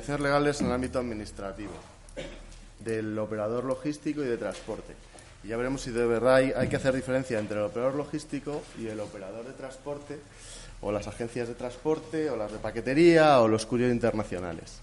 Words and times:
obligaciones 0.00 0.22
legales 0.22 0.60
en 0.60 0.66
el 0.68 0.72
ámbito 0.72 0.98
administrativo, 0.98 1.72
del 2.78 3.18
operador 3.18 3.64
logístico 3.64 4.22
y 4.22 4.26
de 4.26 4.38
transporte. 4.38 4.94
Y 5.44 5.48
ya 5.48 5.58
veremos 5.58 5.82
si 5.82 5.90
de 5.90 6.06
verdad 6.06 6.36
hay, 6.36 6.52
hay, 6.56 6.68
que 6.68 6.76
hacer 6.76 6.94
diferencia 6.94 7.38
entre 7.38 7.58
el 7.58 7.64
operador 7.64 7.96
logístico 7.96 8.62
y 8.78 8.86
el 8.86 8.98
operador 9.00 9.44
de 9.44 9.52
transporte, 9.52 10.18
o 10.80 10.90
las 10.90 11.06
agencias 11.06 11.48
de 11.48 11.54
transporte, 11.54 12.30
o 12.30 12.36
las 12.36 12.50
de 12.50 12.58
paquetería, 12.58 13.40
o 13.40 13.48
los 13.48 13.66
courier 13.66 13.90
internacionales. 13.90 14.80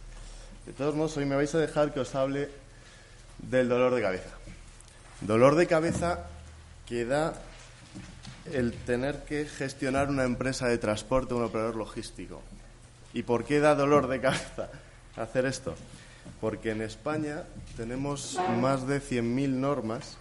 De 0.68 0.74
todos 0.74 0.94
modos, 0.94 1.18
hoy 1.18 1.26
me 1.26 1.36
vais 1.36 1.54
a 1.56 1.60
dejar 1.60 1.92
que 1.92 2.02
os 2.02 2.14
hable 2.14 2.50
del 3.40 3.70
dolor 3.70 3.96
de 3.96 4.02
cabeza. 4.02 4.36
Dolor 5.22 5.56
de 5.56 5.66
cabeza 5.66 6.28
que 6.86 7.06
da 7.06 7.34
el 8.54 8.74
tener 8.74 9.24
que 9.24 9.46
gestionar 9.46 10.10
una 10.10 10.26
empresa 10.26 10.68
de 10.68 10.78
transporte, 10.78 11.34
un 11.34 11.44
operador 11.44 11.76
logístico. 11.76 12.42
¿Y 13.14 13.24
por 13.24 13.46
qué 13.46 13.60
da 13.60 13.74
dolor 13.74 14.08
de 14.08 14.22
cabeza 14.22 14.70
hacer 15.18 15.46
esto? 15.46 15.76
Porque 16.42 16.72
en 16.72 16.82
España 16.82 17.44
tenemos 17.76 18.38
más 18.60 18.88
de 18.88 19.02
100.000 19.02 19.50
normas 19.50 20.18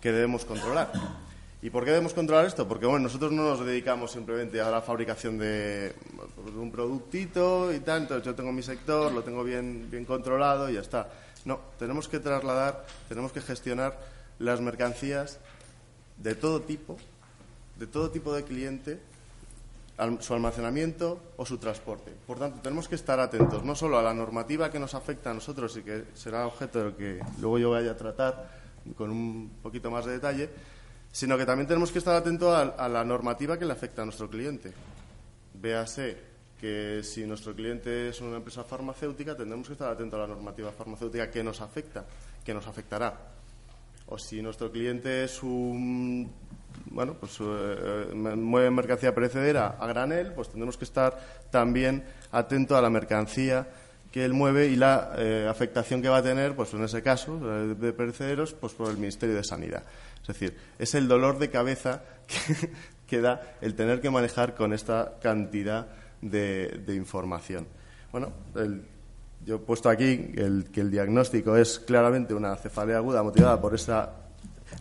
que 0.00 0.12
debemos 0.12 0.44
controlar. 0.44 0.92
¿Y 1.62 1.70
por 1.70 1.82
qué 1.84 1.92
debemos 1.92 2.12
controlar 2.12 2.44
esto? 2.44 2.68
Porque 2.68 2.84
bueno, 2.84 3.04
nosotros 3.04 3.32
no 3.32 3.42
nos 3.42 3.64
dedicamos 3.64 4.12
simplemente 4.12 4.60
a 4.60 4.70
la 4.70 4.82
fabricación 4.82 5.38
de, 5.38 5.94
un 6.54 6.70
productito 6.70 7.72
y 7.72 7.76
entonces 7.76 8.22
yo 8.22 8.34
tengo 8.34 8.52
mi 8.52 8.62
sector, 8.62 9.10
lo 9.10 9.22
tengo 9.22 9.42
bien, 9.42 9.88
bien 9.90 10.04
controlado 10.04 10.68
y 10.68 10.74
ya 10.74 10.80
está. 10.80 11.08
No, 11.46 11.60
tenemos 11.78 12.06
que 12.06 12.18
trasladar, 12.18 12.84
tenemos 13.08 13.32
que 13.32 13.40
gestionar 13.40 13.98
las 14.38 14.60
mercancías 14.60 15.38
de 16.18 16.34
todo 16.34 16.60
tipo, 16.60 16.98
de 17.78 17.86
todo 17.86 18.10
tipo 18.10 18.34
de 18.34 18.44
cliente, 18.44 19.00
su 20.20 20.34
almacenamiento 20.34 21.20
o 21.36 21.46
su 21.46 21.58
transporte. 21.58 22.12
Por 22.26 22.38
tanto, 22.38 22.60
tenemos 22.60 22.88
que 22.88 22.96
estar 22.96 23.20
atentos 23.20 23.64
no 23.64 23.74
solo 23.74 23.98
a 23.98 24.02
la 24.02 24.12
normativa 24.12 24.70
que 24.70 24.78
nos 24.78 24.94
afecta 24.94 25.30
a 25.30 25.34
nosotros 25.34 25.76
y 25.76 25.82
que 25.82 26.04
será 26.14 26.46
objeto 26.46 26.78
de 26.78 26.84
lo 26.84 26.96
que 26.96 27.20
luego 27.40 27.58
yo 27.58 27.70
vaya 27.70 27.92
a 27.92 27.96
tratar 27.96 28.50
con 28.96 29.10
un 29.10 29.50
poquito 29.62 29.90
más 29.90 30.04
de 30.04 30.12
detalle, 30.12 30.50
sino 31.12 31.38
que 31.38 31.46
también 31.46 31.68
tenemos 31.68 31.92
que 31.92 31.98
estar 31.98 32.14
atentos 32.16 32.54
a, 32.76 32.88
la 32.88 33.04
normativa 33.04 33.58
que 33.58 33.64
le 33.64 33.72
afecta 33.72 34.02
a 34.02 34.04
nuestro 34.04 34.28
cliente. 34.28 34.72
Véase 35.54 36.34
que 36.60 37.02
si 37.04 37.24
nuestro 37.26 37.54
cliente 37.54 38.08
es 38.08 38.20
una 38.20 38.36
empresa 38.36 38.64
farmacéutica, 38.64 39.36
tendremos 39.36 39.68
que 39.68 39.74
estar 39.74 39.90
atentos 39.90 40.18
a 40.18 40.22
la 40.22 40.34
normativa 40.34 40.72
farmacéutica 40.72 41.30
que 41.30 41.44
nos 41.44 41.60
afecta, 41.60 42.04
que 42.44 42.52
nos 42.52 42.66
afectará 42.66 43.34
o 44.06 44.18
si 44.18 44.42
nuestro 44.42 44.70
cliente 44.70 45.24
es 45.24 45.42
un 45.42 46.30
bueno, 46.86 47.14
pues 47.14 47.38
eh, 47.40 48.14
mueve 48.14 48.70
mercancía 48.70 49.14
perecedera 49.14 49.76
a 49.78 49.86
granel, 49.86 50.32
pues 50.32 50.48
tendremos 50.48 50.76
que 50.76 50.84
estar 50.84 51.18
también 51.50 52.04
atento 52.32 52.76
a 52.76 52.82
la 52.82 52.90
mercancía 52.90 53.68
que 54.10 54.24
él 54.24 54.32
mueve 54.32 54.68
y 54.68 54.76
la 54.76 55.12
eh, 55.16 55.46
afectación 55.50 56.00
que 56.00 56.08
va 56.08 56.18
a 56.18 56.22
tener, 56.22 56.54
pues 56.54 56.72
en 56.74 56.84
ese 56.84 57.02
caso, 57.02 57.40
eh, 57.42 57.74
de 57.74 57.92
perecederos, 57.92 58.54
pues 58.54 58.72
por 58.72 58.88
el 58.90 58.96
Ministerio 58.96 59.34
de 59.34 59.42
Sanidad. 59.42 59.82
Es 60.22 60.28
decir, 60.28 60.56
es 60.78 60.94
el 60.94 61.08
dolor 61.08 61.38
de 61.38 61.50
cabeza 61.50 62.02
que, 63.08 63.20
da 63.20 63.56
el 63.60 63.74
tener 63.74 64.00
que 64.00 64.10
manejar 64.10 64.54
con 64.54 64.72
esta 64.72 65.14
cantidad 65.20 65.88
de, 66.20 66.82
de 66.86 66.94
información. 66.94 67.66
Bueno, 68.12 68.32
el 68.54 68.84
yo 69.44 69.56
he 69.56 69.58
puesto 69.58 69.88
aquí 69.88 70.32
el, 70.36 70.70
que 70.72 70.80
el 70.80 70.90
diagnóstico 70.90 71.56
es 71.56 71.78
claramente 71.78 72.34
una 72.34 72.56
cefalea 72.56 72.96
aguda 72.98 73.22
motivada 73.22 73.60
por 73.60 73.74
esa. 73.74 74.23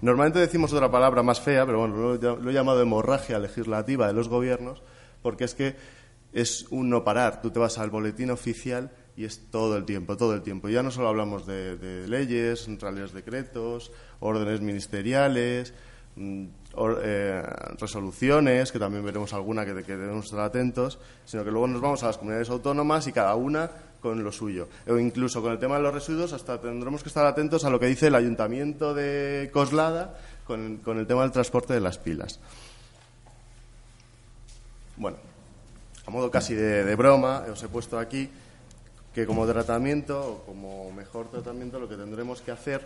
Normalmente 0.03 0.39
decimos 0.39 0.73
otra 0.73 0.91
palabra 0.91 1.23
más 1.23 1.39
fea, 1.39 1.65
pero 1.65 1.79
bueno, 1.79 2.17
lo, 2.17 2.49
he 2.49 2.53
llamado 2.53 2.81
hemorragia 2.81 3.39
legislativa 3.39 4.05
de 4.05 4.11
los 4.11 4.27
gobiernos, 4.27 4.83
porque 5.21 5.45
es 5.45 5.55
que 5.55 5.77
es 6.33 6.67
un 6.71 6.89
no 6.89 7.05
parar. 7.05 7.41
Tú 7.41 7.51
te 7.51 7.59
vas 7.59 7.77
al 7.77 7.89
boletín 7.89 8.29
oficial 8.29 8.91
y 9.15 9.23
es 9.23 9.49
todo 9.49 9.77
el 9.77 9.85
tiempo, 9.85 10.17
todo 10.17 10.33
el 10.33 10.41
tiempo. 10.41 10.67
Ya 10.67 10.83
no 10.83 10.91
solo 10.91 11.07
hablamos 11.07 11.45
de, 11.45 12.05
leyes, 12.09 12.67
reales 12.81 13.13
decretos, 13.13 13.93
órdenes 14.19 14.59
ministeriales, 14.59 15.73
mm, 16.17 16.47
eh, 17.01 17.41
resoluciones, 17.79 18.73
que 18.73 18.79
también 18.79 19.05
veremos 19.05 19.31
alguna 19.31 19.65
que, 19.65 19.83
que 19.83 19.95
debemos 19.95 20.25
estar 20.25 20.41
atentos, 20.41 20.99
sino 21.23 21.45
que 21.45 21.51
luego 21.51 21.67
nos 21.67 21.79
vamos 21.79 22.03
a 22.03 22.07
las 22.07 22.17
comunidades 22.17 22.49
autónomas 22.49 23.07
y 23.07 23.13
cada 23.13 23.35
una 23.35 23.71
con 24.03 24.21
lo 24.21 24.33
suyo. 24.33 24.67
O 24.85 24.97
incluso 24.99 25.41
con 25.41 25.53
el 25.53 25.57
tema 25.57 25.77
de 25.77 25.83
los 25.83 25.93
residuos, 25.93 26.33
hasta 26.33 26.59
tendremos 26.59 27.01
que 27.01 27.07
estar 27.07 27.25
atentos 27.25 27.63
a 27.63 27.69
lo 27.69 27.79
que 27.79 27.87
dice 27.87 28.07
el 28.07 28.15
Ayuntamiento 28.15 28.93
de 28.93 29.49
Coslada 29.53 30.19
con, 30.45 30.81
el 30.85 31.07
tema 31.07 31.21
del 31.21 31.31
transporte 31.31 31.73
de 31.73 31.79
las 31.79 31.97
pilas. 31.97 32.41
Bueno, 34.97 35.17
a 36.05 36.11
modo 36.11 36.29
casi 36.29 36.53
de, 36.53 36.93
broma, 36.95 37.45
os 37.49 37.63
he 37.63 37.69
puesto 37.69 37.97
aquí 37.97 38.29
que 39.15 39.25
como 39.25 39.47
tratamiento 39.47 40.19
o 40.19 40.45
como 40.45 40.91
mejor 40.91 41.29
tratamiento 41.29 41.79
lo 41.79 41.87
que 41.87 41.95
tendremos 41.95 42.41
que 42.41 42.51
hacer 42.51 42.85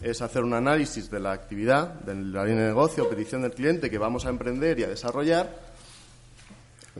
es 0.00 0.22
hacer 0.22 0.44
un 0.44 0.54
análisis 0.54 1.10
de 1.10 1.18
la 1.18 1.32
actividad, 1.32 1.94
de 1.94 2.14
la 2.14 2.44
línea 2.44 2.62
de 2.62 2.68
negocio, 2.68 3.08
petición 3.08 3.42
del 3.42 3.52
cliente 3.52 3.90
que 3.90 3.98
vamos 3.98 4.24
a 4.24 4.28
emprender 4.28 4.78
y 4.78 4.84
a 4.84 4.88
desarrollar 4.88 5.50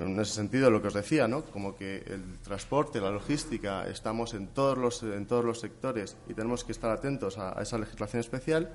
en 0.03 0.21
ese 0.21 0.33
sentido, 0.33 0.71
lo 0.71 0.81
que 0.81 0.89
os 0.89 0.95
decía, 0.95 1.27
¿no? 1.27 1.43
Como 1.45 1.75
que 1.75 1.99
el 2.07 2.39
transporte, 2.43 3.01
la 3.01 3.11
logística, 3.11 3.87
estamos 3.89 4.35
en 4.35 4.49
todos 4.49 4.79
los, 4.79 5.03
en 5.03 5.27
todos 5.27 5.45
los 5.45 5.61
sectores 5.61 6.17
y 6.29 6.35
tenemos 6.35 6.65
que 6.65 6.73
estar 6.73 6.91
atentos 6.91 7.39
a, 7.39 7.61
esa 7.61 7.79
legislación 7.79 8.21
especial. 8.21 8.71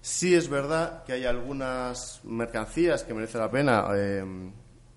Sí 0.00 0.34
es 0.34 0.48
verdad 0.48 1.04
que 1.04 1.12
hay 1.12 1.24
algunas 1.24 2.20
mercancías 2.24 3.04
que 3.04 3.14
merece 3.14 3.38
la 3.38 3.50
pena 3.50 3.86
eh, 3.94 4.24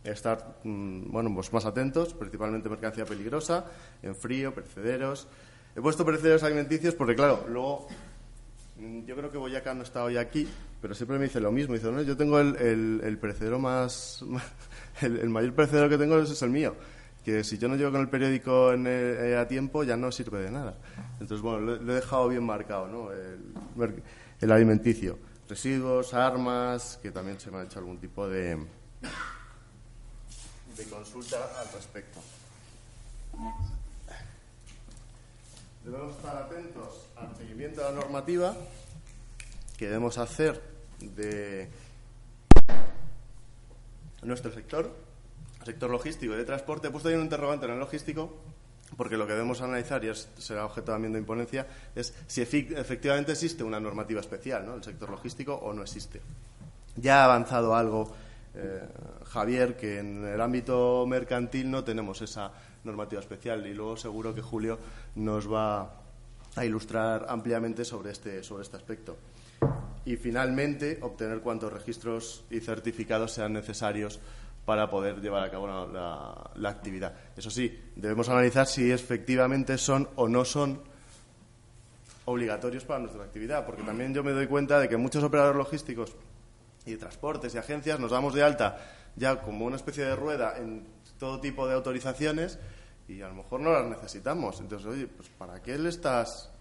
estar 0.04 0.60
mm, 0.64 1.12
bueno, 1.12 1.34
pues 1.34 1.52
más 1.54 1.66
atentos, 1.66 2.14
principalmente 2.14 2.70
mercancía 2.70 3.06
peligrosa, 3.06 3.66
en 4.02 4.16
frío, 4.16 4.54
perecederos. 4.54 5.28
He 5.76 5.82
puesto 5.82 6.06
perecederos 6.06 6.44
alimenticios 6.44 6.96
porque, 6.96 7.16
claro, 7.16 7.46
luego 7.50 7.88
mm, 8.78 9.06
yo 9.06 9.16
creo 9.16 9.32
que 9.32 9.38
Boyaca 9.38 9.74
no 9.74 9.84
está 9.84 10.04
hoy 10.04 10.18
aquí, 10.18 10.48
pero 10.82 10.94
siempre 10.96 11.18
me 11.18 11.26
dice 11.26 11.40
lo 11.40 11.52
mismo. 11.52 11.74
Dice, 11.74 11.92
no, 11.92 12.02
yo 12.02 12.16
tengo 12.16 12.40
el, 12.40 12.56
el, 12.58 13.02
el 13.04 13.18
perecedero 13.18 13.60
más, 13.60 14.24
el, 15.02 15.30
mayor 15.30 15.54
perecedero 15.54 15.90
que 15.90 15.98
tengo 15.98 16.20
es 16.20 16.42
el 16.42 16.50
mío. 16.50 16.76
Que 17.24 17.44
si 17.44 17.58
yo 17.58 17.68
no 17.68 17.76
llego 17.76 17.92
con 17.92 18.02
el 18.02 18.10
periódico 18.10 18.74
eh, 18.74 19.38
a 19.38 19.48
tiempo 19.48 19.84
ya 19.84 19.98
no 19.98 20.12
sirve 20.12 20.42
de 20.42 20.52
nada. 20.52 20.78
Entonces, 21.20 21.42
bueno, 21.42 21.60
lo, 21.60 21.92
he 21.92 21.96
dejado 21.96 22.30
bien 22.30 22.44
marcado, 22.44 22.88
¿no? 22.88 23.10
El, 23.12 24.52
alimenticio. 24.52 25.20
Residuos, 25.50 26.14
armas, 26.14 27.00
que 27.02 27.12
también 27.12 27.40
se 27.40 27.52
me 27.52 27.58
ha 27.58 27.64
hecho 27.64 27.80
algún 27.80 27.98
tipo 27.98 28.28
de 28.28 28.58
consulta 30.90 31.38
al 31.60 31.68
respecto. 31.74 32.20
Debemos 35.84 36.16
estar 36.16 36.36
atentos 36.36 37.08
al 37.16 37.36
seguimiento 37.36 37.82
de 37.82 37.88
la 37.88 38.02
normativa 38.02 38.56
que 39.78 39.86
debemos 39.86 40.18
hacer 40.18 40.62
de 41.00 41.70
nuestro 44.24 44.52
sector, 44.52 44.94
sector 45.64 45.90
logístico 45.90 46.34
y 46.34 46.38
de 46.38 46.46
transporte. 46.46 46.88
He 46.88 46.92
puesto 46.92 47.10
ahí 47.10 47.16
un 47.16 47.24
interrogante 47.24 47.66
en 47.66 47.74
el 47.74 47.80
logístico 47.80 48.34
porque 48.96 49.18
lo 49.18 49.28
que 49.28 49.34
debemos 49.34 49.62
analizar, 49.62 50.04
y 50.06 50.12
será 50.38 50.66
objeto 50.66 50.94
también 50.94 51.12
de 51.12 51.20
imponencia, 51.20 51.68
es 51.94 52.14
si 52.26 52.42
efectivamente 52.42 53.34
existe 53.34 53.64
una 53.64 53.80
normativa 53.80 54.22
especial, 54.22 54.66
¿no? 54.66 54.76
El 54.76 54.84
sector 54.84 55.10
logístico 55.10 55.54
o 55.56 55.74
no 55.74 55.82
existe. 55.82 56.22
Ya 56.96 57.22
ha 57.22 57.26
avanzado 57.26 57.76
algo, 57.76 58.10
eh, 58.56 58.82
Javier, 59.26 59.76
que 59.76 60.00
en 60.00 60.26
el 60.26 60.40
ámbito 60.40 61.06
mercantil 61.06 61.70
no 61.70 61.84
tenemos 61.84 62.22
esa 62.22 62.52
normativa 62.86 63.20
especial 63.20 63.68
y 63.68 63.74
luego 63.74 63.98
seguro 63.98 64.34
que 64.34 64.42
Julio 64.42 64.80
nos 65.16 65.52
va 65.52 65.92
a 66.56 66.66
ilustrar 66.66 67.26
ampliamente 67.30 67.84
sobre 67.84 68.12
este, 68.12 68.42
sobre 68.42 68.64
este 68.64 68.78
aspecto 68.78 69.18
y 70.06 70.16
finalmente 70.16 71.00
obtener 71.02 71.42
cuantos 71.42 71.74
registros 71.74 72.46
y 72.50 72.62
certificados 72.62 73.34
sean 73.34 73.54
necesarios 73.54 74.20
para 74.66 74.90
poder 74.90 75.22
llevar 75.22 75.44
a 75.44 75.52
cabo 75.52 75.68
la, 75.68 76.70
actividad. 76.70 77.14
Eso 77.36 77.50
sí, 77.50 77.78
debemos 77.96 78.30
analizar 78.30 78.68
si 78.68 78.92
efectivamente 78.92 79.78
son 79.78 80.10
o 80.16 80.28
no 80.28 80.44
son 80.46 80.82
obligatorios 82.26 82.84
para 82.84 83.00
nuestra 83.00 83.24
actividad, 83.24 83.66
porque 83.66 83.84
también 83.84 84.14
yo 84.14 84.24
me 84.24 84.32
doy 84.32 84.48
cuenta 84.48 84.80
de 84.80 84.90
que 84.90 84.98
muchos 84.98 85.24
operadores 85.24 85.58
logísticos 85.58 86.16
y 86.86 86.92
de 86.92 86.98
transportes 86.98 87.56
y 87.56 87.58
agencias 87.58 88.00
nos 88.00 88.12
damos 88.12 88.34
de 88.34 88.44
alta 88.44 88.78
ya 89.18 89.42
como 89.42 89.66
una 89.66 89.76
especie 89.76 90.06
de 90.06 90.16
rueda 90.16 90.58
en 90.58 90.86
todo 91.18 91.40
tipo 91.42 91.68
de 91.68 91.74
autorizaciones 91.74 92.60
y 93.08 93.22
a 93.22 93.28
lo 93.28 93.36
mejor 93.36 93.60
no 93.60 93.72
las 93.72 93.86
necesitamos. 93.86 94.60
Entonces, 94.60 94.88
oye, 94.88 95.08
pues 95.08 95.30
¿para 95.30 95.62
qué 95.62 95.78
le 95.78 95.90
estás 95.90 96.52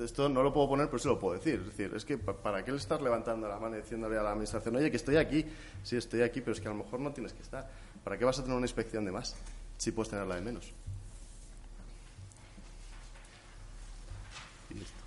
esto 0.00 0.28
no 0.28 0.42
lo 0.42 0.52
puedo 0.52 0.68
poner, 0.68 0.86
pero 0.86 0.98
sí 0.98 1.08
lo 1.08 1.18
puedo 1.18 1.34
decir. 1.34 1.60
Es 1.60 1.66
decir, 1.66 1.92
es 1.94 2.04
que 2.04 2.18
¿para 2.18 2.64
qué 2.64 2.70
le 2.70 2.76
estás 2.76 3.00
levantando 3.00 3.48
la 3.48 3.58
mano 3.58 3.76
y 3.76 3.80
diciéndole 3.80 4.18
a 4.18 4.22
la 4.22 4.30
administración, 4.30 4.76
oye, 4.76 4.90
que 4.90 4.96
estoy 4.96 5.16
aquí? 5.16 5.44
Sí, 5.82 5.96
estoy 5.96 6.22
aquí, 6.22 6.40
pero 6.40 6.52
es 6.52 6.60
que 6.60 6.68
a 6.68 6.70
lo 6.70 6.84
mejor 6.84 7.00
no 7.00 7.12
tienes 7.12 7.32
que 7.32 7.42
estar. 7.42 7.68
¿Para 8.04 8.16
qué 8.18 8.24
vas 8.24 8.38
a 8.38 8.42
tener 8.42 8.56
una 8.56 8.66
inspección 8.66 9.04
de 9.04 9.12
más 9.12 9.34
si 9.76 9.90
puedes 9.90 10.10
tenerla 10.10 10.36
de 10.36 10.40
menos? 10.42 10.72
Y 14.70 14.74
listo. 14.74 14.98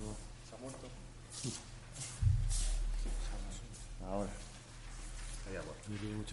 No, 0.00 0.14
se 0.48 0.54
ha 0.54 0.58
muerto. 0.58 0.86
Ahora. 4.06 4.43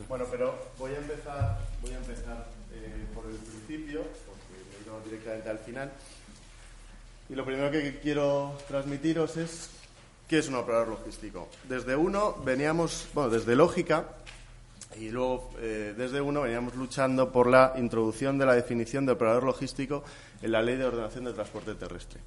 Bueno, 0.07 0.25
pero 0.31 0.56
voy 0.77 0.92
a 0.94 0.98
empezar, 0.98 1.59
voy 1.81 1.92
a 1.92 1.98
empezar 1.98 2.48
eh, 2.74 3.06
por 3.13 3.25
el 3.25 3.36
principio, 3.36 4.01
porque 4.25 4.53
me 4.69 4.77
he 4.77 4.83
ido 4.83 5.01
directamente 5.03 5.50
al 5.50 5.59
final. 5.59 5.92
Y 7.30 7.36
lo 7.36 7.45
primero 7.45 7.71
que 7.71 8.00
quiero 8.00 8.57
transmitiros 8.68 9.38
es 9.38 9.69
qué 10.27 10.39
es 10.39 10.48
un 10.48 10.56
operador 10.56 10.89
logístico. 10.89 11.50
Desde 11.68 11.95
uno 11.95 12.36
veníamos, 12.45 13.07
bueno, 13.13 13.30
desde 13.30 13.56
lógica, 13.56 14.06
y 14.98 15.09
luego 15.09 15.51
eh, 15.59 15.94
desde 15.98 16.21
uno 16.21 16.42
veníamos 16.42 16.75
luchando 16.75 17.31
por 17.31 17.48
la 17.48 17.74
introducción 17.77 18.38
de 18.38 18.45
la 18.45 18.53
definición 18.53 19.06
de 19.06 19.13
operador 19.13 19.44
logístico 19.44 20.03
en 20.42 20.51
la 20.51 20.62
Ley 20.62 20.75
de 20.77 20.86
Ordenación 20.86 21.25
del 21.25 21.33
Transporte 21.33 21.75
Terrestre. 21.75 22.19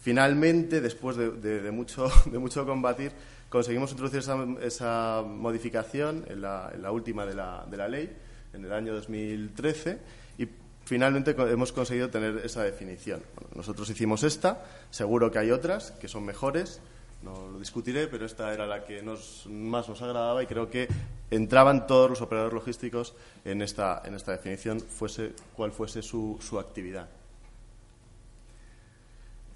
Finalmente, 0.00 0.82
después 0.82 1.16
de, 1.16 1.70
mucho, 1.72 2.10
de 2.26 2.38
mucho 2.38 2.66
combatir, 2.66 3.12
conseguimos 3.48 3.90
introducir 3.90 4.20
esa, 4.62 5.22
modificación 5.22 6.24
en 6.28 6.42
la, 6.42 6.90
última 6.90 7.26
de 7.26 7.34
la, 7.34 7.66
de 7.70 7.76
la, 7.76 7.88
ley, 7.88 8.16
en 8.52 8.64
el 8.64 8.72
año 8.72 8.94
2013, 8.94 9.98
y 10.38 10.48
finalmente 10.84 11.30
hemos 11.30 11.72
conseguido 11.72 12.10
tener 12.10 12.38
esa 12.44 12.62
definición. 12.62 13.22
nosotros 13.54 13.88
hicimos 13.90 14.22
esta, 14.22 14.64
seguro 14.90 15.30
que 15.30 15.38
hay 15.38 15.50
otras 15.50 15.92
que 15.92 16.08
son 16.08 16.24
mejores, 16.24 16.80
no 17.24 17.48
lo 17.48 17.58
discutiré, 17.58 18.06
pero 18.06 18.26
esta 18.26 18.52
era 18.52 18.66
la 18.66 18.84
que 18.84 19.02
nos, 19.02 19.46
más 19.46 19.88
nos 19.88 20.02
agradaba 20.02 20.42
y 20.42 20.46
creo 20.46 20.68
que 20.68 20.86
entraban 21.30 21.86
todos 21.86 22.10
los 22.10 22.20
operadores 22.20 22.52
logísticos 22.52 23.14
en 23.44 23.62
esta, 23.62 24.02
en 24.04 24.14
esta 24.14 24.32
definición, 24.32 24.80
fuese 24.80 25.32
cual 25.56 25.72
fuese 25.72 26.02
su, 26.02 26.38
su 26.40 26.58
actividad. 26.58 27.08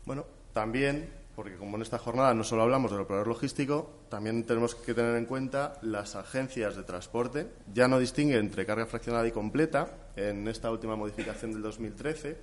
Bueno, 0.06 0.24
también, 0.54 1.10
porque 1.38 1.54
como 1.54 1.76
en 1.76 1.82
esta 1.82 1.98
jornada 1.98 2.34
no 2.34 2.42
solo 2.42 2.62
hablamos 2.62 2.90
del 2.90 3.02
operador 3.02 3.28
logístico, 3.28 3.88
también 4.08 4.42
tenemos 4.42 4.74
que 4.74 4.92
tener 4.92 5.14
en 5.14 5.24
cuenta 5.24 5.78
las 5.82 6.16
agencias 6.16 6.74
de 6.74 6.82
transporte. 6.82 7.46
Ya 7.72 7.86
no 7.86 8.00
distingue 8.00 8.38
entre 8.38 8.66
carga 8.66 8.86
fraccionada 8.86 9.24
y 9.24 9.30
completa 9.30 9.86
en 10.16 10.48
esta 10.48 10.68
última 10.68 10.96
modificación 10.96 11.52
del 11.52 11.62
2013. 11.62 12.36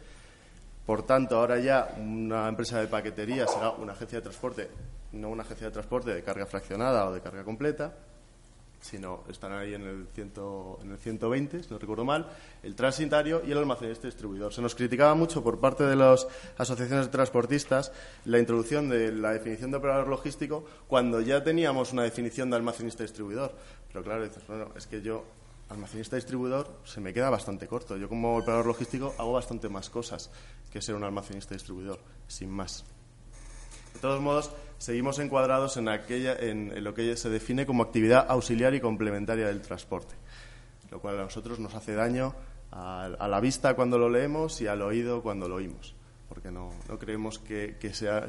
Por 0.86 1.06
tanto, 1.06 1.38
ahora 1.38 1.60
ya 1.60 1.94
una 1.98 2.48
empresa 2.48 2.80
de 2.80 2.88
paquetería 2.88 3.46
será 3.48 3.72
una 3.72 3.92
agencia 3.92 4.20
de 4.20 4.22
transporte, 4.22 4.70
no 5.12 5.28
una 5.28 5.44
agencia 5.44 5.68
de 5.68 5.74
transporte 5.74 6.14
de 6.14 6.24
carga 6.24 6.46
fraccionada 6.46 7.10
o 7.10 7.14
de 7.14 7.20
carga 7.20 7.44
completa 7.44 7.94
sino 8.86 9.24
están 9.30 9.52
ahí 9.52 9.74
en 9.74 9.82
el, 9.82 10.08
ciento, 10.14 10.78
en 10.84 10.92
el 10.92 11.00
120, 11.00 11.64
si 11.64 11.70
no 11.72 11.80
recuerdo 11.80 12.06
mal, 12.06 12.30
el 12.62 12.76
transitario 12.76 13.42
y 13.44 13.52
el 13.52 13.58
almacenista 13.58 14.08
distribuidor. 14.08 14.54
Se 14.54 14.62
nos 14.62 14.76
criticaba 14.76 15.16
mucho 15.16 15.44
por 15.44 15.60
parte 15.60 15.84
de 15.86 15.96
las 15.96 16.28
asociaciones 16.58 17.08
de 17.08 17.12
transportistas 17.12 17.92
la 18.26 18.38
introducción 18.38 18.88
de 18.88 19.12
la 19.12 19.34
definición 19.34 19.72
de 19.72 19.78
operador 19.78 20.08
logístico 20.08 20.66
cuando 20.88 21.20
ya 21.20 21.44
teníamos 21.44 21.94
una 21.94 22.04
definición 22.04 22.52
de 22.52 22.58
almacenista 22.58 23.02
distribuidor. 23.02 23.56
Pero 23.88 24.04
claro, 24.04 24.24
dices, 24.24 24.46
bueno, 24.48 24.70
es 24.78 24.86
que 24.86 25.02
yo, 25.02 25.24
almacenista 25.70 26.16
distribuidor, 26.16 26.70
se 26.84 27.02
me 27.02 27.12
queda 27.12 27.32
bastante 27.32 27.68
corto. 27.68 27.98
Yo 27.98 28.08
como 28.08 28.38
operador 28.38 28.68
logístico 28.68 29.16
hago 29.18 29.34
bastante 29.34 29.68
más 29.68 29.90
cosas 29.90 30.30
que 30.72 30.80
ser 30.80 30.94
un 30.94 31.04
almacenista 31.04 31.56
distribuidor, 31.56 31.98
sin 32.28 32.52
más. 32.52 32.86
Todos 34.06 34.22
modos, 34.22 34.52
seguimos 34.78 35.18
encuadrados 35.18 35.78
en, 35.78 35.90
aquella, 35.90 36.36
en, 36.36 36.84
lo 36.84 36.94
que 36.94 37.18
se 37.18 37.28
define 37.28 37.66
como 37.66 37.82
actividad 37.82 38.28
auxiliar 38.30 38.76
y 38.76 38.80
complementaria 38.80 39.48
del 39.48 39.64
transporte, 39.64 40.14
lo 40.92 41.02
cual 41.02 41.18
a 41.18 41.24
nosotros 41.24 41.58
nos 41.58 41.74
hace 41.74 41.96
daño 41.96 42.36
a, 42.70 43.28
la 43.28 43.40
vista 43.40 43.74
cuando 43.74 43.98
lo 43.98 44.08
leemos 44.08 44.62
y 44.62 44.68
al 44.68 44.84
oído 44.84 45.24
cuando 45.24 45.50
lo 45.50 45.56
oímos, 45.56 45.96
porque 46.30 46.52
no, 46.52 46.70
creemos 47.00 47.40
que, 47.40 47.78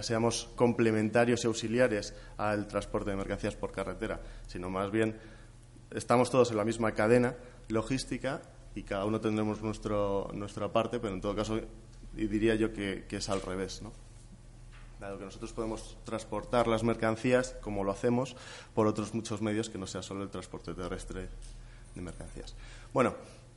seamos 0.01 0.49
complementarios 0.57 1.45
y 1.45 1.47
auxiliares 1.47 2.15
al 2.39 2.67
transporte 2.69 3.11
de 3.11 3.17
mercancías 3.17 3.55
por 3.55 3.71
carretera, 3.71 4.23
sino 4.47 4.71
más 4.71 4.91
bien 4.91 5.15
estamos 5.91 6.31
todos 6.31 6.53
en 6.53 6.57
la 6.57 6.65
misma 6.65 6.93
cadena 6.93 7.35
logística 7.69 8.41
y 8.75 8.83
cada 8.83 9.05
uno 9.05 9.21
tendremos 9.21 9.61
nuestro, 9.61 10.31
nuestra 10.33 10.73
parte, 10.73 11.01
pero 11.01 11.13
en 11.13 11.21
todo 11.21 11.37
caso 11.37 11.61
diría 12.15 12.55
yo 12.55 12.73
que, 12.73 13.05
que 13.07 13.17
es 13.17 13.29
al 13.29 13.43
revés, 13.43 13.83
¿no? 13.83 14.06
Dado 15.01 15.19
que 15.19 15.25
nosotros 15.25 15.53
podemos 15.53 15.97
transportar 16.05 16.67
las 16.67 16.83
mercancías, 16.83 17.55
como 17.61 17.85
lo 17.85 17.93
hacemos, 17.93 18.35
por 18.75 18.87
otros 18.87 19.15
muchos 19.15 19.43
medios 19.43 19.69
que 19.69 19.77
no 19.79 19.87
sea 19.87 20.03
solo 20.03 20.23
el 20.23 20.31
transporte 20.31 20.73
terrestre 20.75 21.29
de 21.95 22.01
mercancías. 22.01 22.55
Bueno, 22.93 23.15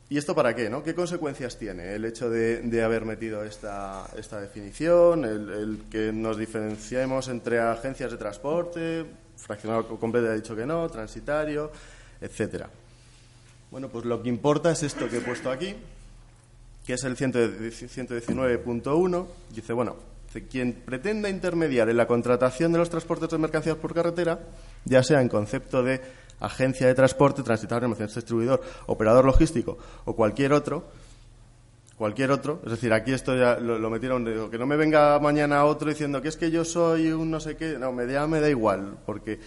¿y 0.10 0.18
esto 0.18 0.36
para 0.36 0.56
qué? 0.56 0.70
¿no? 0.70 0.84
¿Qué 0.84 0.94
consecuencias 0.94 1.58
tiene 1.58 1.96
el 1.96 2.04
hecho 2.06 2.30
de, 2.30 2.84
haber 2.84 3.06
metido 3.06 3.44
esta, 3.44 4.08
esta 4.18 4.42
definición, 4.42 5.26
el, 5.26 5.84
que 5.90 6.12
nos 6.12 6.38
diferenciemos 6.38 7.30
entre 7.30 7.60
agencias 7.60 8.12
de 8.12 8.18
transporte, 8.18 9.06
fraccionado 9.38 9.88
completo 9.98 10.30
ha 10.30 10.34
dicho 10.34 10.56
que 10.56 10.66
no, 10.66 10.90
transitario, 10.90 11.72
etcétera? 12.20 12.70
Bueno, 13.72 13.88
pues 13.88 14.04
lo 14.06 14.22
que 14.22 14.28
importa 14.30 14.72
es 14.72 14.84
esto 14.84 15.08
que 15.08 15.18
he 15.18 15.22
puesto 15.22 15.52
aquí, 15.52 15.76
que 16.86 16.94
es 16.94 17.04
el 17.04 17.16
119.1. 17.16 19.28
Dice, 19.52 19.74
bueno, 19.74 20.09
quien 20.50 20.74
pretenda 20.74 21.30
intermediar 21.30 21.90
en 21.90 21.98
la 21.98 22.08
contratación 22.08 22.72
de 22.72 22.78
los 22.78 22.90
transportes 22.90 23.30
de 23.30 23.38
mercancías 23.38 23.78
por 23.78 23.94
carretera, 23.94 24.40
ya 24.86 25.04
sea 25.04 25.22
en 25.22 25.30
concepto 25.30 25.84
de 25.84 26.02
agencia 26.40 26.88
de 26.88 26.94
transporte, 26.94 27.44
transitario, 27.44 27.86
almacenista 27.86 28.20
distribuidor, 28.20 28.62
operador 28.86 29.26
logístico 29.26 29.78
o 30.06 30.16
cualquier 30.16 30.54
otro, 30.54 30.86
cualquier 31.98 32.32
otro, 32.32 32.62
es 32.64 32.72
decir, 32.72 32.94
aquí 32.94 33.12
esto 33.12 33.36
ya 33.36 33.60
lo, 33.60 33.90
metieron, 33.90 34.24
que 34.50 34.58
no 34.58 34.66
me 34.66 34.78
venga 34.78 35.20
mañana 35.20 35.66
otro 35.66 35.90
diciendo 35.90 36.22
que 36.22 36.30
es 36.30 36.38
que 36.38 36.50
yo 36.50 36.64
soy 36.64 37.12
un 37.12 37.30
no 37.30 37.40
sé 37.40 37.58
qué, 37.58 37.78
no, 37.78 37.92
me 37.92 38.06
da, 38.06 38.26
me 38.28 38.40
da 38.40 38.50
igual, 38.50 38.98
porque 39.06 39.40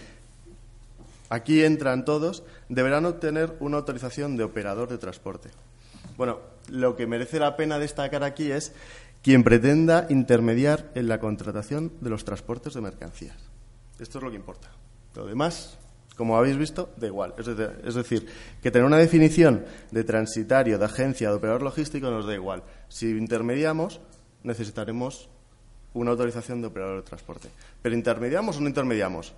aquí 1.29 1.63
entran 1.63 2.05
todos, 2.05 2.43
deberán 2.69 3.05
obtener 3.05 3.55
una 3.59 3.77
autorización 3.77 4.37
de 4.37 4.43
operador 4.43 4.87
de 4.87 4.99
transporte. 4.99 5.49
Bueno, 6.15 6.41
lo 6.69 6.95
que 6.95 7.07
merece 7.07 7.39
la 7.39 7.57
pena 7.57 7.79
destacar 7.79 8.23
aquí 8.23 8.51
es 8.51 8.73
quien 9.23 9.43
pretenda 9.43 10.05
intermediar 10.09 10.91
en 10.95 11.07
la 11.07 11.19
contratación 11.19 11.93
de 12.01 12.09
los 12.09 12.25
transportes 12.25 12.73
de 12.73 12.81
mercancías. 12.81 13.37
Esto 13.97 14.17
es 14.17 14.23
lo 14.23 14.29
que 14.29 14.35
importa. 14.35 14.69
Lo 15.15 15.25
demás, 15.25 15.77
como 16.17 16.37
habéis 16.37 16.57
visto, 16.57 16.89
da 16.97 17.07
igual. 17.07 17.33
Es 17.37 17.95
decir, 17.95 18.27
que 18.61 18.69
tener 18.69 18.85
una 18.85 18.97
definición 18.97 19.63
de 19.91 20.03
transitario, 20.03 20.77
de 20.77 20.85
agencia, 20.85 21.29
de 21.29 21.35
operador 21.35 21.61
logístico 21.61 22.11
nos 22.11 22.27
da 22.27 22.33
igual. 22.33 22.63
Si 22.89 23.09
intermediamos, 23.11 24.01
necesitaremos 24.43 25.29
una 25.93 26.11
autorización 26.11 26.59
de 26.59 26.67
operador 26.67 26.97
de 26.97 27.03
transporte. 27.03 27.47
Pero 27.81 27.95
intermediamos 27.95 28.57
o 28.57 28.61
no 28.61 28.67
intermediamos. 28.67 29.33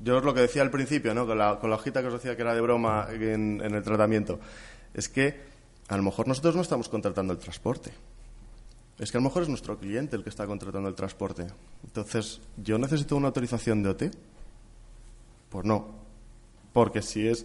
Yo 0.00 0.18
es 0.18 0.24
lo 0.24 0.34
que 0.34 0.40
decía 0.40 0.62
al 0.62 0.72
principio, 0.72 1.14
¿no? 1.14 1.24
con, 1.24 1.38
la, 1.38 1.52
hojita 1.52 2.00
que 2.00 2.08
os 2.08 2.14
decía 2.14 2.34
que 2.34 2.42
era 2.42 2.52
de 2.52 2.60
broma 2.60 3.06
en 3.12 3.60
el 3.60 3.82
tratamiento. 3.84 4.40
Es 4.92 5.08
que 5.08 5.54
a 5.86 5.96
lo 5.96 6.02
mejor 6.02 6.26
nosotros 6.26 6.56
no 6.56 6.62
estamos 6.62 6.88
contratando 6.88 7.32
el 7.32 7.38
transporte 7.38 7.92
es 8.98 9.10
que 9.10 9.18
a 9.18 9.20
lo 9.20 9.28
mejor 9.28 9.42
es 9.42 9.48
nuestro 9.48 9.78
cliente 9.78 10.16
el 10.16 10.22
que 10.22 10.30
está 10.30 10.46
contratando 10.46 10.88
el 10.88 10.94
transporte. 10.94 11.46
Entonces, 11.84 12.40
¿yo 12.56 12.78
necesito 12.78 13.16
una 13.16 13.28
autorización 13.28 13.82
de 13.82 13.88
OT? 13.88 14.02
Pues 15.48 15.64
no. 15.64 15.86
Porque 16.72 17.02
si 17.02 17.26
es, 17.26 17.44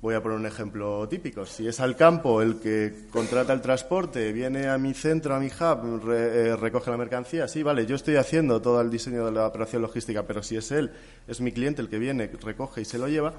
voy 0.00 0.14
a 0.14 0.22
poner 0.22 0.38
un 0.38 0.46
ejemplo 0.46 1.08
típico, 1.08 1.46
si 1.46 1.66
es 1.66 1.80
al 1.80 1.96
campo 1.96 2.42
el 2.42 2.58
que 2.58 3.06
contrata 3.10 3.52
el 3.52 3.60
transporte, 3.60 4.32
viene 4.32 4.68
a 4.68 4.78
mi 4.78 4.92
centro, 4.94 5.34
a 5.34 5.40
mi 5.40 5.46
hub, 5.46 6.10
eh, 6.12 6.56
recoge 6.56 6.90
la 6.90 6.96
mercancía, 6.96 7.48
sí, 7.48 7.62
vale, 7.62 7.86
yo 7.86 7.96
estoy 7.96 8.16
haciendo 8.16 8.60
todo 8.60 8.80
el 8.80 8.90
diseño 8.90 9.24
de 9.24 9.32
la 9.32 9.46
operación 9.46 9.82
logística, 9.82 10.24
pero 10.24 10.42
si 10.42 10.56
es 10.56 10.70
él, 10.70 10.92
es 11.26 11.40
mi 11.40 11.52
cliente 11.52 11.82
el 11.82 11.88
que 11.88 11.98
viene, 11.98 12.26
recoge 12.26 12.82
y 12.82 12.84
se 12.84 12.98
lo 12.98 13.08
lleva, 13.08 13.34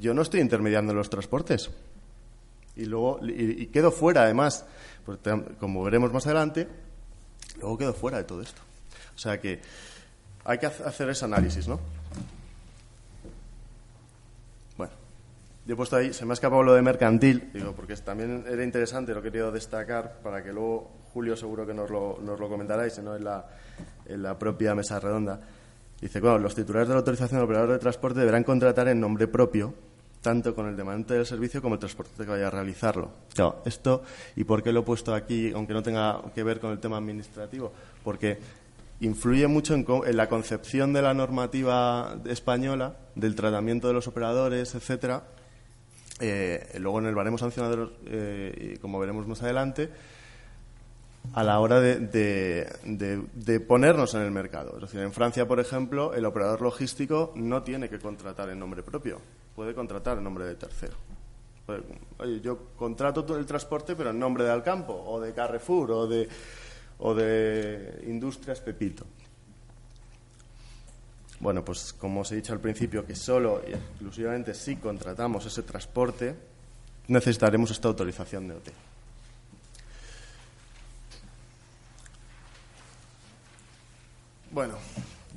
yo 0.00 0.14
no 0.14 0.22
estoy 0.22 0.40
intermediando 0.40 0.94
los 0.94 1.10
transportes. 1.10 1.70
Y 2.78 2.84
luego, 2.84 3.18
y 3.26 3.66
quedo 3.66 3.90
fuera, 3.90 4.22
además, 4.22 4.64
como 5.58 5.82
veremos 5.82 6.12
más 6.12 6.24
adelante, 6.26 6.68
luego 7.58 7.76
quedo 7.76 7.92
fuera 7.92 8.18
de 8.18 8.24
todo 8.24 8.40
esto. 8.40 8.62
O 9.16 9.18
sea 9.18 9.40
que 9.40 9.60
hay 10.44 10.58
que 10.58 10.66
hacer 10.66 11.10
ese 11.10 11.24
análisis, 11.24 11.66
¿no? 11.66 11.80
Bueno, 14.76 14.92
yo 15.66 15.74
he 15.74 15.76
puesto 15.76 15.96
ahí, 15.96 16.12
se 16.12 16.24
me 16.24 16.32
ha 16.32 16.34
escapado 16.34 16.62
lo 16.62 16.72
de 16.74 16.82
mercantil, 16.82 17.50
digo, 17.52 17.72
porque 17.72 17.96
también 17.96 18.44
era 18.48 18.62
interesante, 18.62 19.12
lo 19.12 19.18
he 19.18 19.24
querido 19.24 19.50
destacar 19.50 20.20
para 20.22 20.40
que 20.44 20.52
luego 20.52 20.92
Julio 21.12 21.36
seguro 21.36 21.66
que 21.66 21.74
nos 21.74 21.90
lo, 21.90 22.20
nos 22.22 22.38
lo 22.38 22.48
comentará 22.48 22.86
y 22.86 22.90
si 22.90 23.02
no 23.02 23.16
en 23.16 23.24
la, 23.24 23.44
en 24.06 24.22
la 24.22 24.38
propia 24.38 24.76
mesa 24.76 25.00
redonda. 25.00 25.40
Dice, 26.00 26.20
bueno, 26.20 26.38
los 26.38 26.54
titulares 26.54 26.86
de 26.86 26.94
la 26.94 27.00
autorización 27.00 27.40
del 27.40 27.46
operador 27.46 27.72
de 27.72 27.78
transporte 27.80 28.20
deberán 28.20 28.44
contratar 28.44 28.86
en 28.86 29.00
nombre 29.00 29.26
propio 29.26 29.74
tanto 30.28 30.54
con 30.54 30.68
el 30.68 30.76
demandante 30.76 31.14
del 31.14 31.24
servicio 31.24 31.62
como 31.62 31.76
el 31.76 31.80
transporte 31.80 32.22
que 32.22 32.30
vaya 32.30 32.48
a 32.48 32.50
realizarlo. 32.50 33.10
Claro, 33.34 33.62
esto, 33.64 34.02
¿y 34.36 34.44
por 34.44 34.62
qué 34.62 34.72
lo 34.72 34.80
he 34.80 34.82
puesto 34.82 35.14
aquí, 35.14 35.50
aunque 35.54 35.72
no 35.72 35.82
tenga 35.82 36.20
que 36.34 36.42
ver 36.42 36.60
con 36.60 36.70
el 36.70 36.78
tema 36.78 36.98
administrativo? 36.98 37.72
Porque 38.04 38.36
influye 39.00 39.46
mucho 39.46 39.72
en, 39.72 39.86
la 40.14 40.28
concepción 40.28 40.92
de 40.92 41.00
la 41.00 41.14
normativa 41.14 42.18
española, 42.26 42.94
del 43.14 43.34
tratamiento 43.34 43.88
de 43.88 43.94
los 43.94 44.06
operadores, 44.06 44.74
etcétera. 44.74 45.22
Eh, 46.20 46.76
luego 46.78 46.98
en 46.98 47.06
el 47.06 47.14
baremo 47.14 47.38
sancionador, 47.38 47.94
eh, 48.04 48.76
como 48.82 48.98
veremos 48.98 49.26
más 49.26 49.42
adelante, 49.42 49.88
a 51.32 51.42
la 51.42 51.58
hora 51.58 51.80
de, 51.80 51.96
de, 52.84 53.60
ponernos 53.60 54.12
en 54.12 54.20
el 54.20 54.30
mercado. 54.30 54.74
Es 54.74 54.82
decir, 54.82 55.00
en 55.00 55.14
Francia, 55.14 55.48
por 55.48 55.58
ejemplo, 55.58 56.12
el 56.12 56.26
operador 56.26 56.60
logístico 56.60 57.32
no 57.34 57.62
tiene 57.62 57.88
que 57.88 57.98
contratar 57.98 58.50
en 58.50 58.58
nombre 58.58 58.82
propio, 58.82 59.22
puede 59.58 59.74
contratar 59.74 60.18
en 60.18 60.22
nombre 60.22 60.44
de 60.44 60.54
tercero. 60.54 60.94
Yo 62.40 62.58
contrato 62.76 63.24
todo 63.24 63.38
el 63.38 63.44
transporte, 63.44 63.96
pero 63.96 64.10
en 64.10 64.18
nombre 64.20 64.44
de 64.44 64.52
Alcampo, 64.52 64.94
o 64.94 65.20
de 65.20 65.34
Carrefour, 65.34 65.90
o 65.90 66.06
de, 66.06 66.28
o 67.00 67.12
de 67.12 68.04
Industrias 68.06 68.60
Pepito. 68.60 69.04
Bueno, 71.40 71.64
pues 71.64 71.92
como 71.92 72.20
os 72.20 72.30
he 72.30 72.36
dicho 72.36 72.52
al 72.52 72.60
principio, 72.60 73.04
que 73.04 73.16
solo 73.16 73.60
y 73.68 73.72
exclusivamente 73.72 74.54
si 74.54 74.76
contratamos 74.76 75.44
ese 75.44 75.64
transporte, 75.64 76.36
necesitaremos 77.08 77.72
esta 77.72 77.88
autorización 77.88 78.46
de 78.46 78.54
OT. 78.54 78.68
Bueno, 84.52 84.74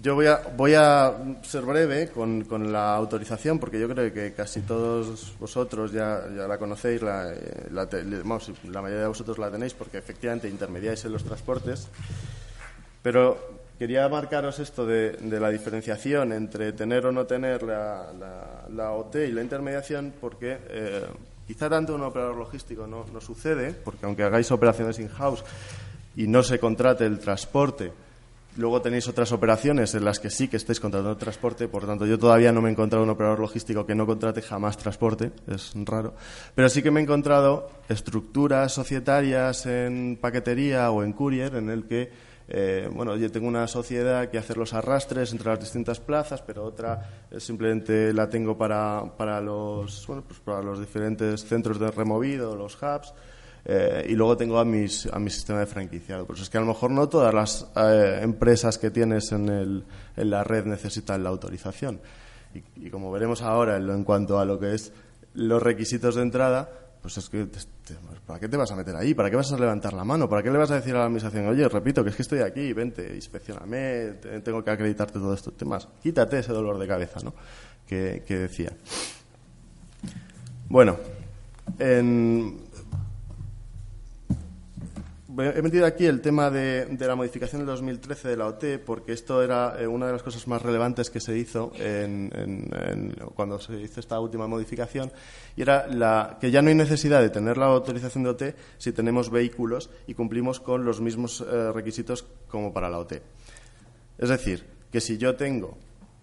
yo 0.02 0.16
voy 0.16 0.26
a, 0.26 0.42
voy 0.58 0.74
a 0.74 1.14
ser 1.44 1.62
breve 1.62 2.10
con, 2.10 2.72
la 2.72 2.96
autorización 2.96 3.60
porque 3.60 3.80
yo 3.80 3.88
creo 3.88 4.12
que 4.12 4.34
casi 4.34 4.62
todos 4.62 5.36
vosotros 5.40 5.92
ya, 5.92 6.22
la 6.28 6.58
conocéis, 6.58 7.02
la, 7.02 7.32
eh, 7.32 7.68
la, 7.72 7.88
la, 7.92 8.82
mayoría 8.82 9.02
de 9.02 9.08
vosotros 9.08 9.38
la 9.38 9.52
tenéis 9.52 9.74
porque 9.74 10.00
efectivamente 10.00 10.50
intermediáis 10.50 11.06
en 11.06 11.12
los 11.12 11.24
transportes. 11.24 11.88
Pero 13.04 13.62
quería 13.78 14.08
marcaros 14.10 14.60
esto 14.60 14.86
de, 14.86 15.18
la 15.22 15.50
diferenciación 15.50 16.34
entre 16.34 16.74
tener 16.74 17.06
o 17.06 17.12
no 17.12 17.26
tener 17.26 17.62
la, 17.62 18.12
la 18.70 18.92
OT 18.94 19.16
y 19.28 19.32
la 19.32 19.42
intermediación 19.42 20.14
porque 20.20 20.58
eh, 20.70 21.06
quizá 21.46 21.70
tanto 21.70 21.94
un 21.94 22.02
operador 22.02 22.38
logístico 22.38 22.88
no, 22.88 23.06
no 23.14 23.22
sucede, 23.22 23.74
porque 23.74 24.08
aunque 24.08 24.24
hagáis 24.24 24.52
operaciones 24.52 24.98
in-house 24.98 25.44
y 26.16 26.28
no 26.28 26.42
se 26.42 26.60
contrate 26.60 27.06
el 27.06 27.20
transporte, 27.20 27.92
Luego 28.58 28.82
tenéis 28.82 29.08
otras 29.08 29.32
operaciones 29.32 29.96
en 29.96 30.04
las 30.04 30.20
que 30.20 30.30
sí 30.30 30.50
que 30.50 30.58
estáis 30.58 30.82
contratando 30.82 31.16
transporte, 31.16 31.70
por 31.70 31.86
tanto 31.86 32.06
yo 32.06 32.20
todavía 32.20 32.52
no 32.52 32.62
me 32.62 32.68
he 32.68 32.72
encontrado 32.74 33.04
un 33.04 33.10
operador 33.10 33.40
logístico 33.40 33.86
que 33.86 33.96
no 33.96 34.06
contrate 34.06 34.42
jamás 34.42 34.78
transporte, 34.78 35.32
es 35.48 35.72
raro, 35.86 36.16
pero 36.54 36.68
sí 36.68 36.84
que 36.84 36.92
me 36.92 37.00
he 37.00 37.04
encontrado 37.04 37.70
estructuras 37.88 38.74
societarias 38.74 39.66
en 39.68 40.18
paquetería 40.20 40.92
o 40.92 41.02
en 41.02 41.14
courier 41.14 41.56
en 41.56 41.70
el 41.70 41.86
que, 41.86 42.12
eh, 42.50 42.90
bueno, 42.92 43.16
yo 43.16 43.32
tengo 43.32 43.48
una 43.48 43.68
sociedad 43.68 44.30
que 44.30 44.38
hace 44.38 44.54
los 44.54 44.74
arrastres 44.74 45.32
entre 45.32 45.48
las 45.48 45.62
distintas 45.62 46.02
plazas, 46.02 46.42
pero 46.42 46.66
otra 46.66 47.10
simplemente 47.38 48.12
la 48.12 48.30
tengo 48.30 48.58
para, 48.58 49.14
para, 49.16 49.40
los, 49.40 50.06
bueno, 50.08 50.26
pues 50.28 50.42
para 50.42 50.62
los 50.62 50.78
diferentes 50.78 51.46
centros 51.46 51.80
de 51.80 51.90
removido, 51.90 52.54
los 52.58 52.76
hubs, 52.76 53.14
eh, 53.66 54.08
y 54.10 54.14
luego 54.14 54.38
tengo 54.38 54.58
a, 54.60 54.66
mis, 54.66 55.06
a 55.08 55.20
mi 55.20 55.30
sistema 55.30 55.60
de 55.60 55.66
franquiciado. 55.66 56.26
Pues 56.26 56.42
es 56.42 56.50
que 56.50 56.58
a 56.58 56.62
lo 56.62 56.68
mejor 56.68 56.92
no 56.92 57.08
todas 57.10 57.34
las 57.34 57.68
eh, 57.76 58.20
empresas 58.22 58.78
que 58.78 58.90
tienes 58.90 59.32
en, 59.32 59.50
el, 59.50 59.86
en, 60.18 60.30
la 60.30 60.44
red 60.44 60.66
necesitan 60.66 61.24
la 61.24 61.30
autorización. 61.30 62.00
Y, 62.76 62.90
como 62.90 63.12
veremos 63.12 63.42
ahora 63.42 63.78
en, 63.78 64.04
cuanto 64.04 64.40
a 64.40 64.46
lo 64.46 64.60
que 64.60 64.74
es 64.74 64.92
los 65.36 65.62
requisitos 65.62 66.16
de 66.16 66.24
entrada, 66.24 66.70
pues 67.02 67.18
es 67.18 67.30
que, 67.30 67.48
¿para 68.26 68.40
qué 68.40 68.50
te 68.50 68.58
vas 68.58 68.72
a 68.72 68.76
meter 68.76 68.96
ahí? 68.96 69.14
¿Para 69.14 69.30
qué 69.30 69.38
vas 69.38 69.52
a 69.54 69.58
levantar 69.58 69.94
la 69.94 70.04
mano? 70.04 70.28
¿Para 70.28 70.44
qué 70.44 70.52
le 70.52 70.58
vas 70.58 70.70
a 70.72 70.76
decir 70.76 70.94
a 70.96 71.00
la 71.00 71.06
administración, 71.06 71.48
oye, 71.48 71.68
repito, 71.70 72.04
que 72.04 72.10
es 72.10 72.16
que 72.16 72.22
estoy 72.24 72.40
aquí, 72.40 72.74
vente, 72.74 73.16
inspeccioname, 73.16 74.16
tengo 74.44 74.64
que 74.64 74.72
acreditarte 74.72 75.14
todos 75.14 75.38
estos 75.38 75.56
temas? 75.56 75.88
Quítate 76.04 76.40
ese 76.40 76.52
dolor 76.52 76.78
de 76.78 76.88
cabeza, 76.88 77.20
¿no? 77.24 77.34
Que, 77.88 78.24
que 78.28 78.38
decía. 78.38 78.72
Bueno, 80.68 80.98
en, 81.80 82.61
he 85.38 85.62
metido 85.62 85.86
aquí 85.86 86.06
el 86.06 86.20
tema 86.22 86.50
de, 86.50 86.88
la 87.00 87.16
modificación 87.16 87.62
del 87.62 87.68
2013 87.68 88.30
de 88.30 88.38
la 88.38 88.48
OT 88.48 88.64
porque 88.86 89.14
esto 89.14 89.42
era 89.42 89.80
eh, 89.80 89.88
una 89.88 90.08
de 90.08 90.14
las 90.14 90.24
cosas 90.24 90.48
más 90.48 90.62
relevantes 90.62 91.10
que 91.10 91.20
se 91.20 91.38
hizo 91.38 91.72
cuando 93.36 93.60
se 93.60 93.80
hizo 93.82 94.00
esta 94.00 94.20
última 94.20 94.48
modificación 94.48 95.12
y 95.56 95.62
era 95.62 95.88
la, 95.88 96.38
que 96.40 96.52
ya 96.52 96.62
no 96.62 96.70
hay 96.70 96.76
necesidad 96.76 97.22
de 97.22 97.30
tener 97.30 97.58
la 97.58 97.68
autorización 97.68 98.24
de 98.24 98.30
OT 98.30 98.44
si 98.78 98.92
tenemos 98.92 99.30
vehículos 99.30 99.90
y 100.08 100.14
cumplimos 100.14 100.60
con 100.60 100.84
los 100.84 101.00
mismos 101.00 101.42
eh, 101.42 101.72
requisitos 101.72 102.26
como 102.48 102.74
para 102.74 102.90
la 102.90 103.00
OT. 103.00 103.14
Es 104.18 104.30
decir, 104.30 104.66
que 104.92 105.02
si 105.02 105.18
yo 105.18 105.36
tengo 105.36 105.78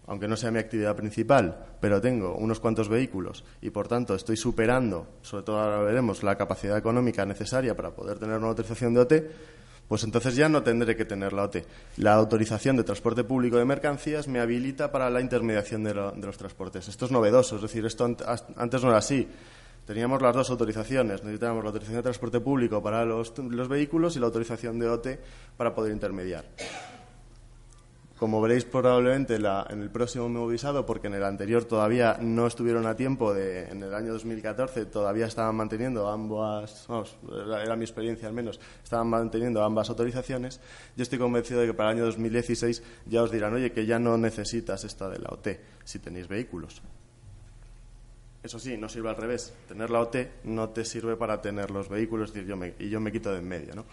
aunque 0.08 0.26
no 0.26 0.36
sea 0.36 0.50
mi 0.50 0.58
actividad 0.58 0.96
principal, 0.96 1.76
pero 1.80 2.00
tengo 2.00 2.34
unos 2.34 2.60
cuantos 2.60 2.88
vehículos 2.88 3.44
y 3.60 3.70
por 3.70 3.88
tanto 3.88 4.14
estoy 4.14 4.36
superando, 4.36 5.06
sobre 5.22 5.44
todo 5.44 5.60
ahora 5.60 5.82
veremos, 5.82 6.22
la 6.22 6.36
capacidad 6.36 6.76
económica 6.76 7.24
necesaria 7.26 7.76
para 7.76 7.90
poder 7.90 8.18
tener 8.18 8.38
una 8.38 8.48
autorización 8.48 8.94
de 8.94 9.00
OT, 9.00 9.12
pues 9.86 10.04
entonces 10.04 10.34
ya 10.34 10.48
no 10.48 10.62
tendré 10.62 10.96
que 10.96 11.04
tener 11.04 11.32
la 11.32 11.44
OT. 11.44 11.58
La 11.98 12.14
autorización 12.14 12.76
de 12.76 12.84
transporte 12.84 13.24
público 13.24 13.56
de 13.56 13.64
mercancías 13.64 14.28
me 14.28 14.40
habilita 14.40 14.90
para 14.90 15.08
la 15.10 15.20
intermediación 15.20 15.84
de, 15.84 15.94
los 15.94 16.36
transportes. 16.36 16.88
Esto 16.88 17.06
es 17.06 17.10
novedoso, 17.10 17.56
es 17.56 17.62
decir, 17.62 17.84
esto 17.86 18.04
antes 18.56 18.82
no 18.82 18.88
era 18.88 18.98
así. 18.98 19.26
Teníamos 19.86 20.20
las 20.20 20.34
dos 20.34 20.50
autorizaciones. 20.50 21.22
Necesitábamos 21.22 21.64
la 21.64 21.68
autorización 21.68 21.96
de 21.96 22.02
transporte 22.02 22.40
público 22.40 22.82
para 22.82 23.06
los 23.06 23.32
vehículos 23.68 24.16
y 24.16 24.20
la 24.20 24.26
autorización 24.26 24.78
de 24.78 24.88
OT 24.88 25.08
para 25.56 25.74
poder 25.74 25.92
intermediar. 25.92 26.44
Como 28.18 28.40
veréis 28.40 28.64
probablemente 28.64 29.36
en 29.36 29.80
el 29.80 29.90
próximo 29.90 30.28
nuevo 30.28 30.48
visado, 30.48 30.84
porque 30.84 31.06
en 31.06 31.14
el 31.14 31.22
anterior 31.22 31.64
todavía 31.64 32.18
no 32.20 32.48
estuvieron 32.48 32.84
a 32.86 32.96
tiempo, 32.96 33.32
de, 33.32 33.68
en 33.68 33.80
el 33.80 33.94
año 33.94 34.12
2014 34.12 34.86
todavía 34.86 35.26
estaban 35.26 35.54
manteniendo 35.54 36.08
ambas, 36.08 36.86
vamos, 36.88 37.16
era, 37.62 37.76
mi 37.76 37.84
experiencia 37.84 38.26
al 38.26 38.34
menos, 38.34 38.58
estaban 38.82 39.06
manteniendo 39.06 39.62
ambas 39.62 39.88
autorizaciones, 39.88 40.60
yo 40.96 41.04
estoy 41.04 41.20
convencido 41.20 41.60
de 41.60 41.68
que 41.68 41.74
para 41.74 41.92
el 41.92 41.98
año 41.98 42.06
2016 42.06 42.82
ya 43.06 43.22
os 43.22 43.30
dirán, 43.30 43.54
oye, 43.54 43.70
que 43.70 43.86
ya 43.86 44.00
no 44.00 44.18
necesitas 44.18 44.82
esta 44.82 45.08
de 45.08 45.20
la 45.20 45.28
OT 45.30 45.48
si 45.84 46.00
tenéis 46.00 46.26
vehículos. 46.26 46.82
Eso 48.42 48.58
sí, 48.58 48.76
no 48.76 48.88
sirve 48.88 49.10
al 49.10 49.16
revés. 49.16 49.52
Tener 49.66 49.90
la 49.90 50.00
OT 50.00 50.16
no 50.44 50.70
te 50.70 50.84
sirve 50.84 51.16
para 51.16 51.42
tener 51.42 51.70
los 51.70 51.88
vehículos 51.88 52.32
y 52.34 52.44
yo 52.44 52.56
me, 52.56 52.74
y 52.78 52.88
yo 52.88 53.00
me 53.00 53.12
quito 53.12 53.32
de 53.32 53.38
en 53.38 53.48
medio, 53.48 53.74
¿no? 53.74 53.84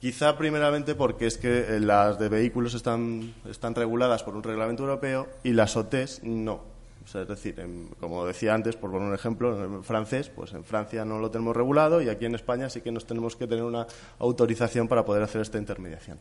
Quizá 0.00 0.36
primeramente 0.36 0.94
porque 0.94 1.26
es 1.26 1.38
que 1.38 1.76
eh, 1.76 1.80
las 1.80 2.18
de 2.18 2.28
vehículos 2.28 2.74
están, 2.74 3.34
están 3.48 3.74
reguladas 3.74 4.22
por 4.22 4.36
un 4.36 4.42
reglamento 4.42 4.82
europeo 4.82 5.26
y 5.42 5.52
las 5.52 5.76
OTs 5.76 6.22
no. 6.22 6.60
es 7.06 7.28
decir, 7.28 7.56
como 7.98 8.26
decía 8.26 8.52
antes, 8.52 8.76
por 8.76 8.90
poner 8.90 9.08
un 9.08 9.14
ejemplo, 9.14 9.64
en 9.64 9.84
francés, 9.84 10.28
pues 10.28 10.52
en 10.52 10.64
Francia 10.64 11.04
no 11.06 11.18
lo 11.18 11.30
tenemos 11.30 11.56
regulado 11.56 12.02
y 12.02 12.10
aquí 12.10 12.26
en 12.26 12.34
España 12.34 12.68
sí 12.68 12.82
que 12.82 12.92
nos 12.92 13.06
tenemos 13.06 13.36
que 13.36 13.46
tener 13.46 13.64
una 13.64 13.86
autorización 14.18 14.86
para 14.86 15.04
poder 15.04 15.22
hacer 15.22 15.40
esta 15.40 15.56
intermediación. 15.56 16.18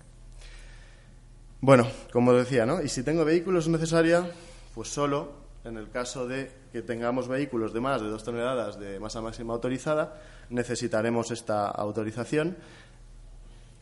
Bueno, 1.59 1.87
como 2.13 2.31
decía, 2.31 2.65
¿no? 2.65 2.81
Y 2.81 2.87
si 2.87 3.03
tengo 3.03 3.25
vehículos 3.25 3.67
necesaria, 3.67 4.29
pues 4.73 4.87
solo 4.87 5.45
en 5.65 5.77
el 5.77 5.89
caso 5.89 6.27
de 6.27 6.51
que 6.71 6.81
tengamos 6.81 7.27
vehículos 7.27 7.73
de 7.73 7.81
más 7.81 8.01
de 8.01 8.07
dos 8.07 8.23
toneladas 8.23 8.79
de 8.79 8.99
masa 8.99 9.19
máxima 9.19 9.53
autorizada, 9.53 10.21
necesitaremos 10.49 11.31
esta 11.31 11.67
autorización 11.67 12.55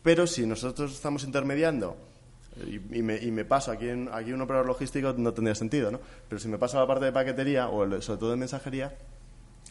pero 0.04 0.26
si 0.26 0.46
nosotros 0.46 0.92
estamos 0.92 1.24
intermediando 1.24 1.96
y, 2.92 3.02
me, 3.02 3.44
paso 3.44 3.72
aquí, 3.72 3.88
aquí 4.12 4.32
un 4.32 4.42
operador 4.42 4.66
logístico, 4.66 5.12
no 5.16 5.32
tendría 5.32 5.56
sentido, 5.56 5.90
¿no? 5.90 5.98
Pero 6.28 6.38
si 6.38 6.46
me 6.46 6.58
paso 6.58 6.76
a 6.76 6.82
la 6.82 6.86
parte 6.86 7.06
de 7.06 7.12
paquetería 7.12 7.68
o 7.68 8.00
sobre 8.00 8.20
todo 8.20 8.30
de 8.30 8.36
mensajería, 8.36 8.94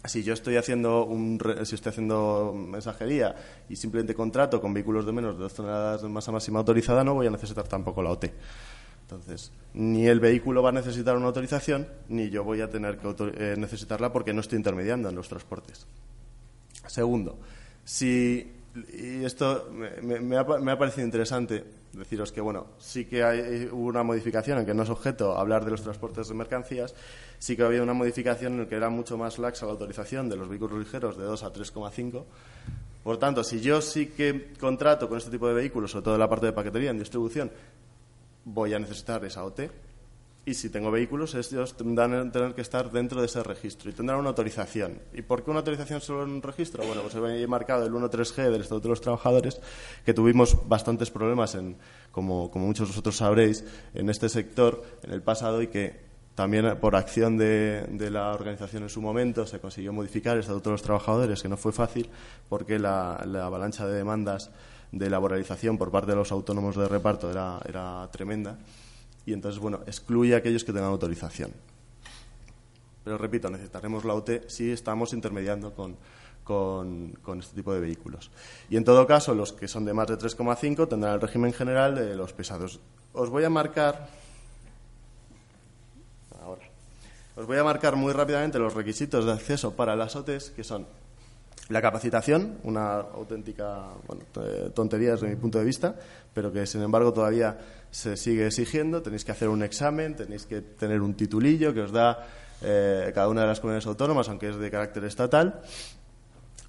si 0.03 0.23
yo 0.23 0.33
estoy 0.33 0.57
haciendo 0.57 1.05
un, 1.05 1.39
si 1.63 1.75
estoy 1.75 1.91
haciendo 1.91 2.51
mensajería 2.53 3.35
y 3.69 3.75
simplemente 3.75 4.15
contrato 4.15 4.59
con 4.59 4.73
vehículos 4.73 5.05
de 5.05 5.13
menos 5.13 5.37
de 5.37 5.43
dos 5.43 5.53
toneladas 5.53 6.01
de 6.01 6.09
masa 6.09 6.31
máxima 6.31 6.59
autorizada, 6.59 7.03
no 7.03 7.13
voy 7.13 7.27
a 7.27 7.29
necesitar 7.29 7.67
tampoco 7.67 8.01
la 8.01 8.09
OT. 8.09 8.25
Entonces, 9.03 9.51
ni 9.75 10.07
el 10.07 10.19
vehículo 10.19 10.63
va 10.63 10.69
a 10.69 10.73
necesitar 10.73 11.15
una 11.15 11.27
autorización, 11.27 11.87
ni 12.09 12.31
yo 12.31 12.43
voy 12.43 12.61
a 12.61 12.69
tener 12.69 12.97
que 12.97 13.15
eh, 13.37 13.55
necesitarla 13.55 14.11
porque 14.11 14.33
no 14.33 14.41
estoy 14.41 14.57
intermediando 14.57 15.09
en 15.09 15.15
los 15.15 15.29
transportes. 15.29 15.85
Segundo, 16.87 17.37
si 17.85 18.52
y 18.75 19.23
esto 19.23 19.69
me, 20.01 20.37
ha, 20.37 20.77
parecido 20.77 21.05
interesante 21.05 21.63
deciros 21.93 22.31
que, 22.31 22.41
bueno, 22.41 22.67
sí 22.79 23.05
que 23.05 23.23
hay, 23.23 23.69
hubo 23.71 23.87
una 23.87 24.01
modificación, 24.01 24.59
en 24.59 24.65
que 24.65 24.73
no 24.73 24.81
es 24.83 24.89
objeto 24.89 25.37
hablar 25.37 25.63
de 25.63 25.71
los 25.71 25.83
transportes 25.83 26.27
de 26.27 26.33
mercancías, 26.33 26.95
sí 27.37 27.55
que 27.55 27.63
había 27.63 27.83
una 27.83 27.93
modificación 27.93 28.53
en 28.53 28.59
la 28.61 28.67
que 28.67 28.75
era 28.75 28.89
mucho 28.89 29.17
más 29.17 29.37
laxa 29.37 29.67
la 29.67 29.73
autorización 29.73 30.27
de 30.27 30.37
los 30.37 30.49
vehículos 30.49 30.79
ligeros 30.79 31.17
de 31.17 31.23
2 31.23 31.43
a 31.43 31.53
3,5. 31.53 32.23
Por 33.03 33.17
tanto, 33.17 33.43
si 33.43 33.61
yo 33.61 33.81
sí 33.81 34.07
que 34.07 34.53
contrato 34.59 35.07
con 35.07 35.19
este 35.19 35.29
tipo 35.29 35.47
de 35.47 35.53
vehículos, 35.53 35.91
sobre 35.91 36.05
todo 36.05 36.15
en 36.15 36.21
la 36.21 36.29
parte 36.29 36.47
de 36.47 36.53
paquetería, 36.53 36.89
en 36.89 36.97
distribución, 36.97 37.51
voy 38.45 38.73
a 38.73 38.79
necesitar 38.79 39.23
esa 39.25 39.43
OT, 39.43 39.69
y 40.45 40.53
si 40.55 40.69
tengo 40.69 40.91
vehículos, 40.91 41.35
ellos 41.35 41.77
tendrán 41.77 42.31
tener 42.31 42.53
que 42.53 42.61
estar 42.61 42.91
dentro 42.91 43.21
de 43.21 43.27
ese 43.27 43.41
registro 43.43 43.89
y 43.89 43.93
tendrán 43.93 44.19
una 44.19 44.29
autorización. 44.29 44.99
¿Y 45.13 45.21
por 45.21 45.43
qué 45.43 45.51
una 45.51 45.59
autorización 45.59 46.01
solo 46.01 46.23
en 46.23 46.31
un 46.31 46.41
registro? 46.41 46.83
Bueno, 46.85 47.01
pues 47.01 47.15
he 47.15 47.47
marcado 47.47 47.85
el 47.85 47.93
1.3G 47.93 48.51
del 48.51 48.61
Estatuto 48.61 48.83
de 48.83 48.89
los 48.89 49.01
Trabajadores, 49.01 49.61
que 50.05 50.13
tuvimos 50.13 50.67
bastantes 50.67 51.11
problemas, 51.11 51.55
en, 51.55 51.77
como, 52.11 52.51
muchos 52.55 52.89
de 52.89 52.91
vosotros 52.91 53.15
sabréis, 53.15 53.63
en 53.93 54.09
este 54.09 54.27
sector 54.27 54.83
en 55.03 55.11
el 55.11 55.21
pasado 55.21 55.61
y 55.61 55.67
que 55.67 56.01
también 56.35 56.77
por 56.81 56.97
acción 56.97 57.37
de, 57.37 57.87
la 58.11 58.33
organización 58.33 58.83
en 58.83 58.89
su 58.89 59.01
momento 59.01 59.45
se 59.45 59.59
consiguió 59.59 59.93
modificar 59.93 60.33
el 60.33 60.41
Estatuto 60.41 60.71
de 60.71 60.73
los 60.73 60.83
Trabajadores, 60.83 61.41
que 61.41 61.47
no 61.47 61.55
fue 61.55 61.71
fácil 61.71 62.09
porque 62.49 62.79
la, 62.79 63.23
la 63.25 63.45
avalancha 63.45 63.87
de 63.87 63.93
demandas 63.93 64.51
de 64.91 65.09
laboralización 65.09 65.77
por 65.77 65.89
parte 65.89 66.11
de 66.11 66.17
los 66.17 66.33
autónomos 66.33 66.75
de 66.75 66.89
reparto 66.89 67.31
era 67.31 68.09
tremenda. 68.11 68.57
Y 69.25 69.33
entonces, 69.33 69.59
bueno, 69.59 69.81
excluye 69.85 70.35
a 70.35 70.37
aquellos 70.37 70.63
que 70.63 70.73
tengan 70.73 70.91
autorización. 70.91 71.51
Pero 73.03 73.17
repito, 73.17 73.49
necesitaremos 73.49 74.05
la 74.05 74.15
UT 74.15 74.47
si 74.47 74.71
estamos 74.71 75.13
intermediando 75.13 75.73
con, 75.73 75.97
con, 76.43 77.39
este 77.39 77.55
tipo 77.55 77.73
de 77.73 77.79
vehículos. 77.79 78.31
Y 78.69 78.77
en 78.77 78.83
todo 78.83 79.05
caso, 79.07 79.33
los 79.33 79.53
que 79.53 79.67
son 79.67 79.85
de 79.85 79.93
más 79.93 80.07
de 80.07 80.17
3,5 80.17 80.87
tendrán 80.87 81.15
el 81.15 81.21
régimen 81.21 81.53
general 81.53 81.95
de 81.95 82.15
los 82.15 82.33
pesados. 82.33 82.79
Os 83.13 83.29
voy 83.29 83.43
a 83.43 83.49
marcar. 83.49 84.07
Ahora. 86.41 86.63
Os 87.35 87.45
voy 87.45 87.57
a 87.57 87.63
marcar 87.63 87.95
muy 87.95 88.13
rápidamente 88.13 88.59
los 88.59 88.73
requisitos 88.73 89.25
de 89.25 89.31
acceso 89.31 89.73
para 89.73 89.95
las 89.95 90.15
OTES, 90.15 90.51
que 90.51 90.63
son 90.63 90.85
la 91.69 91.81
capacitación, 91.81 92.59
una 92.63 92.95
auténtica 92.99 93.87
tontería 94.73 95.11
desde 95.11 95.29
mi 95.29 95.35
punto 95.35 95.59
de 95.59 95.65
vista, 95.65 95.95
pero 96.33 96.51
que 96.51 96.65
sin 96.65 96.81
embargo 96.81 97.13
todavía 97.13 97.57
se 97.89 98.17
sigue 98.17 98.47
exigiendo. 98.47 99.01
Tenéis 99.01 99.23
que 99.23 99.31
hacer 99.31 99.47
un 99.47 99.63
examen, 99.63 100.15
tenéis 100.15 100.45
que 100.45 100.61
tener 100.61 101.01
un 101.01 101.13
titulillo 101.15 101.73
que 101.73 101.81
os 101.81 101.91
da 101.91 102.27
eh, 102.61 103.11
cada 103.13 103.29
una 103.29 103.41
de 103.41 103.47
las 103.47 103.59
comunidades 103.59 103.87
autónomas, 103.87 104.27
aunque 104.29 104.49
es 104.49 104.57
de 104.57 104.69
carácter 104.69 105.05
estatal 105.05 105.61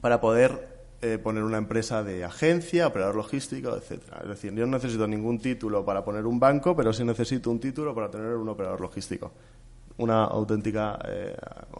para 0.01 0.21
poder 0.21 0.75
eh, 1.03 1.19
poner 1.19 1.43
una 1.43 1.59
empresa 1.59 2.03
de 2.03 2.25
agencia, 2.25 2.87
operador 2.87 3.17
logístico, 3.17 3.77
etcétera. 3.77 4.21
Es 4.23 4.29
decir, 4.29 4.53
yo 4.55 4.65
no 4.67 4.73
necesito 4.77 5.07
ningún 5.07 5.39
título 5.39 5.85
para 5.85 6.05
poner 6.05 6.25
un 6.25 6.39
banco, 6.39 6.77
pero 6.77 6.93
sí 6.93 7.05
necesito 7.05 7.51
un 7.51 7.59
título 7.59 7.95
para 7.95 8.11
tener 8.11 8.35
un 8.35 8.49
operador 8.49 8.81
logístico. 8.81 9.33
Una 9.97 10.25
auténtica 10.25 10.99
eh, 11.07 11.37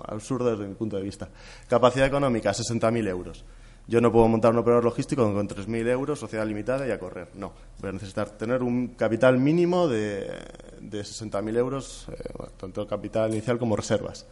absurda 0.07 0.53
desde 0.53 0.67
mi 0.67 0.75
punto 0.75 0.97
de 0.97 1.03
vista. 1.03 1.29
Capacidad 1.69 2.07
económica, 2.07 2.53
60.000 2.53 3.09
euros. 3.09 3.45
Yo 3.87 4.01
no 4.01 4.11
puedo 4.11 4.29
montar 4.29 4.53
un 4.53 4.59
operador 4.59 4.85
logístico 4.85 5.31
con 5.33 5.49
3.000 5.49 5.89
euros, 5.89 6.19
sociedad 6.19 6.47
limitada 6.47 6.87
y 6.87 6.91
a 6.91 6.99
correr. 6.99 7.29
No. 7.35 7.53
Voy 7.81 7.91
a 7.91 7.93
necesitar 7.93 8.31
tener 8.31 8.63
un 8.63 8.89
capital 8.89 9.39
mínimo 9.39 9.89
de, 9.89 10.31
de 10.81 11.01
60.000 11.01 11.57
euros, 11.57 12.07
eh, 12.11 12.17
tanto 12.57 12.83
el 12.83 12.89
capital 12.89 13.31
inicial 13.33 13.59
como 13.59 13.77
reservas. 13.77 14.27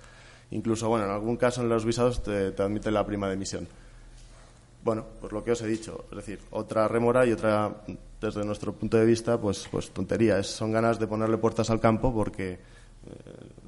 Incluso, 0.52 0.88
bueno, 0.88 1.04
en 1.04 1.10
algún 1.10 1.36
caso 1.36 1.60
en 1.60 1.68
los 1.68 1.84
visados 1.84 2.22
te, 2.22 2.52
te 2.52 2.62
admite 2.62 2.90
la 2.90 3.04
prima 3.04 3.28
de 3.28 3.34
emisión. 3.34 3.68
Bueno, 4.84 5.04
pues 5.20 5.32
lo 5.32 5.44
que 5.44 5.52
os 5.52 5.62
he 5.62 5.66
dicho, 5.66 6.06
es 6.10 6.16
decir, 6.16 6.40
otra 6.50 6.88
remora 6.88 7.24
y 7.24 7.32
otra, 7.32 7.72
desde 8.20 8.44
nuestro 8.44 8.72
punto 8.72 8.96
de 8.96 9.04
vista, 9.04 9.40
pues, 9.40 9.68
pues 9.70 9.90
tontería. 9.90 10.42
son 10.42 10.72
ganas 10.72 10.98
de 10.98 11.06
ponerle 11.06 11.38
puertas 11.38 11.70
al 11.70 11.78
campo 11.78 12.12
porque 12.12 12.58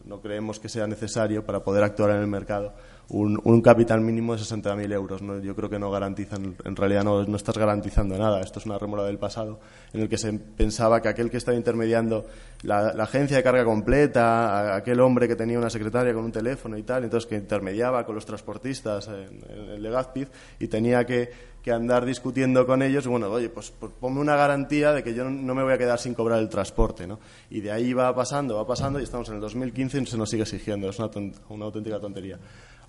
no 0.05 0.21
creemos 0.21 0.61
que 0.61 0.69
sea 0.69 0.87
necesario 0.87 1.45
para 1.45 1.65
poder 1.65 1.83
actuar 1.85 2.11
en 2.11 2.21
el 2.21 2.27
mercado 2.27 2.75
un, 3.09 3.61
capital 3.61 4.01
mínimo 4.01 4.35
de 4.35 4.43
60.000 4.43 4.93
euros. 4.93 5.21
Yo 5.43 5.55
creo 5.55 5.69
que 5.69 5.79
no 5.79 5.91
garantizan, 5.91 6.57
en 6.65 6.77
realidad 6.77 7.05
no, 7.05 7.25
no, 7.25 7.37
estás 7.37 7.57
garantizando 7.59 8.17
nada. 8.17 8.41
Esto 8.41 8.59
es 8.59 8.67
una 8.67 8.79
remora 8.79 9.05
del 9.05 9.19
pasado 9.19 9.61
en 9.93 10.03
el 10.03 10.09
que 10.09 10.19
se 10.19 10.33
pensaba 10.33 11.03
que 11.03 11.09
aquel 11.09 11.31
que 11.31 11.37
estaba 11.37 11.57
intermediando 11.57 12.27
la, 12.63 12.89
agencia 12.89 13.37
de 13.37 13.43
carga 13.43 13.65
completa, 13.65 14.75
aquel 14.75 15.01
hombre 15.01 15.29
que 15.29 15.37
tenía 15.37 15.59
una 15.59 15.71
secretaria 15.71 16.15
con 16.15 16.25
un 16.25 16.33
teléfono 16.33 16.79
y 16.79 16.83
tal, 16.83 17.05
entonces 17.05 17.29
que 17.29 17.37
intermediaba 17.37 18.05
con 18.07 18.15
los 18.15 18.25
transportistas 18.25 19.09
en, 19.09 19.43
el 19.71 19.83
Legazpid 19.83 20.29
y 20.59 20.69
tenía 20.69 21.05
que, 21.05 21.55
andar 21.73 22.05
discutiendo 22.05 22.67
con 22.67 22.83
ellos, 22.83 23.07
bueno, 23.07 23.31
oye, 23.31 23.49
pues, 23.49 23.71
pues, 23.71 23.91
ponme 23.99 24.21
una 24.21 24.37
garantía 24.37 24.93
de 24.93 25.03
que 25.03 25.15
yo 25.15 25.25
no 25.25 25.55
me 25.55 25.63
voy 25.63 25.73
a 25.73 25.79
quedar 25.79 25.99
sin 25.99 26.13
cobrar 26.13 26.39
el 26.39 26.51
transporte, 26.51 27.07
¿no? 27.07 27.19
Y 27.49 27.63
de 27.63 27.73
ahí 27.73 27.95
va 27.95 28.15
pasando, 28.15 28.57
va 28.57 28.67
pasando, 28.67 29.01
y 29.01 29.05
estamos 29.05 29.31
en 29.31 29.37
el 29.37 29.41
2015 29.41 29.99
y 29.99 30.07
se 30.07 30.19
nos 30.19 30.29
sigue 30.29 30.43
exigiendo, 30.43 30.91
es 30.91 30.99
una, 30.99 31.09
una 31.49 31.65
auténtica 31.65 31.99
tontería 31.99 32.39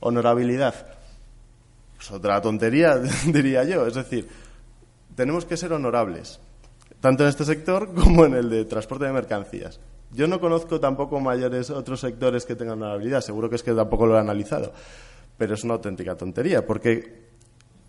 honorabilidad. 0.06 0.74
Pues 1.96 2.12
otra 2.12 2.42
tontería, 2.42 2.98
diría 3.26 3.64
yo. 3.64 3.88
Es 3.88 3.96
decir, 3.96 4.28
tenemos 5.16 5.46
que 5.46 5.58
ser 5.58 5.74
honorables, 5.74 6.40
tanto 7.00 7.24
en 7.24 7.30
este 7.30 7.46
sector 7.46 7.94
como 7.96 8.26
en 8.26 8.36
el 8.36 8.50
de 8.50 8.66
transporte 8.66 9.06
de 9.06 9.14
mercancías. 9.14 9.80
Yo 10.12 10.28
no 10.28 10.40
conozco 10.40 10.80
tampoco 10.80 11.20
mayores 11.20 11.70
otros 11.72 12.00
sectores 12.00 12.46
que 12.46 12.56
tengan 12.56 12.82
honorabilidad, 12.82 13.22
seguro 13.22 13.50
que 13.50 13.56
es 13.56 13.64
que 13.64 13.74
tampoco 13.74 14.06
lo 14.06 14.16
he 14.16 14.20
analizado, 14.20 14.72
pero 15.38 15.56
es 15.56 15.64
una 15.64 15.74
auténtica 15.74 16.16
tontería, 16.16 16.66
porque, 16.66 17.26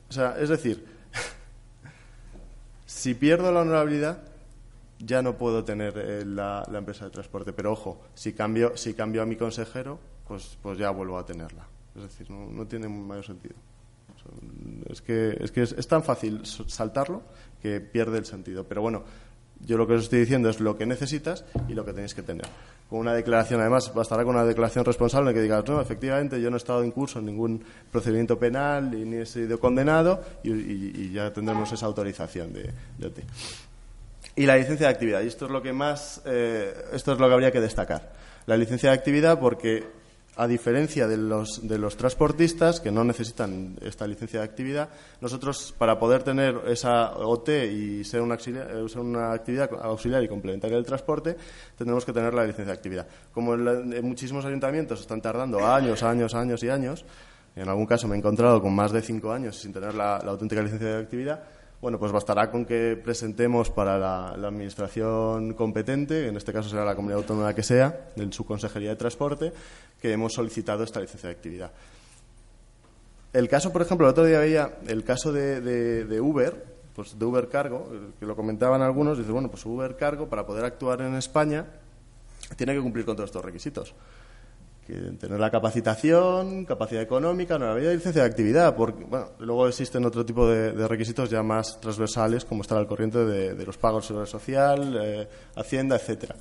o 0.09 0.12
sea, 0.12 0.37
es 0.40 0.48
decir, 0.48 0.85
si 2.87 3.14
pierdo 3.14 3.52
la 3.52 3.61
honorabilidad, 3.61 4.18
ya 4.98 5.20
no 5.20 5.37
puedo 5.37 5.62
tener 5.62 5.92
eh, 5.98 6.24
la, 6.24 6.66
empresa 6.72 7.05
de 7.05 7.11
transporte, 7.11 7.52
pero 7.52 7.72
ojo, 7.72 8.00
si 8.14 8.33
cambio, 8.33 8.76
si 8.76 8.94
cambio 8.94 9.22
a 9.22 9.26
mi 9.26 9.37
consejero, 9.37 10.00
pues, 10.26 10.59
pues 10.62 10.79
ya 10.79 10.90
vuelvo 10.90 11.18
a 11.18 11.26
tenerla. 11.26 11.75
Es 11.96 12.02
decir, 12.02 12.30
no, 12.30 12.66
tiene 12.66 12.88
mayor 12.88 13.24
sentido. 13.24 13.54
es 14.90 15.00
que, 15.00 15.37
es, 15.40 15.50
que 15.50 15.62
es, 15.62 15.88
tan 15.88 16.02
fácil 16.02 16.44
saltarlo 16.44 17.22
que 17.62 17.80
pierde 17.80 18.18
el 18.18 18.26
sentido. 18.26 18.64
Pero 18.64 18.82
bueno, 18.82 19.04
yo 19.61 19.78
lo 19.78 19.87
que 19.87 19.94
os 19.94 20.04
estoy 20.04 20.20
diciendo 20.20 20.50
es 20.50 20.61
lo 20.61 20.76
que 20.76 20.85
necesitas 20.85 21.44
y 21.68 21.74
lo 21.74 21.85
que 21.85 21.92
tenéis 21.92 22.14
que 22.14 22.22
tener. 22.22 22.46
Con 22.90 23.00
una 23.00 23.14
declaración, 23.14 23.61
además, 23.61 23.92
bastará 23.94 24.24
con 24.24 24.37
una 24.37 24.44
declaración 24.44 24.85
responsable 24.85 25.30
en 25.30 25.37
que 25.37 25.42
digas, 25.42 25.64
no, 25.66 25.80
efectivamente, 25.80 26.40
yo 26.40 26.50
no 26.50 26.56
he 26.56 26.59
estado 26.59 26.85
en 26.85 26.90
curso 26.90 27.18
en 27.18 27.26
ningún 27.26 27.64
procedimiento 27.90 28.38
penal 28.38 28.90
ni 28.90 29.16
he 29.16 29.26
sido 29.26 29.59
condenado 29.59 30.22
y, 30.44 31.11
ya 31.12 31.32
tendremos 31.32 31.72
esa 31.72 31.87
autorización 31.87 32.52
de, 32.52 32.72
de. 32.98 33.24
Y 34.37 34.44
la 34.44 34.56
licencia 34.56 34.87
de 34.87 34.92
actividad, 34.92 35.22
y 35.22 35.28
esto 35.28 35.46
es 35.46 35.50
lo 35.50 35.62
que 35.62 35.72
más, 35.72 36.20
eh, 36.26 36.74
esto 36.92 37.14
es 37.14 37.18
lo 37.18 37.26
que 37.26 37.32
habría 37.32 37.50
que 37.50 37.61
destacar. 37.61 38.12
La 38.44 38.56
licencia 38.56 38.90
de 38.90 38.94
actividad 38.94 39.40
porque 39.40 39.85
a 40.37 40.46
diferencia 40.46 41.09
de 41.09 41.16
los, 41.16 41.66
de 41.66 41.79
los 41.79 41.96
transportistas 41.96 42.81
que 42.81 42.90
no 42.90 43.05
necesitan 43.05 43.77
esta 43.81 44.07
licencia 44.07 44.40
de 44.40 44.44
actividad, 44.44 44.90
nosotros 45.20 45.75
para 45.79 45.99
poder 45.99 46.22
tener 46.22 46.61
esa 46.66 47.16
OT 47.16 47.49
y 47.49 48.05
ser 48.05 48.20
una, 48.20 48.35
eh, 48.35 49.35
actividad 49.35 49.70
auxiliar 49.83 50.22
y 50.22 50.29
complementaria 50.29 50.77
del 50.77 50.85
transporte, 50.85 51.37
tendremos 51.77 52.05
que 52.05 52.12
tener 52.12 52.35
la 52.35 52.44
licencia 52.44 52.66
de 52.66 52.72
actividad. 52.72 53.07
Como 53.33 53.55
en, 53.55 54.07
muchísimos 54.07 54.44
ayuntamientos 54.44 55.01
están 55.01 55.22
tardando 55.22 55.66
años, 55.66 56.03
años, 56.03 56.35
años 56.35 56.62
y 56.62 56.68
años, 56.68 57.05
en 57.55 57.68
algún 57.70 57.87
caso 57.87 58.07
me 58.07 58.16
he 58.16 58.18
encontrado 58.18 58.61
con 58.61 58.75
más 58.75 58.92
de 58.92 59.01
cinco 59.01 59.33
años 59.33 59.57
sin 59.57 59.72
tener 59.72 59.94
la 59.94 60.16
auténtica 60.18 60.61
licencia 60.61 60.88
de 60.88 61.03
actividad, 61.03 61.42
bueno, 61.80 61.98
pues 61.98 62.10
bastará 62.10 62.50
con 62.50 62.64
que 62.64 63.00
presentemos 63.02 63.70
para 63.70 63.98
la, 63.98 64.48
administración 64.48 65.54
competente, 65.54 66.28
en 66.28 66.36
este 66.36 66.52
caso 66.52 66.68
será 66.68 66.84
la 66.84 66.96
comunidad 66.96 67.20
autónoma 67.20 67.54
que 67.54 67.62
sea, 67.62 68.08
en 68.16 68.32
su 68.32 68.44
Consejería 68.44 68.90
de 68.90 68.96
Transporte, 68.96 69.52
que 70.00 70.12
hemos 70.12 70.32
solicitado 70.32 70.84
esta 70.84 71.00
licencia 71.00 71.28
de 71.28 71.34
actividad. 71.34 71.70
El 73.32 73.48
caso, 73.48 73.72
por 73.72 73.82
ejemplo, 73.82 74.06
el 74.06 74.12
otro 74.12 74.24
día 74.24 74.38
veía 74.38 74.78
el 74.86 75.04
caso 75.04 75.32
de, 75.32 76.20
Uber, 76.20 76.64
pues 76.94 77.18
de 77.18 77.24
Uber 77.24 77.48
Cargo, 77.48 77.90
que 78.18 78.24
lo 78.24 78.34
comentaban 78.34 78.80
algunos, 78.80 79.18
dice, 79.18 79.30
bueno, 79.30 79.50
pues 79.50 79.66
Uber 79.66 79.96
Cargo, 79.96 80.28
para 80.28 80.46
poder 80.46 80.64
actuar 80.64 81.02
en 81.02 81.14
España, 81.16 81.66
tiene 82.56 82.74
que 82.74 82.80
cumplir 82.80 83.04
con 83.04 83.16
todos 83.16 83.28
estos 83.28 83.44
requisitos 83.44 83.94
que 84.87 84.94
tener 84.94 85.40
la 85.40 85.51
capacitación, 85.51 86.64
capacidad 86.64 87.03
económica, 87.03 87.59
no 87.59 87.66
había 87.66 87.90
licencia 87.92 88.22
de 88.22 88.29
actividad, 88.29 88.77
porque 88.77 89.05
bueno, 89.05 89.31
luego 89.40 89.66
existen 89.68 90.05
otro 90.05 90.25
tipo 90.25 90.49
de, 90.49 90.87
requisitos 90.87 91.29
ya 91.29 91.42
más 91.42 91.81
transversales, 91.81 92.44
como 92.44 92.62
estar 92.62 92.79
al 92.79 92.87
corriente 92.87 93.25
de, 93.25 93.66
los 93.66 93.77
pagos 93.77 94.05
de 94.05 94.09
seguridad 94.09 94.31
social, 94.31 95.01
eh, 95.03 95.29
hacienda, 95.57 95.96
etcétera. 95.96 96.37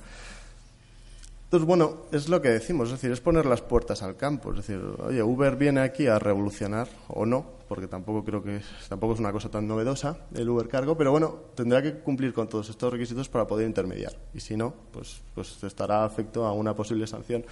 Entonces, 1.44 1.66
bueno, 1.66 2.06
es 2.10 2.28
lo 2.28 2.42
que 2.42 2.48
decimos, 2.48 2.88
es 2.88 2.94
decir, 2.94 3.12
es 3.12 3.20
poner 3.20 3.46
las 3.46 3.62
puertas 3.62 4.02
al 4.02 4.16
campo, 4.16 4.50
es 4.50 4.56
decir, 4.58 4.80
oye, 4.98 5.22
Uber 5.22 5.56
viene 5.56 5.80
aquí 5.80 6.06
a 6.06 6.18
revolucionar 6.18 6.88
o 7.08 7.24
no, 7.24 7.46
porque 7.68 7.86
tampoco 7.86 8.24
creo 8.24 8.42
que 8.42 8.60
tampoco 8.88 9.14
es 9.14 9.20
una 9.20 9.32
cosa 9.32 9.48
tan 9.48 9.66
novedosa 9.66 10.18
el 10.34 10.48
Uber 10.48 10.68
Cargo, 10.68 10.96
pero 10.96 11.12
bueno, 11.12 11.36
tendrá 11.54 11.82
que 11.82 12.00
cumplir 12.00 12.32
con 12.32 12.48
todos 12.48 12.68
estos 12.68 12.92
requisitos 12.92 13.28
para 13.28 13.46
poder 13.46 13.66
intermediar 13.66 14.12
y 14.34 14.40
si 14.40 14.56
no, 14.56 14.74
pues 14.92 15.22
pues 15.34 15.62
estará 15.62 16.04
afecto 16.04 16.44
a 16.46 16.52
una 16.52 16.74
posible 16.74 17.06
sanción 17.06 17.44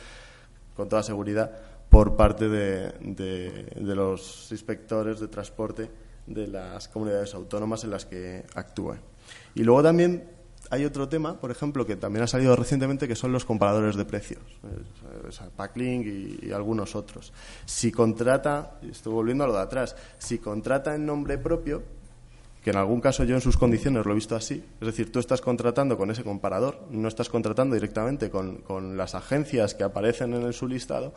con 0.74 0.88
toda 0.88 1.02
seguridad, 1.02 1.50
por 1.88 2.16
parte 2.16 2.48
de, 2.48 2.92
de, 3.00 3.94
los 3.94 4.50
inspectores 4.50 5.20
de 5.20 5.28
transporte 5.28 5.90
de 6.26 6.48
las 6.48 6.88
comunidades 6.88 7.34
autónomas 7.34 7.84
en 7.84 7.90
las 7.90 8.04
que 8.04 8.44
actúa. 8.54 8.96
Y 9.54 9.62
luego 9.62 9.82
también 9.82 10.24
hay 10.70 10.84
otro 10.84 11.08
tema, 11.08 11.38
por 11.38 11.50
ejemplo, 11.50 11.86
que 11.86 11.96
también 11.96 12.24
ha 12.24 12.26
salido 12.26 12.56
recientemente, 12.56 13.06
que 13.06 13.14
son 13.14 13.32
los 13.32 13.44
comparadores 13.44 13.96
de 13.96 14.04
precios, 14.04 14.42
Packlink 15.56 16.06
y, 16.06 16.38
y, 16.48 16.52
algunos 16.52 16.96
otros. 16.96 17.32
Si 17.64 17.92
contrata, 17.92 18.78
estoy 18.82 19.12
volviendo 19.12 19.44
a 19.44 19.46
lo 19.46 19.52
de 19.52 19.60
atrás, 19.60 19.94
si 20.18 20.38
contrata 20.38 20.94
en 20.94 21.06
nombre 21.06 21.38
propio, 21.38 21.82
que 22.64 22.70
en 22.70 22.76
algún 22.76 23.02
caso 23.02 23.24
yo 23.24 23.34
en 23.34 23.42
sus 23.42 23.58
condiciones 23.58 24.06
lo 24.06 24.12
he 24.12 24.14
visto 24.14 24.34
así. 24.34 24.64
Es 24.80 24.86
decir, 24.86 25.12
tú 25.12 25.18
estás 25.18 25.42
contratando 25.42 25.98
con 25.98 26.10
ese 26.10 26.24
comparador, 26.24 26.86
no 26.90 27.08
estás 27.08 27.28
contratando 27.28 27.74
directamente 27.74 28.30
con, 28.30 28.96
las 28.96 29.14
agencias 29.14 29.74
que 29.74 29.84
aparecen 29.84 30.32
en 30.32 30.50
su 30.54 30.66
listado, 30.66 31.12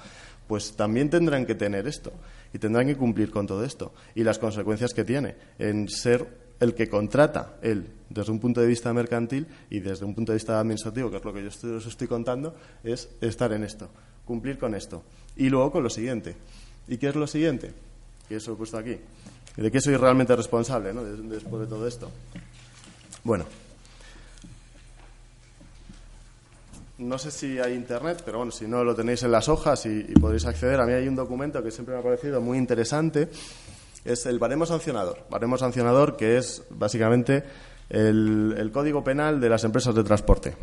pues 0.45 0.73
también 0.73 1.09
tendrán 1.09 1.45
que 1.45 1.55
tener 1.55 1.87
esto 1.87 2.11
y 2.53 2.59
tendrán 2.59 2.87
que 2.87 2.97
cumplir 2.97 3.31
con 3.31 3.47
todo 3.47 3.63
esto 3.63 3.93
y 4.13 4.25
las 4.25 4.39
consecuencias 4.39 4.93
que 4.93 5.05
tiene 5.05 5.35
en 5.57 5.87
ser 5.87 6.27
el 6.59 6.73
que 6.73 6.89
contrata 6.89 7.55
él 7.61 7.87
desde 8.09 8.31
un 8.33 8.39
punto 8.41 8.59
de 8.59 8.67
vista 8.67 8.91
mercantil 8.93 9.47
y 9.69 9.79
desde 9.79 10.03
un 10.03 10.13
punto 10.13 10.33
de 10.33 10.37
vista 10.37 10.59
administrativo, 10.59 11.09
que 11.09 11.17
es 11.17 11.23
lo 11.23 11.33
que 11.33 11.43
yo 11.43 11.77
os 11.77 11.85
estoy 11.85 12.07
contando, 12.07 12.55
es 12.83 13.07
estar 13.21 13.53
en 13.53 13.63
esto, 13.63 13.89
cumplir 14.25 14.57
con 14.57 14.75
esto. 14.75 15.01
Y 15.37 15.47
luego 15.47 15.71
con 15.71 15.83
lo 15.83 15.89
siguiente. 15.89 16.35
¿Y 16.89 16.97
qué 16.97 17.07
es 17.07 17.15
lo 17.15 17.27
siguiente? 17.27 17.71
Que 18.27 18.35
eso 18.35 18.51
he 18.51 18.55
puesto 18.55 18.77
aquí 18.77 18.97
de 19.61 19.71
qué 19.71 19.81
soy 19.81 19.95
realmente 19.95 20.35
responsable 20.35 20.93
¿no? 20.93 21.03
después 21.03 21.61
de 21.61 21.67
todo 21.67 21.87
esto. 21.87 22.11
Bueno. 23.23 23.45
No 26.99 27.17
sé 27.19 27.29
si 27.29 27.59
hay 27.59 27.73
internet, 27.73 28.23
pero 28.25 28.39
bueno, 28.39 28.51
si 28.51 28.67
no 28.67 28.83
lo 28.83 28.95
tenéis 28.95 29.21
en 29.21 29.31
las 29.31 29.49
hojas 29.49 29.85
y, 29.85 30.01
podéis 30.19 30.45
acceder. 30.45 30.79
A 30.79 30.85
mí 30.85 30.93
hay 30.93 31.07
un 31.07 31.15
documento 31.15 31.61
que 31.61 31.69
siempre 31.69 31.93
me 31.93 32.01
ha 32.01 32.03
parecido 32.03 32.41
muy 32.41 32.57
interesante. 32.57 33.29
Es 34.03 34.25
el 34.25 34.39
baremo 34.39 34.65
sancionador. 34.65 35.25
Baremo 35.29 35.57
sancionador 35.57 36.17
que 36.17 36.37
es 36.37 36.63
básicamente 36.71 37.43
el 37.89 38.69
código 38.73 39.03
penal 39.03 39.39
de 39.39 39.49
las 39.49 39.63
empresas 39.63 39.93
de 39.93 40.03
transporte. 40.03 40.55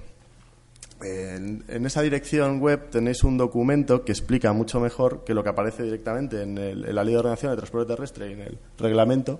En, 1.05 1.87
esa 1.87 2.03
dirección 2.03 2.61
web 2.61 2.89
tenéis 2.91 3.25
un 3.25 3.37
documento 3.37 4.05
que 4.05 4.13
explica 4.13 4.53
mucho 4.53 4.81
mejor 4.81 5.25
que 5.25 5.35
lo 5.35 5.43
que 5.43 5.51
aparece 5.51 5.83
directamente 5.83 6.43
en, 6.43 6.95
la 6.95 7.05
Ley 7.05 7.15
de 7.15 7.21
Ordenación 7.21 7.51
del 7.51 7.59
Transporte 7.59 7.95
Terrestre 7.95 8.31
y 8.31 8.33
en 8.33 8.41
el 8.41 8.59
Reglamento 8.79 9.39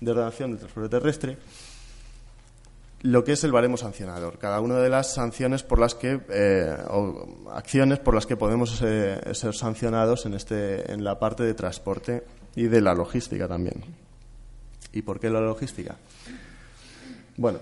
de 0.00 0.10
Ordenación 0.10 0.50
del 0.50 0.60
Transporte 0.60 0.88
Terrestre 0.90 1.38
lo 3.02 3.24
que 3.24 3.32
es 3.32 3.44
el 3.44 3.52
baremo 3.52 3.76
sancionador, 3.76 4.38
cada 4.38 4.60
una 4.60 4.78
de 4.78 4.88
las 4.88 5.14
sanciones 5.14 5.62
por 5.62 5.78
las 5.78 5.94
que 5.94 6.20
eh, 6.28 6.76
o 6.90 7.50
acciones 7.52 7.98
por 7.98 8.14
las 8.14 8.26
que 8.26 8.36
podemos 8.36 8.82
eh, 8.82 9.20
ser 9.32 9.54
sancionados 9.54 10.26
en 10.26 10.34
este 10.34 10.92
en 10.92 11.04
la 11.04 11.18
parte 11.18 11.44
de 11.44 11.54
transporte 11.54 12.24
y 12.54 12.64
de 12.64 12.80
la 12.80 12.94
logística 12.94 13.46
también. 13.46 13.84
¿Y 14.92 15.02
por 15.02 15.20
qué 15.20 15.28
la 15.30 15.40
logística? 15.40 15.96
Bueno, 17.36 17.58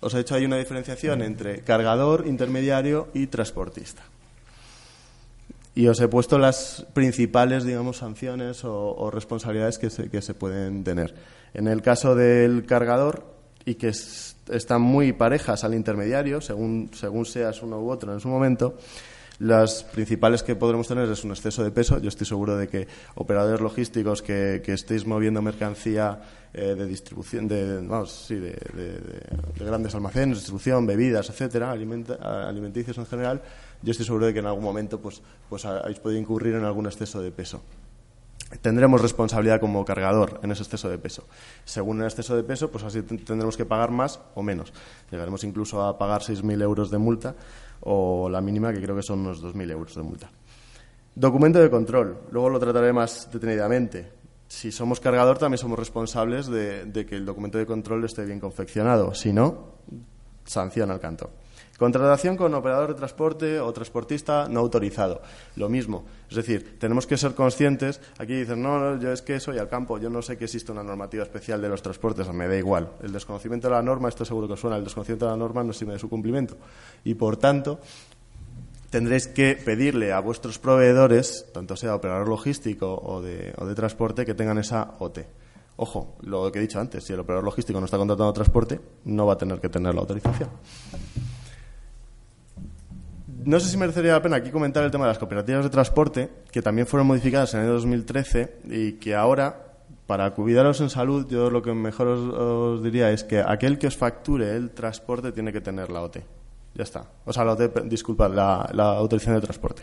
os 0.00 0.14
he 0.14 0.20
hecho 0.20 0.34
ahí 0.34 0.44
una 0.44 0.56
diferenciación 0.56 1.22
entre 1.22 1.60
cargador, 1.60 2.26
intermediario 2.26 3.08
y 3.14 3.26
transportista. 3.26 4.02
Y 5.74 5.86
os 5.86 6.00
he 6.00 6.08
puesto 6.08 6.38
las 6.38 6.86
principales, 6.94 7.64
digamos, 7.64 7.98
sanciones 7.98 8.64
o, 8.64 9.10
responsabilidades 9.12 9.78
que 9.78 9.88
se, 9.88 10.10
que 10.10 10.20
se, 10.20 10.34
pueden 10.34 10.82
tener. 10.84 11.14
En 11.54 11.68
el 11.68 11.80
caso 11.80 12.14
del 12.14 12.66
cargador, 12.66 13.24
y 13.64 13.74
que 13.74 13.88
están 13.88 14.82
muy 14.82 15.12
parejas 15.12 15.64
al 15.64 15.74
intermediario, 15.74 16.40
según, 16.40 16.90
según 16.94 17.26
seas 17.26 17.62
uno 17.62 17.80
u 17.80 17.90
otro 17.90 18.12
en 18.12 18.20
su 18.20 18.28
momento, 18.28 18.76
las 19.40 19.84
principales 19.84 20.42
que 20.42 20.54
podremos 20.54 20.86
tener 20.86 21.08
es 21.08 21.24
un 21.24 21.30
exceso 21.30 21.64
de 21.64 21.70
peso. 21.70 21.98
Yo 21.98 22.08
estoy 22.08 22.26
seguro 22.26 22.56
de 22.56 22.68
que 22.68 22.86
operadores 23.14 23.60
logísticos 23.60 24.20
que, 24.20 24.60
que 24.62 24.74
estéis 24.74 25.06
moviendo 25.06 25.40
mercancía 25.40 26.20
eh, 26.52 26.74
de 26.76 26.86
distribución, 26.86 27.48
de, 27.48 27.80
vamos, 27.80 28.26
sí, 28.26 28.34
de, 28.34 28.54
grandes 29.58 29.94
almacenes, 29.94 30.38
distribución, 30.38 30.86
bebidas, 30.86 31.30
etcétera, 31.30 31.70
alimenticios 31.70 32.98
en 32.98 33.06
general, 33.06 33.40
yo 33.82 33.92
estoy 33.92 34.04
seguro 34.04 34.26
de 34.26 34.34
que 34.34 34.40
en 34.40 34.46
algún 34.46 34.62
momento 34.62 35.00
pues, 35.00 35.22
pues 35.48 35.64
habéis 35.64 36.00
podido 36.00 36.20
incurrir 36.20 36.56
en 36.56 36.64
algún 36.64 36.86
exceso 36.86 37.22
de 37.22 37.30
peso 37.30 37.62
tendremos 38.62 39.00
responsabilidad 39.00 39.60
como 39.60 39.84
cargador 39.84 40.40
en 40.42 40.50
ese 40.50 40.64
exceso 40.64 40.88
de 40.88 40.98
peso. 40.98 41.24
Según 41.64 42.00
el 42.00 42.06
exceso 42.06 42.34
de 42.34 42.42
peso, 42.42 42.68
pues 42.68 42.82
así 42.82 43.00
tendremos 43.02 43.56
que 43.56 43.64
pagar 43.64 43.92
más 43.92 44.18
o 44.34 44.42
menos. 44.42 44.72
Llegaremos 45.10 45.44
incluso 45.44 45.82
a 45.84 45.98
pagar 45.98 46.22
6.000 46.22 46.60
euros 46.60 46.90
de 46.90 46.98
multa 46.98 47.36
o 47.82 48.28
la 48.28 48.40
mínima, 48.40 48.72
que 48.72 48.80
creo 48.80 48.96
que 48.96 49.02
son 49.02 49.20
unos 49.20 49.42
2.000 49.42 49.70
euros 49.70 49.94
de 49.94 50.02
multa. 50.02 50.30
Documento 51.14 51.58
de 51.60 51.70
control. 51.70 52.18
Luego 52.30 52.48
lo 52.48 52.58
trataré 52.58 52.92
más 52.92 53.28
detenidamente 53.32 54.20
si 54.50 54.72
somos 54.72 54.98
cargador, 54.98 55.38
también 55.38 55.58
somos 55.58 55.78
responsables 55.78 56.48
de, 56.48 57.06
que 57.08 57.14
el 57.14 57.24
documento 57.24 57.56
de 57.56 57.66
control 57.66 58.04
esté 58.04 58.24
bien 58.24 58.40
confeccionado. 58.40 59.14
Si 59.14 59.32
no, 59.32 59.76
sanción 60.44 60.90
al 60.90 60.98
canto. 60.98 61.30
Contratación 61.80 62.36
con 62.36 62.52
operador 62.52 62.92
de 62.92 62.94
transporte 62.94 63.58
o 63.58 63.72
transportista 63.72 64.52
no 64.52 64.60
autorizado. 64.60 65.22
Lo 65.56 65.70
mismo. 65.70 66.04
Es 66.28 66.36
decir, 66.36 66.76
tenemos 66.78 67.06
que 67.06 67.16
ser 67.16 67.34
conscientes. 67.34 68.02
Aquí 68.18 68.34
dicen, 68.34 68.60
no, 68.60 68.78
no, 68.78 69.00
yo 69.00 69.10
es 69.10 69.22
que 69.22 69.40
soy 69.40 69.56
al 69.56 69.70
campo, 69.70 69.96
yo 69.96 70.10
no 70.10 70.20
sé 70.20 70.36
que 70.36 70.44
existe 70.44 70.72
una 70.72 70.82
normativa 70.82 71.22
especial 71.22 71.62
de 71.62 71.70
los 71.70 71.80
transportes, 71.80 72.28
me 72.34 72.48
da 72.48 72.58
igual. 72.58 72.90
El 73.02 73.12
desconocimiento 73.12 73.68
de 73.68 73.76
la 73.76 73.82
norma, 73.82 74.10
esto 74.10 74.26
seguro 74.26 74.46
que 74.46 74.58
suena, 74.58 74.76
el 74.76 74.84
desconocimiento 74.84 75.24
de 75.24 75.30
la 75.30 75.38
norma 75.38 75.64
no 75.64 75.72
sirve 75.72 75.94
de 75.94 75.98
su 75.98 76.10
cumplimiento. 76.10 76.58
Y 77.02 77.14
por 77.14 77.38
tanto, 77.38 77.80
tendréis 78.90 79.26
que 79.28 79.54
pedirle 79.54 80.12
a 80.12 80.20
vuestros 80.20 80.58
proveedores, 80.58 81.46
tanto 81.54 81.76
sea 81.76 81.94
operador 81.94 82.28
logístico 82.28 82.94
o 82.94 83.22
de, 83.22 83.54
o 83.56 83.64
de 83.64 83.74
transporte, 83.74 84.26
que 84.26 84.34
tengan 84.34 84.58
esa 84.58 84.96
OT. 84.98 85.20
Ojo, 85.76 86.18
lo 86.20 86.52
que 86.52 86.58
he 86.58 86.62
dicho 86.62 86.78
antes, 86.78 87.04
si 87.04 87.14
el 87.14 87.20
operador 87.20 87.44
logístico 87.44 87.80
no 87.80 87.86
está 87.86 87.96
contratando 87.96 88.34
transporte, 88.34 88.78
no 89.06 89.24
va 89.24 89.32
a 89.32 89.38
tener 89.38 89.58
que 89.62 89.70
tener 89.70 89.94
la 89.94 90.02
autorización. 90.02 90.50
No 93.44 93.58
sé 93.58 93.70
si 93.70 93.76
merecería 93.76 94.12
la 94.12 94.22
pena 94.22 94.36
aquí 94.36 94.50
comentar 94.50 94.84
el 94.84 94.90
tema 94.90 95.04
de 95.04 95.10
las 95.10 95.18
cooperativas 95.18 95.64
de 95.64 95.70
transporte, 95.70 96.30
que 96.50 96.60
también 96.60 96.86
fueron 96.86 97.06
modificadas 97.06 97.54
en 97.54 97.60
el 97.60 97.66
año 97.66 97.74
2013 97.74 98.58
y 98.68 98.92
que 98.94 99.14
ahora, 99.14 99.72
para 100.06 100.30
cuidaros 100.32 100.80
en 100.80 100.90
salud, 100.90 101.26
yo 101.28 101.50
lo 101.50 101.62
que 101.62 101.72
mejor 101.72 102.08
os, 102.08 102.82
diría 102.82 103.10
es 103.10 103.24
que 103.24 103.40
aquel 103.40 103.78
que 103.78 103.86
os 103.86 103.96
facture 103.96 104.56
el 104.56 104.70
transporte 104.70 105.32
tiene 105.32 105.52
que 105.52 105.60
tener 105.60 105.90
la 105.90 106.02
OT. 106.02 106.18
Ya 106.74 106.82
está. 106.82 107.04
O 107.24 107.32
sea, 107.32 107.44
disculpad, 107.84 108.32
la, 108.32 108.68
la 108.74 108.96
autorización 108.96 109.36
de 109.36 109.40
transporte. 109.40 109.82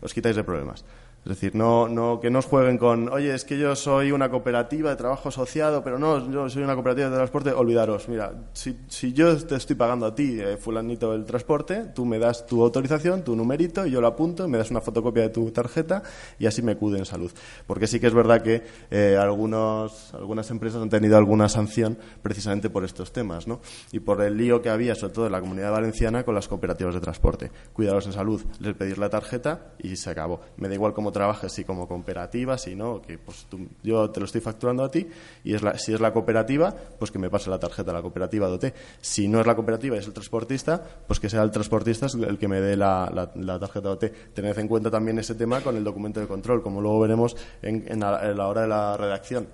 Os 0.00 0.14
quitáis 0.14 0.36
de 0.36 0.44
problemas. 0.44 0.84
Es 1.26 1.30
decir, 1.30 1.56
no, 1.56 1.88
no, 1.88 2.20
que 2.20 2.30
no 2.30 2.38
os 2.38 2.44
jueguen 2.44 2.78
con, 2.78 3.08
oye, 3.08 3.34
es 3.34 3.44
que 3.44 3.58
yo 3.58 3.74
soy 3.74 4.12
una 4.12 4.30
cooperativa 4.30 4.90
de 4.90 4.94
trabajo 4.94 5.28
asociado, 5.28 5.82
pero 5.82 5.98
no, 5.98 6.30
yo 6.30 6.48
soy 6.48 6.62
una 6.62 6.74
cooperativa 6.74 7.10
de 7.10 7.16
transporte, 7.16 7.50
olvidaros. 7.50 8.08
Mira, 8.08 8.32
si, 8.52 8.78
si 8.86 9.12
yo 9.12 9.36
te 9.36 9.56
estoy 9.56 9.74
pagando 9.74 10.06
a 10.06 10.14
ti, 10.14 10.38
eh, 10.40 10.56
fulanito, 10.56 11.12
el 11.14 11.24
transporte, 11.24 11.86
tú 11.96 12.04
me 12.04 12.20
das 12.20 12.46
tu 12.46 12.62
autorización, 12.62 13.24
tu 13.24 13.34
numerito, 13.34 13.84
y 13.84 13.90
yo 13.90 14.00
lo 14.00 14.06
apunto, 14.06 14.46
me 14.46 14.56
das 14.56 14.70
una 14.70 14.80
fotocopia 14.80 15.24
de 15.24 15.30
tu 15.30 15.50
tarjeta 15.50 16.04
y 16.38 16.46
así 16.46 16.62
me 16.62 16.76
cude 16.76 16.98
en 16.98 17.06
salud. 17.06 17.32
Porque 17.66 17.88
sí 17.88 17.98
que 17.98 18.06
es 18.06 18.14
verdad 18.14 18.40
que 18.40 18.62
eh, 18.92 19.18
algunos, 19.20 20.14
algunas 20.14 20.48
empresas 20.52 20.80
han 20.80 20.90
tenido 20.90 21.16
alguna 21.16 21.48
sanción 21.48 21.98
precisamente 22.22 22.70
por 22.70 22.84
estos 22.84 23.12
temas, 23.12 23.48
¿no? 23.48 23.60
Y 23.90 23.98
por 23.98 24.22
el 24.22 24.36
lío 24.36 24.62
que 24.62 24.68
había, 24.68 24.94
sobre 24.94 25.14
todo 25.14 25.26
en 25.26 25.32
la 25.32 25.40
comunidad 25.40 25.72
valenciana, 25.72 26.22
con 26.22 26.36
las 26.36 26.46
cooperativas 26.46 26.94
de 26.94 27.00
transporte. 27.00 27.50
Cuidados 27.72 28.06
en 28.06 28.12
salud, 28.12 28.44
les 28.60 28.76
pedís 28.76 28.96
la 28.96 29.10
tarjeta 29.10 29.72
y 29.80 29.96
se 29.96 30.10
acabó. 30.10 30.40
Me 30.56 30.68
da 30.68 30.74
igual 30.74 30.94
cómo 30.94 31.15
trabajes, 31.16 31.50
si 31.50 31.64
como 31.64 31.88
cooperativa, 31.88 32.58
si 32.58 32.76
no, 32.76 33.00
que 33.00 33.16
pues 33.16 33.46
yo 33.82 34.10
te 34.10 34.20
lo 34.20 34.26
estoy 34.26 34.42
facturando 34.42 34.84
a 34.84 34.90
ti 34.90 35.08
y 35.44 35.54
es 35.54 35.62
la, 35.62 35.78
si 35.78 35.94
es 35.94 36.00
la 36.00 36.12
cooperativa, 36.12 36.74
pues 36.98 37.10
que 37.10 37.18
me 37.18 37.30
pase 37.30 37.48
la 37.48 37.58
tarjeta 37.58 37.90
a 37.90 37.94
la 37.94 38.02
cooperativa 38.02 38.48
de 38.48 38.54
OT. 38.54 38.64
Si 39.00 39.26
no 39.26 39.40
es 39.40 39.46
la 39.46 39.54
cooperativa 39.54 39.96
y 39.96 40.00
es 40.00 40.06
el 40.06 40.12
transportista, 40.12 40.82
pues 41.06 41.18
que 41.18 41.30
sea 41.30 41.42
el 41.42 41.50
transportista 41.50 42.06
el 42.06 42.38
que 42.38 42.48
me 42.48 42.60
dé 42.60 42.76
la, 42.76 43.30
tarjeta 43.58 43.88
de 43.88 43.94
OT. 43.94 44.04
Tened 44.34 44.58
en 44.58 44.68
cuenta 44.68 44.90
también 44.90 45.18
ese 45.18 45.34
tema 45.34 45.60
con 45.62 45.76
el 45.76 45.84
documento 45.84 46.20
de 46.20 46.26
control, 46.26 46.62
como 46.62 46.80
luego 46.80 47.00
veremos 47.00 47.36
en 47.62 48.00
la 48.00 48.48
hora 48.48 48.62
de 48.62 48.68
la 48.68 48.96
redacción. 48.96 49.48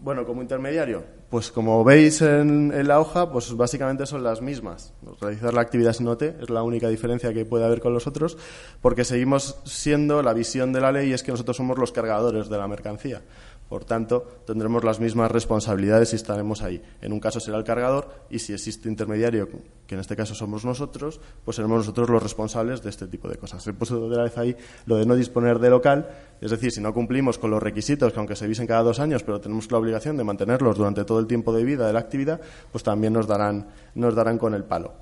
Bueno, 0.00 0.24
como 0.24 0.42
intermediario, 0.42 1.04
pues 1.30 1.50
como 1.50 1.82
veis 1.84 2.22
en, 2.22 2.86
la 2.86 3.00
hoja, 3.00 3.30
pues 3.30 3.56
básicamente 3.56 4.06
son 4.06 4.22
las 4.22 4.40
mismas. 4.40 4.92
Realizar 5.20 5.52
la 5.54 5.60
actividad 5.60 5.92
sin 5.92 6.06
OT 6.08 6.22
es 6.22 6.50
la 6.50 6.62
única 6.62 6.88
diferencia 6.88 7.32
que 7.32 7.44
puede 7.44 7.64
haber 7.64 7.80
con 7.80 7.92
los 7.92 8.06
otros, 8.06 8.36
porque 8.80 9.04
seguimos 9.04 9.58
siendo, 9.64 10.22
la 10.22 10.32
visión 10.32 10.72
de 10.72 10.80
la 10.80 10.92
ley 10.92 11.12
es 11.12 11.22
que 11.22 11.32
nosotros 11.32 11.56
somos 11.56 11.78
los 11.78 11.92
cargadores 11.92 12.48
de 12.48 12.58
la 12.58 12.68
mercancía. 12.68 13.22
Por 13.68 13.84
tanto, 13.84 14.26
tendremos 14.46 14.84
las 14.84 15.00
mismas 15.00 15.30
responsabilidades 15.30 16.12
y 16.12 16.16
estaremos 16.16 16.62
ahí. 16.62 16.82
En 17.00 17.12
un 17.12 17.20
caso 17.20 17.40
será 17.40 17.56
el 17.56 17.64
cargador 17.64 18.08
y 18.28 18.38
si 18.38 18.52
existe 18.52 18.88
intermediario, 18.88 19.48
que 19.86 19.94
en 19.94 20.00
este 20.00 20.14
caso 20.16 20.34
somos 20.34 20.64
nosotros, 20.64 21.20
pues 21.44 21.56
seremos 21.56 21.78
nosotros 21.78 22.10
los 22.10 22.22
responsables 22.22 22.82
de 22.82 22.90
este 22.90 23.06
tipo 23.06 23.28
de 23.28 23.36
cosas. 23.36 23.66
He 23.66 23.72
puesto 23.72 24.08
la 24.08 24.24
vez 24.24 24.36
ahí 24.36 24.54
lo 24.86 24.96
de 24.96 25.06
no 25.06 25.16
disponer 25.16 25.58
de 25.58 25.70
local, 25.70 26.08
es 26.40 26.50
decir, 26.50 26.72
si 26.72 26.80
no 26.80 26.92
cumplimos 26.92 27.38
con 27.38 27.50
los 27.50 27.62
requisitos, 27.62 28.12
que 28.12 28.18
aunque 28.18 28.36
se 28.36 28.46
visen 28.46 28.66
cada 28.66 28.82
dos 28.82 29.00
años, 29.00 29.22
pero 29.22 29.40
tenemos 29.40 29.70
la 29.72 29.78
obligación 29.78 30.16
de 30.18 30.24
mantenerlos 30.24 30.76
durante 30.76 31.04
todo 31.04 31.18
el 31.18 31.26
tiempo 31.26 31.52
de 31.54 31.64
vida 31.64 31.86
de 31.86 31.92
la 31.94 32.00
actividad, 32.00 32.40
pues 32.70 32.84
también 32.84 33.14
nos 33.14 33.26
darán, 33.26 33.68
nos 33.94 34.14
darán 34.14 34.36
con 34.38 34.54
el 34.54 34.64
palo. 34.64 34.92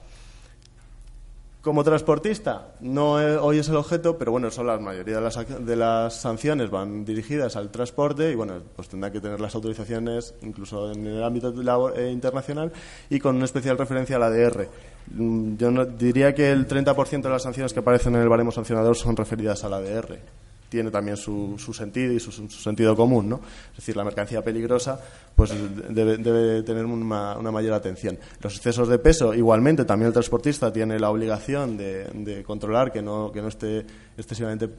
Como 1.62 1.84
transportista, 1.84 2.74
no 2.80 3.12
hoy 3.12 3.58
es 3.58 3.68
el 3.68 3.76
objeto, 3.76 4.18
pero 4.18 4.32
bueno, 4.32 4.50
son 4.50 4.66
la 4.66 4.78
mayoría 4.78 5.14
de 5.14 5.20
las, 5.20 5.64
de 5.64 5.76
las 5.76 6.12
sanciones 6.12 6.70
van 6.70 7.04
dirigidas 7.04 7.54
al 7.54 7.70
transporte 7.70 8.32
y 8.32 8.34
bueno, 8.34 8.54
pues 8.74 8.88
tendrá 8.88 9.12
que 9.12 9.20
tener 9.20 9.40
las 9.40 9.54
autorizaciones 9.54 10.34
incluso 10.42 10.90
en 10.90 11.06
el 11.06 11.22
ámbito 11.22 11.54
eh, 11.94 12.10
internacional 12.10 12.72
y 13.08 13.20
con 13.20 13.36
una 13.36 13.44
especial 13.44 13.78
referencia 13.78 14.16
a 14.16 14.18
la 14.18 14.26
ADR. 14.26 14.68
Mm, 15.12 15.56
yo 15.56 15.70
no, 15.70 15.84
diría 15.84 16.34
que 16.34 16.50
el 16.50 16.66
30% 16.66 17.22
de 17.22 17.30
las 17.30 17.44
sanciones 17.44 17.72
que 17.72 17.78
aparecen 17.78 18.16
en 18.16 18.22
el 18.22 18.28
baremo 18.28 18.50
sancionador 18.50 18.96
son 18.96 19.16
referidas 19.16 19.62
a 19.62 19.68
la 19.68 19.76
ADR 19.76 20.41
tiene 20.72 20.90
también 20.90 21.18
su, 21.18 21.58
sentido 21.74 22.14
y 22.14 22.18
su, 22.18 22.32
sentido 22.48 22.96
común, 22.96 23.28
¿no? 23.28 23.42
Es 23.72 23.76
decir, 23.76 23.94
la 23.94 24.04
mercancía 24.04 24.42
peligrosa 24.42 24.98
pues 25.36 25.52
debe, 25.90 26.62
tener 26.62 26.86
una, 26.86 27.36
mayor 27.52 27.74
atención. 27.74 28.18
Los 28.40 28.56
excesos 28.56 28.88
de 28.88 28.98
peso, 28.98 29.34
igualmente, 29.34 29.84
también 29.84 30.06
el 30.06 30.14
transportista 30.14 30.72
tiene 30.72 30.98
la 30.98 31.10
obligación 31.10 31.76
de, 31.76 32.42
controlar 32.46 32.90
que 32.90 33.02
no, 33.02 33.30
esté 33.46 33.84
excesivamente 34.16 34.70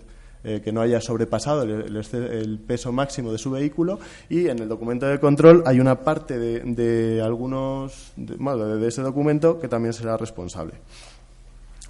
eh, 0.44 0.62
que 0.64 0.72
no 0.72 0.82
haya 0.82 1.00
sobrepasado 1.00 1.62
el, 1.62 2.60
peso 2.66 2.92
máximo 2.92 3.32
de 3.32 3.38
su 3.38 3.52
vehículo 3.52 4.00
y 4.30 4.48
en 4.48 4.58
el 4.58 4.68
documento 4.68 5.06
de 5.06 5.20
control 5.20 5.62
hay 5.68 5.80
una 5.80 6.00
parte 6.00 6.40
de, 6.40 7.22
algunos 7.24 8.14
de 8.16 8.88
ese 8.88 9.04
documento 9.04 9.60
que 9.60 9.68
también 9.68 9.94
será 9.94 10.18
responsable. 10.18 10.74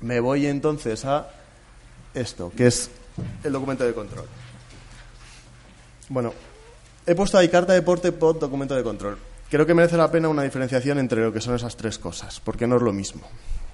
Me 0.02 0.20
voy 0.20 0.48
entonces 0.48 1.06
a 1.06 1.30
esto, 2.14 2.52
que 2.56 2.68
es 2.68 2.92
el 3.44 3.52
documento 3.52 3.84
de 3.84 3.94
control. 3.94 4.26
Bueno, 6.10 6.34
he 7.06 7.16
puesto 7.16 7.38
ahí 7.38 7.50
carta 7.50 7.74
de 7.74 7.82
porte 7.82 8.12
pod 8.12 8.40
documento 8.40 8.76
de 8.76 8.84
control. 8.84 9.18
creo 9.50 9.66
que 9.66 9.74
merece 9.74 9.98
la 9.98 10.12
pena 10.12 10.30
una 10.30 10.44
diferenciación 10.44 11.00
entre 11.00 11.22
lo 11.22 11.32
que 11.32 11.42
son 11.42 11.56
esas 11.56 11.76
tres 11.78 11.98
cosas, 11.98 12.40
porque 12.40 12.68
no 12.68 12.78
es 12.78 12.82
lo 12.82 12.94
mismo. 12.94 13.22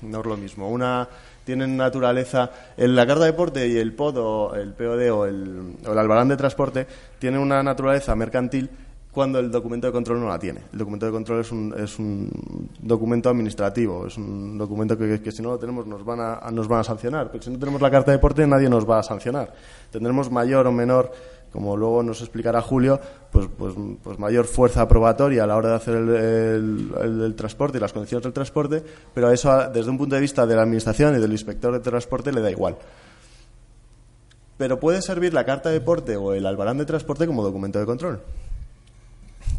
No 0.02 0.22
es 0.22 0.26
lo 0.26 0.38
mismo. 0.38 0.70
Una 0.70 1.08
tiene 1.44 1.68
naturaleza. 1.68 2.52
En 2.78 2.96
la 2.96 3.06
carta 3.06 3.26
de 3.26 3.32
deporte 3.32 3.68
y 3.68 3.78
el 3.78 3.94
POD 3.94 4.18
o 4.18 4.56
el 4.56 4.74
POD 4.74 5.12
o 5.12 5.26
el, 5.26 5.78
o 5.86 5.92
el 5.92 5.98
albarán 5.98 6.28
de 6.28 6.38
transporte 6.38 6.88
tiene 7.18 7.40
una 7.40 7.64
naturaleza 7.64 8.16
mercantil 8.16 8.70
cuando 9.12 9.40
el 9.40 9.50
documento 9.50 9.88
de 9.88 9.94
control 9.94 10.20
no 10.20 10.28
la 10.28 10.38
tiene. 10.38 10.62
El 10.72 10.80
documento 10.80 11.06
de 11.06 11.12
control 11.12 11.42
es 11.42 11.52
un, 11.52 11.74
es 11.78 11.98
un 11.98 12.70
documento 12.80 13.30
administrativo, 13.30 14.06
es 14.06 14.18
un 14.18 14.58
documento 14.58 14.98
que, 14.98 15.22
que, 15.22 15.32
si 15.32 15.42
no 15.42 15.50
lo 15.50 15.58
tenemos 15.58 15.88
nos 15.88 16.06
van, 16.06 16.20
a, 16.20 16.52
nos 16.52 16.68
van 16.68 16.82
a 16.82 16.84
sancionar. 16.84 17.32
Pero 17.32 17.44
si 17.44 17.50
no 17.50 17.58
tenemos 17.58 17.82
la 17.82 17.90
carta 17.90 18.12
de 18.12 18.18
deporte 18.18 18.46
nadie 18.46 18.70
nos 18.70 18.88
va 18.88 19.00
a 19.00 19.04
sancionar. 19.04 19.54
Tendremos 19.92 20.30
mayor 20.30 20.68
o 20.68 20.72
menor 20.72 21.12
como 21.52 21.76
luego 21.76 22.04
nos 22.04 22.22
explicará 22.22 22.62
Julio, 22.62 23.00
pues, 23.32 23.48
pues, 23.58 23.74
pues, 24.04 24.20
mayor 24.20 24.46
fuerza 24.46 24.88
probatoria 24.88 25.44
a 25.44 25.48
la 25.48 25.56
hora 25.56 25.70
de 25.70 25.76
hacer 25.76 25.96
el, 25.96 26.94
el, 27.02 27.36
transporte 27.36 27.78
y 27.78 27.82
las 27.82 27.92
condiciones 27.92 28.24
del 28.24 28.34
transporte, 28.34 28.84
pero 29.14 29.32
eso, 29.32 29.70
desde 29.70 29.90
un 29.90 29.98
punto 29.98 30.14
de 30.14 30.22
vista 30.22 30.46
de 30.46 30.56
la 30.56 30.62
Administración 30.62 31.16
y 31.16 31.20
del 31.20 31.32
inspector 31.32 31.74
de 31.74 31.80
transporte, 31.80 32.32
le 32.32 32.42
da 32.42 32.52
igual. 32.52 32.78
Pero 34.58 34.80
puede 34.80 35.02
servir 35.02 35.34
la 35.34 35.46
carta 35.46 35.70
de 35.70 35.80
deporte 35.80 36.18
o 36.18 36.34
el 36.34 36.46
albarán 36.46 36.78
de 36.78 36.86
transporte 36.86 37.26
como 37.26 37.44
documento 37.44 37.80
de 37.80 37.86
control. 37.86 38.22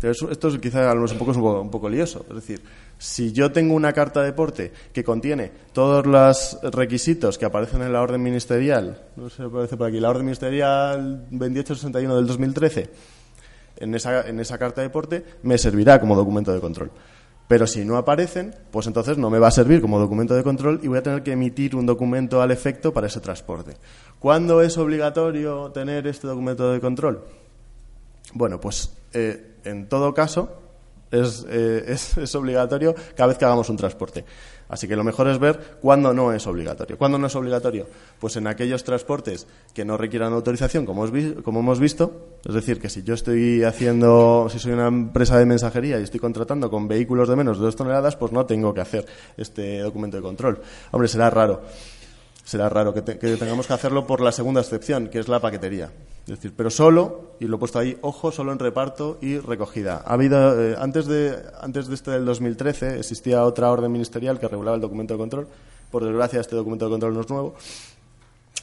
Esto 0.03 0.49
es 0.49 0.59
quizá 0.59 0.93
un 0.95 1.19
poco, 1.19 1.61
un 1.61 1.71
poco 1.71 1.89
lioso. 1.89 2.25
Es 2.29 2.35
decir, 2.37 2.63
si 2.99 3.33
yo 3.33 3.53
tengo 3.53 3.75
una 3.75 3.93
carta 3.93 4.21
de 4.21 4.27
deporte 4.27 4.73
que 4.93 5.05
contiene 5.05 5.53
todos 5.73 6.07
los 6.07 6.59
requisitos 6.73 7.37
que 7.37 7.45
aparecen 7.45 7.83
en 7.83 7.93
la 7.93 8.01
orden 8.01 8.23
ministerial, 8.23 9.03
no 9.17 9.29
sé 9.29 9.37
si 9.37 9.43
aparece 9.43 9.77
por 9.77 9.89
aquí, 9.89 10.01
la 10.01 10.11
orden 10.11 10.25
ministerial 10.25 11.27
2861 11.31 12.17
del 12.17 12.27
2013, 12.27 12.91
en 13.77 13.95
esa, 13.95 14.29
en 14.29 14.41
esa 14.41 14.59
carta 14.59 14.81
de 14.81 14.89
deporte 14.89 15.25
me 15.43 15.59
servirá 15.59 16.01
como 16.01 16.17
documento 16.17 16.53
de 16.53 16.61
control. 16.61 16.91
Pero 17.49 17.67
si 17.67 17.85
no 17.85 17.97
aparecen, 17.97 18.55
pues 18.71 18.87
entonces 18.87 19.19
no 19.19 19.29
me 19.29 19.41
va 19.41 19.49
a 19.49 19.51
servir 19.51 19.81
como 19.81 19.99
documento 19.99 20.35
de 20.35 20.45
control 20.45 20.79
y 20.85 20.89
voy 20.89 20.99
a 20.99 21.03
tener 21.03 21.25
que 21.25 21.33
emitir 21.33 21.75
un 21.75 21.85
documento 21.85 22.41
al 22.41 22.53
efecto 22.53 22.93
para 22.93 23.09
ese 23.09 23.19
transporte. 23.21 23.77
¿Cuándo 24.21 24.63
es 24.63 24.79
obligatorio 24.79 25.73
tener 25.73 26.07
este 26.07 26.29
documento 26.29 26.71
de 26.73 26.81
control? 26.81 27.25
Bueno, 28.35 28.61
pues 28.61 28.97
eh, 29.13 29.50
en 29.65 29.89
todo 29.89 30.15
caso, 30.15 30.61
eh, 31.13 31.85
es, 31.89 32.35
obligatorio 32.35 32.95
cada 33.17 33.29
vez 33.29 33.39
que 33.39 33.45
hagamos 33.45 33.69
un 33.69 33.77
transporte. 33.77 34.25
Así 34.69 34.87
que 34.87 34.95
lo 34.95 35.03
mejor 35.03 35.27
es 35.27 35.41
ver 35.41 35.79
cuándo 35.81 36.15
no 36.15 36.33
es 36.33 36.47
obligatorio. 36.47 36.97
¿Cuándo 36.97 37.19
no 37.19 37.27
es 37.27 37.35
obligatorio? 37.35 37.89
Pues 38.21 38.37
en 38.37 38.47
aquellos 38.47 38.85
transportes 38.85 39.49
que 39.75 39.85
no 39.85 39.97
requieran 39.97 40.33
autorización, 40.33 40.87
como, 40.87 41.05
hemos 41.05 41.81
visto, 41.81 42.39
es 42.45 42.55
decir, 42.55 42.81
que 42.81 42.89
si 42.89 43.03
yo 43.03 43.15
estoy 43.15 43.65
haciendo, 43.65 44.47
si 44.49 44.61
soy 44.61 44.73
una 44.73 44.87
empresa 44.87 45.37
de 45.39 45.47
mensajería 45.47 45.99
y 45.99 46.05
estoy 46.05 46.21
contratando 46.21 46.71
con 46.71 46.87
vehículos 46.87 47.29
de 47.29 47.35
menos 47.35 47.59
de 47.59 47.65
dos 47.65 47.75
toneladas, 47.75 48.15
pues 48.15 48.31
no 48.31 48.47
tengo 48.47 48.73
que 48.73 48.81
hacer 48.81 49.05
este 49.37 49.81
documento 49.81 50.19
de 50.19 50.23
control. 50.23 50.61
Hombre, 50.93 51.09
será 51.09 51.31
raro 51.31 51.63
será 52.51 52.69
raro 52.69 52.93
que, 52.93 53.03
tengamos 53.03 53.69
que 53.69 53.75
hacerlo 53.75 54.09
por 54.09 54.21
la 54.21 54.33
segunda 54.33 54.61
excepción, 54.61 55.07
que 55.07 55.21
es 55.21 55.29
la 55.29 55.39
paquetería. 55.39 55.93
Es 56.25 56.31
decir, 56.31 56.53
pero 56.57 56.69
solo, 56.69 57.37
y 57.39 57.45
lo 57.45 57.55
he 57.55 57.59
puesto 57.61 57.79
ahí, 57.79 57.97
ojo, 58.01 58.33
solo 58.33 58.51
en 58.51 58.59
reparto 58.59 59.19
y 59.21 59.39
recogida. 59.39 60.03
Ha 60.05 60.15
habido, 60.15 60.61
eh, 60.61 60.75
antes, 60.77 61.07
de, 61.07 61.39
antes 61.61 61.87
de 61.87 61.95
este 61.95 62.11
del 62.11 62.25
2013 62.25 62.99
existía 62.99 63.45
otra 63.45 63.71
orden 63.71 63.93
ministerial 63.93 64.41
que 64.41 64.49
regulaba 64.49 64.75
el 64.75 64.81
documento 64.81 65.15
de 65.15 65.19
control. 65.19 65.47
Por 65.93 66.05
desgracia, 66.05 66.41
este 66.41 66.57
documento 66.57 66.87
de 66.87 66.91
control 66.91 67.15
no 67.15 67.21
es 67.21 67.31
nuevo. 67.31 67.55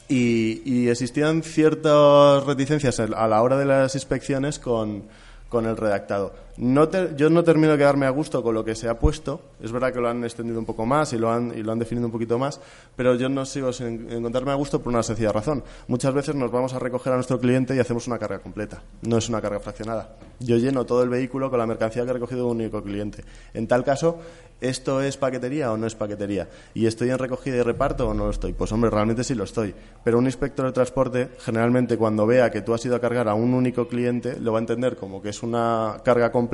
Y, 0.09 0.61
y 0.65 0.89
existían 0.89 1.41
ciertas 1.41 2.45
reticencias 2.45 2.99
a 2.99 3.27
la 3.29 3.41
hora 3.41 3.57
de 3.57 3.63
las 3.63 3.95
inspecciones 3.95 4.59
con, 4.59 5.03
con 5.47 5.65
el 5.65 5.77
redactado. 5.77 6.33
Yo 6.57 7.29
no 7.29 7.43
termino 7.43 7.73
de 7.73 7.77
quedarme 7.77 8.07
a 8.07 8.09
gusto 8.09 8.41
con 8.41 8.55
lo 8.55 8.65
que 8.65 8.73
se 8.73 8.89
ha 8.89 8.97
puesto. 8.97 9.41
Es 9.61 9.71
verdad 9.71 9.93
que 9.93 9.99
lo 9.99 10.09
han 10.09 10.23
extendido 10.23 10.57
un 10.57 10.65
poco 10.65 10.87
más 10.87 11.13
y 11.13 11.17
lo 11.19 11.31
han, 11.31 11.55
y 11.55 11.61
lo 11.61 11.71
han 11.71 11.77
definido 11.77 12.07
un 12.07 12.11
poquito 12.11 12.39
más, 12.39 12.59
pero 12.95 13.13
yo 13.13 13.29
no 13.29 13.45
sigo 13.45 13.71
sin 13.71 14.11
encontrarme 14.11 14.51
a 14.51 14.55
gusto 14.55 14.81
por 14.81 14.91
una 14.91 15.03
sencilla 15.03 15.31
razón. 15.31 15.63
Muchas 15.87 16.15
veces 16.15 16.33
nos 16.33 16.51
vamos 16.51 16.73
a 16.73 16.79
recoger 16.79 17.13
a 17.13 17.15
nuestro 17.17 17.39
cliente 17.39 17.75
y 17.75 17.79
hacemos 17.79 18.07
una 18.07 18.17
carga 18.17 18.39
completa. 18.39 18.81
No 19.03 19.17
es 19.17 19.29
una 19.29 19.39
carga 19.39 19.59
fraccionada. 19.59 20.15
Yo 20.39 20.57
lleno 20.57 20.83
todo 20.83 21.03
el 21.03 21.09
vehículo 21.09 21.51
con 21.51 21.59
la 21.59 21.67
mercancía 21.67 22.03
que 22.03 22.09
ha 22.09 22.13
recogido 22.13 22.47
un 22.47 22.57
único 22.57 22.81
cliente. 22.81 23.23
En 23.53 23.67
tal 23.67 23.83
caso, 23.83 24.17
¿esto 24.59 25.01
es 25.01 25.15
paquetería 25.17 25.71
o 25.71 25.77
no 25.77 25.85
es 25.85 25.93
paquetería? 25.93 26.49
¿Y 26.73 26.87
estoy 26.87 27.11
en 27.11 27.19
recogida 27.19 27.57
y 27.57 27.61
reparto 27.61 28.07
o 28.07 28.13
no 28.15 28.25
lo 28.25 28.31
estoy? 28.31 28.53
Pues 28.53 28.71
hombre, 28.71 28.89
realmente 28.89 29.23
sí 29.23 29.35
lo 29.35 29.43
estoy. 29.43 29.75
Pero 30.03 30.17
un 30.17 30.25
inspector 30.25 30.65
de 30.65 30.71
transporte, 30.71 31.29
generalmente 31.39 31.97
cuando 31.97 32.25
vea 32.25 32.49
que 32.49 32.61
tú 32.61 32.73
has 32.73 32.83
ido 32.85 32.95
a 32.95 32.99
cargar 32.99 33.27
a 33.27 33.35
un 33.35 33.53
único 33.53 33.87
cliente, 33.87 34.39
lo 34.39 34.53
va 34.53 34.59
a 34.59 34.61
entender 34.61 34.95
como 34.95 35.21
que 35.21 35.29
es 35.29 35.43
una 35.43 36.01
carga 36.03 36.31
completa 36.31 36.46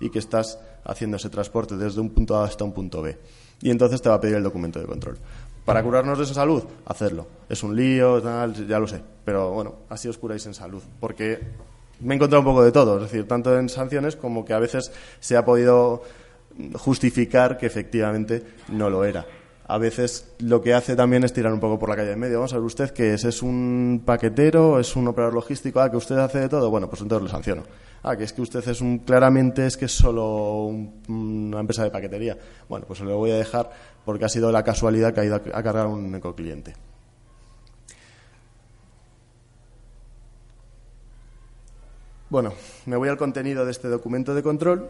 y 0.00 0.10
que 0.10 0.18
estás 0.18 0.58
haciendo 0.84 1.16
ese 1.16 1.28
transporte 1.30 1.76
desde 1.76 2.00
un 2.00 2.10
punto 2.10 2.36
A 2.36 2.44
hasta 2.44 2.64
un 2.64 2.72
punto 2.72 3.02
B. 3.02 3.16
Y 3.60 3.70
entonces 3.70 4.00
te 4.00 4.08
va 4.08 4.16
a 4.16 4.20
pedir 4.20 4.36
el 4.36 4.42
documento 4.42 4.78
de 4.78 4.86
control. 4.86 5.18
Para 5.64 5.82
curarnos 5.82 6.16
de 6.16 6.24
esa 6.24 6.34
salud, 6.34 6.62
hacerlo. 6.86 7.26
Es 7.48 7.62
un 7.62 7.76
lío, 7.76 8.22
ya 8.22 8.78
lo 8.78 8.86
sé. 8.86 9.02
Pero 9.24 9.50
bueno, 9.50 9.74
así 9.90 10.08
os 10.08 10.16
curáis 10.16 10.46
en 10.46 10.54
salud. 10.54 10.82
Porque 10.98 11.38
me 12.00 12.14
he 12.14 12.16
encontrado 12.16 12.40
un 12.40 12.46
poco 12.46 12.64
de 12.64 12.72
todo. 12.72 12.96
Es 12.96 13.02
decir, 13.02 13.28
tanto 13.28 13.58
en 13.58 13.68
sanciones 13.68 14.16
como 14.16 14.44
que 14.44 14.54
a 14.54 14.58
veces 14.58 14.90
se 15.20 15.36
ha 15.36 15.44
podido 15.44 16.02
justificar 16.74 17.58
que 17.58 17.66
efectivamente 17.66 18.42
no 18.68 18.88
lo 18.88 19.04
era. 19.04 19.26
A 19.70 19.76
veces 19.76 20.32
lo 20.38 20.62
que 20.62 20.72
hace 20.72 20.96
también 20.96 21.24
es 21.24 21.34
tirar 21.34 21.52
un 21.52 21.60
poco 21.60 21.78
por 21.78 21.90
la 21.90 21.96
calle 21.96 22.08
de 22.08 22.16
medio. 22.16 22.38
Vamos 22.38 22.54
a 22.54 22.56
ver 22.56 22.64
usted 22.64 22.90
que 22.90 23.12
es, 23.12 23.24
es 23.24 23.42
un 23.42 24.02
paquetero, 24.02 24.80
es 24.80 24.96
un 24.96 25.06
operador 25.08 25.34
logístico, 25.34 25.78
ah, 25.80 25.90
que 25.90 25.98
usted 25.98 26.16
hace 26.16 26.38
de 26.38 26.48
todo, 26.48 26.70
bueno, 26.70 26.88
pues 26.88 27.02
entonces 27.02 27.24
le 27.24 27.30
sanciono. 27.30 27.64
Ah, 28.02 28.16
que 28.16 28.24
es 28.24 28.32
que 28.32 28.40
usted 28.40 28.66
es 28.66 28.80
un, 28.80 29.00
claramente 29.00 29.66
es 29.66 29.76
que 29.76 29.84
es 29.84 29.92
solo 29.92 30.72
una 31.08 31.60
empresa 31.60 31.84
de 31.84 31.90
paquetería. 31.90 32.38
Bueno, 32.66 32.86
pues 32.86 33.00
lo 33.00 33.14
voy 33.18 33.30
a 33.30 33.36
dejar 33.36 33.70
porque 34.06 34.24
ha 34.24 34.30
sido 34.30 34.50
la 34.50 34.64
casualidad 34.64 35.12
que 35.12 35.20
ha 35.20 35.24
ido 35.26 35.34
a, 35.34 35.62
cargar 35.62 35.86
un 35.86 36.14
ecocliente. 36.14 36.74
Bueno, 42.30 42.54
me 42.86 42.96
voy 42.96 43.10
al 43.10 43.18
contenido 43.18 43.66
de 43.66 43.72
este 43.72 43.88
documento 43.88 44.34
de 44.34 44.42
control. 44.42 44.88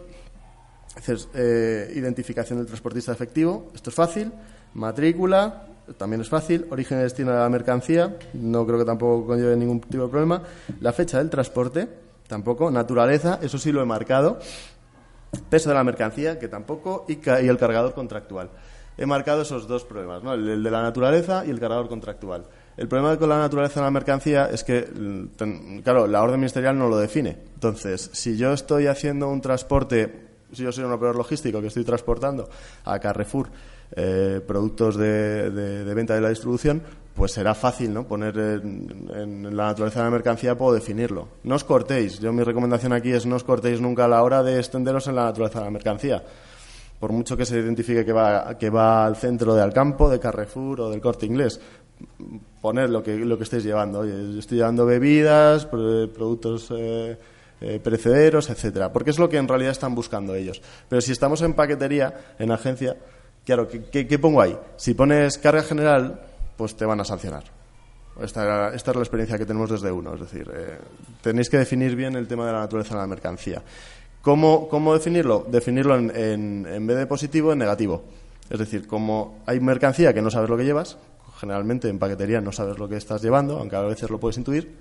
Eh, 1.33 1.91
identificación 1.95 2.59
del 2.59 2.67
transportista 2.67 3.11
efectivo. 3.11 3.71
Esto 3.75 3.89
es 3.89 3.95
fácil. 3.95 4.31
Matrícula, 4.73 5.63
también 5.97 6.21
es 6.21 6.29
fácil. 6.29 6.67
Origen 6.69 6.99
y 6.99 7.03
destino 7.03 7.31
de 7.31 7.39
la 7.39 7.49
mercancía, 7.49 8.15
no 8.33 8.65
creo 8.65 8.79
que 8.79 8.85
tampoco 8.85 9.27
conlleve 9.27 9.55
ningún 9.55 9.81
tipo 9.81 10.03
de 10.03 10.09
problema. 10.09 10.41
La 10.81 10.93
fecha 10.93 11.17
del 11.17 11.29
transporte, 11.29 11.87
tampoco. 12.27 12.69
Naturaleza, 12.71 13.39
eso 13.41 13.57
sí 13.57 13.71
lo 13.71 13.81
he 13.81 13.85
marcado. 13.85 14.39
Peso 15.49 15.69
de 15.69 15.75
la 15.75 15.83
mercancía, 15.83 16.39
que 16.39 16.47
tampoco. 16.47 17.05
Y, 17.07 17.19
el 17.29 17.57
cargador 17.57 17.93
contractual. 17.93 18.49
He 18.97 19.05
marcado 19.05 19.43
esos 19.43 19.67
dos 19.67 19.85
problemas, 19.85 20.23
¿no? 20.23 20.33
el, 20.33 20.61
de 20.61 20.71
la 20.71 20.81
naturaleza 20.81 21.45
y 21.45 21.49
el 21.49 21.59
cargador 21.59 21.87
contractual. 21.87 22.45
El 22.75 22.87
problema 22.87 23.17
con 23.17 23.29
la 23.29 23.39
naturaleza 23.39 23.79
de 23.79 23.85
la 23.85 23.91
mercancía 23.91 24.49
es 24.51 24.63
que, 24.63 24.87
claro, 25.83 26.07
la 26.07 26.21
orden 26.21 26.39
ministerial 26.39 26.77
no 26.77 26.89
lo 26.89 26.97
define. 26.97 27.37
Entonces, 27.53 28.09
si 28.13 28.37
yo 28.37 28.53
estoy 28.53 28.87
haciendo 28.87 29.29
un 29.29 29.41
transporte, 29.41 30.27
si 30.51 30.63
yo 30.63 30.71
soy 30.71 30.83
un 30.83 30.91
operador 30.91 31.17
logístico 31.17 31.61
que 31.61 31.67
estoy 31.67 31.83
transportando 31.85 32.49
a 32.85 32.99
Carrefour 32.99 33.49
eh, 33.95 34.41
productos 34.45 34.97
de, 34.97 35.83
venta 35.95 36.15
de 36.15 36.21
la 36.21 36.29
distribución, 36.29 36.81
pues 37.15 37.31
será 37.31 37.53
fácil 37.55 37.93
¿no? 37.93 38.07
poner 38.07 38.37
en, 38.37 39.55
la 39.55 39.67
naturaleza 39.67 39.99
de 39.99 40.05
la 40.05 40.11
mercancía, 40.11 40.57
puedo 40.57 40.73
definirlo. 40.73 41.27
No 41.43 41.55
os 41.55 41.63
cortéis. 41.63 42.19
Yo 42.19 42.31
mi 42.31 42.43
recomendación 42.43 42.93
aquí 42.93 43.11
es 43.11 43.25
no 43.25 43.35
os 43.35 43.43
cortéis 43.43 43.81
nunca 43.81 44.05
a 44.05 44.07
la 44.07 44.23
hora 44.23 44.43
de 44.43 44.57
extenderos 44.57 45.07
en 45.07 45.15
la 45.15 45.25
naturaleza 45.25 45.59
de 45.59 45.65
la 45.65 45.71
mercancía. 45.71 46.23
Por 46.99 47.11
mucho 47.11 47.35
que 47.35 47.45
se 47.45 47.57
identifique 47.59 48.05
que 48.05 48.13
va, 48.13 48.57
que 48.57 48.69
va 48.69 49.05
al 49.05 49.15
centro 49.15 49.55
de 49.55 49.61
Alcampo, 49.61 50.09
de 50.09 50.19
Carrefour 50.19 50.81
o 50.81 50.89
del 50.89 51.01
corte 51.01 51.25
inglés, 51.25 51.59
poner 52.61 52.89
lo 52.89 53.01
que, 53.03 53.17
lo 53.17 53.37
que 53.37 53.43
estéis 53.43 53.63
llevando. 53.63 54.03
estoy 54.03 54.57
llevando 54.57 54.85
bebidas, 54.85 55.65
productos 55.65 56.71
eh, 56.71 57.17
eh, 57.61 57.79
perecederos, 57.83 58.49
etcétera, 58.49 58.91
porque 58.93 59.09
es 59.11 59.19
lo 59.19 59.27
que 59.27 59.37
en 59.37 59.47
realidad 59.47 59.71
están 59.71 59.95
buscando 59.95 60.35
ellos. 60.35 60.61
Pero 60.87 61.01
si 61.01 61.11
estamos 61.11 61.41
en 61.41 61.53
paquetería, 61.53 62.35
en 62.39 62.51
agencia, 62.51 62.95
Claro, 63.49 63.67
¿qué, 63.67 64.19
pongo 64.19 64.43
ahí? 64.43 64.55
Si 64.77 64.93
pones 64.93 65.39
carga 65.39 65.63
general, 65.63 66.21
pues 66.55 66.75
te 66.75 66.85
van 66.85 67.01
a 67.01 67.03
sancionar. 67.03 67.45
Esta, 68.21 68.75
es 68.75 68.85
la 68.85 68.93
experiencia 68.99 69.39
que 69.39 69.45
tenemos 69.47 69.71
desde 69.71 69.91
uno. 69.91 70.13
Es 70.13 70.19
decir, 70.19 70.47
eh, 70.53 70.77
tenéis 71.23 71.49
que 71.49 71.57
definir 71.57 71.95
bien 71.95 72.15
el 72.15 72.27
tema 72.27 72.45
de 72.45 72.53
la 72.53 72.59
naturaleza 72.59 72.93
de 72.93 73.01
la 73.01 73.07
mercancía. 73.07 73.63
¿Cómo, 74.21 74.69
cómo 74.69 74.93
definirlo? 74.93 75.47
Definirlo 75.49 75.95
en, 75.95 76.67
en, 76.67 76.85
vez 76.85 76.95
de 76.95 77.07
positivo, 77.07 77.51
en 77.51 77.57
negativo. 77.57 78.03
Es 78.51 78.59
decir, 78.59 78.85
como 78.85 79.39
hay 79.47 79.59
mercancía 79.59 80.13
que 80.13 80.21
no 80.21 80.29
sabes 80.29 80.47
lo 80.47 80.55
que 80.55 80.65
llevas, 80.65 80.99
generalmente 81.39 81.89
en 81.89 81.97
paquetería 81.97 82.41
no 82.41 82.51
sabes 82.51 82.77
lo 82.77 82.87
que 82.87 82.97
estás 82.97 83.23
llevando, 83.23 83.57
aunque 83.57 83.77
a 83.77 83.81
veces 83.81 84.11
lo 84.11 84.19
puedes 84.19 84.37
intuir, 84.37 84.71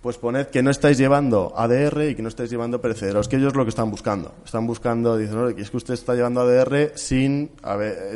pues 0.00 0.16
poned 0.16 0.46
que 0.46 0.62
no 0.62 0.70
estáis 0.70 0.96
llevando 0.96 1.52
ADR 1.56 2.10
y 2.10 2.14
que 2.14 2.22
no 2.22 2.28
estáis 2.28 2.50
llevando 2.50 2.80
perecederos, 2.80 3.26
que 3.26 3.36
ellos 3.36 3.48
es 3.48 3.56
lo 3.56 3.64
que 3.64 3.70
están 3.70 3.90
buscando. 3.90 4.32
Están 4.44 4.66
buscando, 4.66 5.16
dicen, 5.16 5.36
no, 5.36 5.48
es 5.48 5.70
que 5.70 5.76
usted 5.76 5.94
está 5.94 6.14
llevando 6.14 6.42
ADR 6.42 6.92
sin 6.94 7.50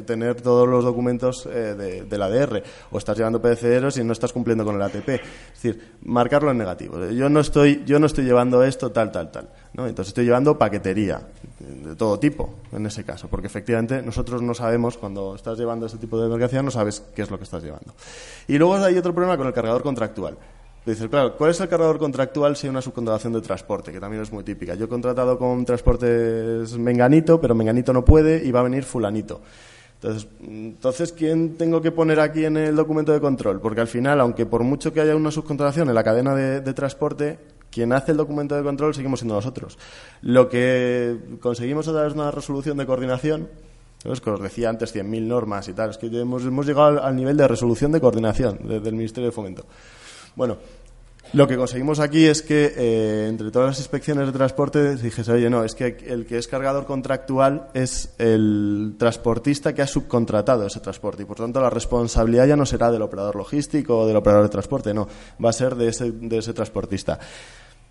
tener 0.06 0.40
todos 0.40 0.68
los 0.68 0.84
documentos 0.84 1.46
eh, 1.46 1.74
de, 1.74 2.02
del 2.04 2.22
ADR, 2.22 2.62
o 2.92 2.98
estás 2.98 3.16
llevando 3.16 3.42
perecederos 3.42 3.96
y 3.96 4.04
no 4.04 4.12
estás 4.12 4.32
cumpliendo 4.32 4.64
con 4.64 4.76
el 4.76 4.82
ATP. 4.82 5.08
Es 5.08 5.62
decir, 5.62 5.96
marcarlo 6.04 6.52
en 6.52 6.58
negativo. 6.58 7.04
Yo 7.10 7.28
no 7.28 7.40
estoy, 7.40 7.82
yo 7.84 7.98
no 7.98 8.06
estoy 8.06 8.24
llevando 8.24 8.62
esto, 8.62 8.92
tal, 8.92 9.10
tal, 9.10 9.32
tal. 9.32 9.48
¿no? 9.74 9.86
Entonces 9.86 10.10
estoy 10.10 10.24
llevando 10.24 10.56
paquetería 10.56 11.20
de 11.58 11.96
todo 11.96 12.18
tipo, 12.18 12.54
en 12.72 12.86
ese 12.86 13.02
caso, 13.02 13.26
porque 13.28 13.48
efectivamente 13.48 14.02
nosotros 14.02 14.40
no 14.40 14.54
sabemos, 14.54 14.98
cuando 14.98 15.34
estás 15.34 15.58
llevando 15.58 15.86
ese 15.86 15.98
tipo 15.98 16.20
de 16.20 16.28
mercancía, 16.28 16.62
no 16.62 16.70
sabes 16.70 17.02
qué 17.14 17.22
es 17.22 17.30
lo 17.30 17.38
que 17.38 17.44
estás 17.44 17.62
llevando. 17.62 17.92
Y 18.46 18.56
luego 18.58 18.76
hay 18.76 18.96
otro 18.96 19.12
problema 19.12 19.36
con 19.36 19.48
el 19.48 19.52
cargador 19.52 19.82
contractual. 19.82 20.36
Dices, 20.84 21.08
claro, 21.08 21.36
¿cuál 21.36 21.52
es 21.52 21.60
el 21.60 21.68
cargador 21.68 21.98
contractual 21.98 22.56
si 22.56 22.66
hay 22.66 22.70
una 22.70 22.82
subcontratación 22.82 23.32
de 23.32 23.40
transporte? 23.40 23.92
Que 23.92 24.00
también 24.00 24.22
es 24.22 24.32
muy 24.32 24.42
típica. 24.42 24.74
Yo 24.74 24.86
he 24.86 24.88
contratado 24.88 25.38
con 25.38 25.64
transportes 25.64 26.76
Menganito, 26.76 27.40
pero 27.40 27.54
Menganito 27.54 27.92
no 27.92 28.04
puede 28.04 28.44
y 28.44 28.50
va 28.50 28.60
a 28.60 28.64
venir 28.64 28.82
Fulanito. 28.82 29.40
Entonces, 30.02 30.28
entonces, 30.42 31.12
¿quién 31.12 31.56
tengo 31.56 31.80
que 31.80 31.92
poner 31.92 32.18
aquí 32.18 32.44
en 32.44 32.56
el 32.56 32.74
documento 32.74 33.12
de 33.12 33.20
control? 33.20 33.60
Porque 33.60 33.80
al 33.80 33.86
final, 33.86 34.20
aunque 34.20 34.46
por 34.46 34.64
mucho 34.64 34.92
que 34.92 35.00
haya 35.00 35.14
una 35.14 35.30
subcontratación 35.30 35.88
en 35.88 35.94
la 35.94 36.02
cadena 36.02 36.34
de, 36.34 36.72
transporte, 36.72 37.38
quien 37.70 37.92
hace 37.92 38.10
el 38.10 38.16
documento 38.16 38.56
de 38.56 38.64
control 38.64 38.92
seguimos 38.96 39.20
siendo 39.20 39.36
nosotros. 39.36 39.78
Lo 40.20 40.48
que 40.48 41.16
conseguimos 41.40 41.86
a 41.86 41.92
través 41.92 42.14
de 42.14 42.20
una 42.20 42.32
resolución 42.32 42.76
de 42.78 42.86
coordinación, 42.86 43.48
es 44.04 44.20
que 44.20 44.30
os 44.30 44.42
decía 44.42 44.68
antes 44.68 44.92
100.000 44.92 45.22
normas 45.22 45.68
y 45.68 45.74
tal, 45.74 45.90
es 45.90 45.98
que 45.98 46.06
hemos, 46.08 46.42
hemos 46.44 46.66
llegado 46.66 47.00
al, 47.00 47.14
nivel 47.14 47.36
de 47.36 47.46
resolución 47.46 47.92
de 47.92 48.00
coordinación 48.00 48.58
del 48.66 48.94
Ministerio 48.94 49.30
de 49.30 49.32
Fomento. 49.32 49.64
Bueno, 50.34 50.56
lo 51.34 51.48
que 51.48 51.56
conseguimos 51.56 51.98
aquí 51.98 52.26
es 52.26 52.42
que 52.42 52.74
eh, 52.76 53.26
entre 53.26 53.50
todas 53.50 53.68
las 53.68 53.78
inspecciones 53.78 54.26
de 54.26 54.32
transporte 54.32 54.96
dijese, 54.96 55.32
oye, 55.32 55.48
no, 55.48 55.64
es 55.64 55.74
que 55.74 55.96
el 56.06 56.26
que 56.26 56.36
es 56.36 56.46
cargador 56.46 56.84
contractual 56.84 57.68
es 57.72 58.12
el 58.18 58.96
transportista 58.98 59.74
que 59.74 59.80
ha 59.80 59.86
subcontratado 59.86 60.66
ese 60.66 60.80
transporte 60.80 61.22
y 61.22 61.24
por 61.24 61.38
tanto 61.38 61.58
la 61.62 61.70
responsabilidad 61.70 62.46
ya 62.46 62.56
no 62.56 62.66
será 62.66 62.90
del 62.90 63.00
operador 63.00 63.36
logístico 63.36 64.00
o 64.00 64.06
del 64.06 64.16
operador 64.16 64.44
de 64.44 64.50
transporte, 64.50 64.92
no, 64.92 65.08
va 65.42 65.48
a 65.48 65.54
ser 65.54 65.74
de 65.74 65.88
ese, 65.88 66.12
de 66.12 66.36
ese 66.36 66.52
transportista. 66.52 67.18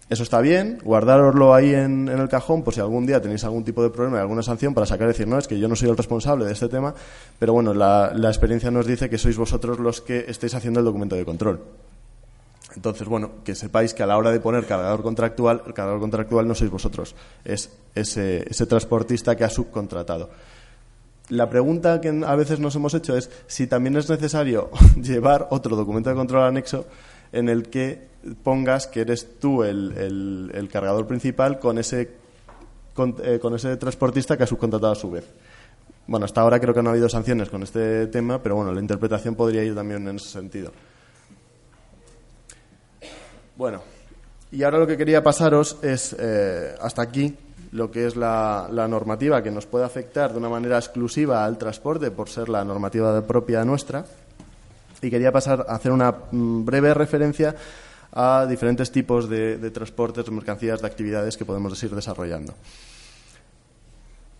Eso 0.08 0.21
está 0.21 0.39
bien, 0.39 0.77
guardároslo 0.84 1.56
ahí 1.56 1.73
en, 1.73 2.10
el 2.10 2.30
cajón 2.30 2.63
por 2.63 2.75
si 2.75 2.80
algún 2.80 3.08
día 3.08 3.21
tenéis 3.21 3.43
algún 3.43 3.63
tipo 3.63 3.82
de 3.82 3.89
problema, 3.89 4.21
alguna 4.21 4.43
sanción 4.43 4.75
para 4.75 4.86
sacar 4.86 5.06
y 5.06 5.13
decir, 5.13 5.27
no, 5.27 5.39
es 5.39 5.47
que 5.47 5.58
yo 5.58 5.67
no 5.67 5.75
soy 5.75 5.89
el 5.89 5.97
responsable 5.97 6.45
de 6.45 6.51
este 6.51 6.67
tema, 6.67 6.93
pero 7.39 7.54
bueno, 7.54 7.73
la, 7.73 8.12
la 8.13 8.27
experiencia 8.27 8.69
nos 8.69 8.86
dice 8.86 9.10
que 9.10 9.17
sois 9.17 9.38
vosotros 9.38 9.80
los 9.80 10.01
que 10.01 10.25
estáis 10.27 10.54
haciendo 10.54 10.80
el 10.80 10.86
documento 10.86 11.15
de 11.15 11.25
control. 11.25 11.62
Entonces, 12.75 13.07
bueno, 13.07 13.31
que 13.43 13.55
sepáis 13.55 13.93
que 13.93 14.03
a 14.03 14.05
la 14.05 14.17
hora 14.17 14.31
de 14.31 14.39
poner 14.39 14.65
cargador 14.65 15.03
contractual, 15.03 15.62
el 15.65 15.73
cargador 15.73 15.99
contractual 15.99 16.47
no 16.47 16.55
sois 16.55 16.71
vosotros, 16.71 17.15
es 17.43 17.69
ese, 17.95 18.45
transportista 18.65 19.36
que 19.36 19.43
ha 19.43 19.49
subcontratado. 19.49 20.29
La 21.29 21.49
pregunta 21.49 22.01
que 22.01 22.10
a 22.10 22.36
veces 22.36 22.60
nos 22.60 22.75
hemos 22.75 22.93
hecho 22.93 23.15
es 23.15 23.29
si 23.47 23.67
también 23.67 23.95
es 23.97 24.10
necesario 24.10 24.69
llevar 25.01 25.47
otro 25.51 25.75
documento 25.75 26.10
de 26.10 26.15
control 26.15 26.43
anexo 26.43 26.86
en 27.31 27.49
el 27.49 27.69
que 27.69 28.07
pongas 28.43 28.88
que 28.88 29.01
eres 29.01 29.39
tú 29.39 29.63
el, 29.63 30.69
cargador 30.71 31.07
principal 31.07 31.60
con 31.60 31.77
ese, 31.77 32.12
eh, 33.23 33.39
con 33.41 33.55
ese 33.55 33.77
transportista 33.77 34.38
que 34.38 34.43
ha 34.43 34.47
subcontratado 34.47 34.93
a 34.93 34.95
su 34.95 35.12
vez. 35.12 35.25
Bueno, 36.07 36.25
hasta 36.25 36.41
ahora 36.41 36.60
creo 36.60 36.73
que 36.73 36.81
no 36.81 36.89
ha 36.89 36.93
habido 36.93 37.07
sanciones 37.07 37.49
con 37.49 37.63
este 37.63 38.07
tema, 38.07 38.41
pero 38.41 38.55
bueno, 38.55 38.73
la 38.73 38.81
interpretación 38.81 39.36
podría 39.36 39.63
ir 39.63 39.75
también 39.75 40.05
en 40.07 40.15
ese 40.17 40.29
sentido. 40.29 40.71
Bueno, 43.62 43.84
y 44.52 44.63
ahora 44.63 44.80
lo 44.80 44.88
que 44.88 44.97
quería 44.97 45.21
pasaros 45.21 45.78
es 45.84 46.15
eh, 46.17 46.74
hasta 46.82 47.04
aquí 47.04 47.38
lo 47.74 47.91
que 47.91 48.08
es 48.08 48.15
la, 48.15 48.67
normativa 48.89 49.43
que 49.43 49.52
nos 49.52 49.67
puede 49.67 49.86
afectar 49.86 50.32
de 50.32 50.39
una 50.39 50.50
manera 50.50 50.80
exclusiva 50.80 51.45
al 51.45 51.60
transporte 51.60 52.10
por 52.10 52.28
ser 52.28 52.50
la 52.50 52.65
normativa 52.65 53.21
propia 53.21 53.63
nuestra. 53.63 54.04
Y 55.00 55.12
quería 55.12 55.32
pasar 55.32 55.63
a 55.69 55.76
hacer 55.76 55.91
una 55.91 56.12
mm, 56.32 56.65
breve 56.65 56.91
referencia 56.95 57.56
a 58.12 58.47
diferentes 58.50 58.91
tipos 58.91 59.30
de, 59.30 59.69
transportes, 59.69 60.26
de 60.26 60.32
mercancías, 60.32 60.82
de 60.82 60.88
actividades 60.88 61.38
que 61.38 61.45
podemos 61.45 61.84
ir 61.84 61.93
desarrollando. 61.93 62.56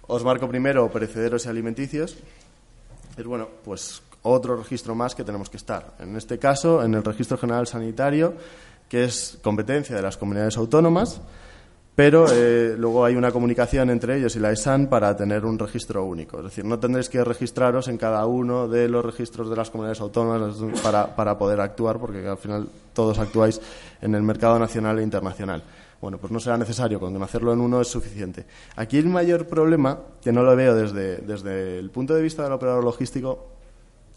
Os 0.08 0.24
marco 0.24 0.50
primero 0.50 0.92
perecederos 0.92 1.46
y 1.46 1.50
alimenticios. 1.50 2.18
Es 3.16 3.24
bueno, 3.24 3.48
pues 3.64 4.02
otro 4.24 4.56
registro 4.56 4.96
más 4.96 5.14
que 5.14 5.24
tenemos 5.24 5.48
que 5.48 5.58
estar. 5.58 5.94
En 6.00 6.16
este 6.16 6.40
caso, 6.40 6.84
en 6.84 6.96
el 6.96 7.04
Registro 7.04 7.38
General 7.38 7.68
Sanitario 7.68 8.34
que 8.92 9.06
es 9.06 9.40
competencia 9.42 9.96
de 9.96 10.02
las 10.02 10.18
comunidades 10.18 10.58
autónomas, 10.58 11.22
pero 11.96 12.26
eh, 12.30 12.76
luego 12.78 13.06
hay 13.06 13.16
una 13.16 13.32
comunicación 13.32 13.90
entre 13.90 14.18
ellos 14.18 14.36
y 14.36 14.40
la 14.42 14.52
ESAN 14.52 14.88
para 14.88 15.16
tener 15.16 15.46
un 15.46 15.58
registro 15.58 16.04
único. 16.04 16.40
Es 16.40 16.44
decir, 16.44 16.66
no 16.66 16.78
tendréis 16.78 17.08
que 17.08 17.24
registraros 17.24 17.88
en 17.88 17.98
cada 17.98 18.26
uno 18.26 18.68
de 18.68 18.90
los 18.90 19.06
registros 19.06 19.50
de 19.50 19.56
las 19.56 19.70
comunidades 19.70 20.02
autónomas 20.02 20.58
para, 20.84 21.16
para 21.16 21.38
poder 21.38 21.62
actuar, 21.62 22.00
porque 22.00 22.28
al 22.28 22.38
final 22.38 22.68
todos 22.92 23.18
actuáis 23.18 23.62
en 24.02 24.14
el 24.14 24.24
mercado 24.24 24.60
nacional 24.60 25.00
e 25.00 25.04
internacional. 25.04 25.64
Bueno, 26.02 26.18
pues 26.18 26.34
no 26.34 26.42
será 26.42 26.58
necesario, 26.58 27.00
con 27.00 27.24
hacerlo 27.24 27.54
en 27.54 27.62
uno 27.62 27.80
es 27.80 27.88
suficiente. 27.88 28.46
Aquí 28.76 28.98
el 28.98 29.08
mayor 29.08 29.48
problema, 29.48 30.00
que 30.22 30.34
no 30.34 30.44
lo 30.44 30.54
veo 30.54 30.76
desde, 30.76 31.20
desde 31.20 31.80
el 31.80 31.92
punto 31.92 32.14
de 32.14 32.22
vista 32.22 32.44
del 32.44 32.52
operador 32.52 32.84
logístico, 32.84 33.52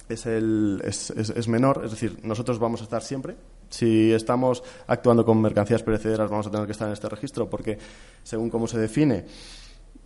es, 0.08 0.26
el, 0.26 0.82
es, 0.84 1.10
es, 1.10 1.48
menor, 1.48 1.82
es 1.84 1.92
decir, 1.92 2.18
nosotros 2.24 2.58
vamos 2.58 2.80
a 2.80 2.84
estar 2.84 3.02
siempre. 3.02 3.36
Si 3.68 4.12
estamos 4.12 4.62
actuando 4.86 5.24
con 5.24 5.40
mercancías 5.40 5.82
perecederas, 5.82 6.30
vamos 6.30 6.46
a 6.46 6.50
tener 6.50 6.66
que 6.66 6.72
estar 6.72 6.88
en 6.88 6.94
este 6.94 7.08
registro 7.08 7.48
porque, 7.48 7.78
según 8.22 8.50
cómo 8.50 8.66
se 8.66 8.78
define, 8.78 9.24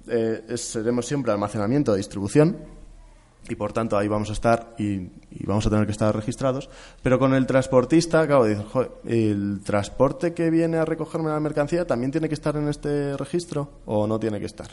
eh, 0.09 0.57
seremos 0.57 1.07
siempre 1.07 1.33
almacenamiento 1.33 1.93
de 1.93 1.99
distribución 1.99 2.57
y, 3.49 3.55
por 3.55 3.73
tanto, 3.73 3.97
ahí 3.97 4.09
vamos 4.09 4.31
a 4.31 4.33
estar 4.33 4.75
y, 4.79 5.09
vamos 5.47 5.67
a 5.67 5.71
tener 5.71 5.87
que 5.87 5.93
estar 5.93 6.15
registrados. 6.15 6.69
Pero 7.03 7.19
con 7.19 7.35
el 7.35 7.47
transportista, 7.47 8.27
claro, 8.27 8.47
¿el 9.05 9.61
transporte 9.65 10.35
que 10.35 10.51
viene 10.51 10.77
a 10.77 10.85
recogerme 10.85 11.31
la 11.31 11.41
mercancía 11.41 11.87
también 11.87 12.11
tiene 12.11 12.29
que 12.29 12.35
estar 12.35 12.57
en 12.57 12.69
este 12.69 13.17
registro 13.17 13.71
o 13.87 14.07
no 14.07 14.19
tiene 14.19 14.39
que 14.41 14.47
estar? 14.47 14.69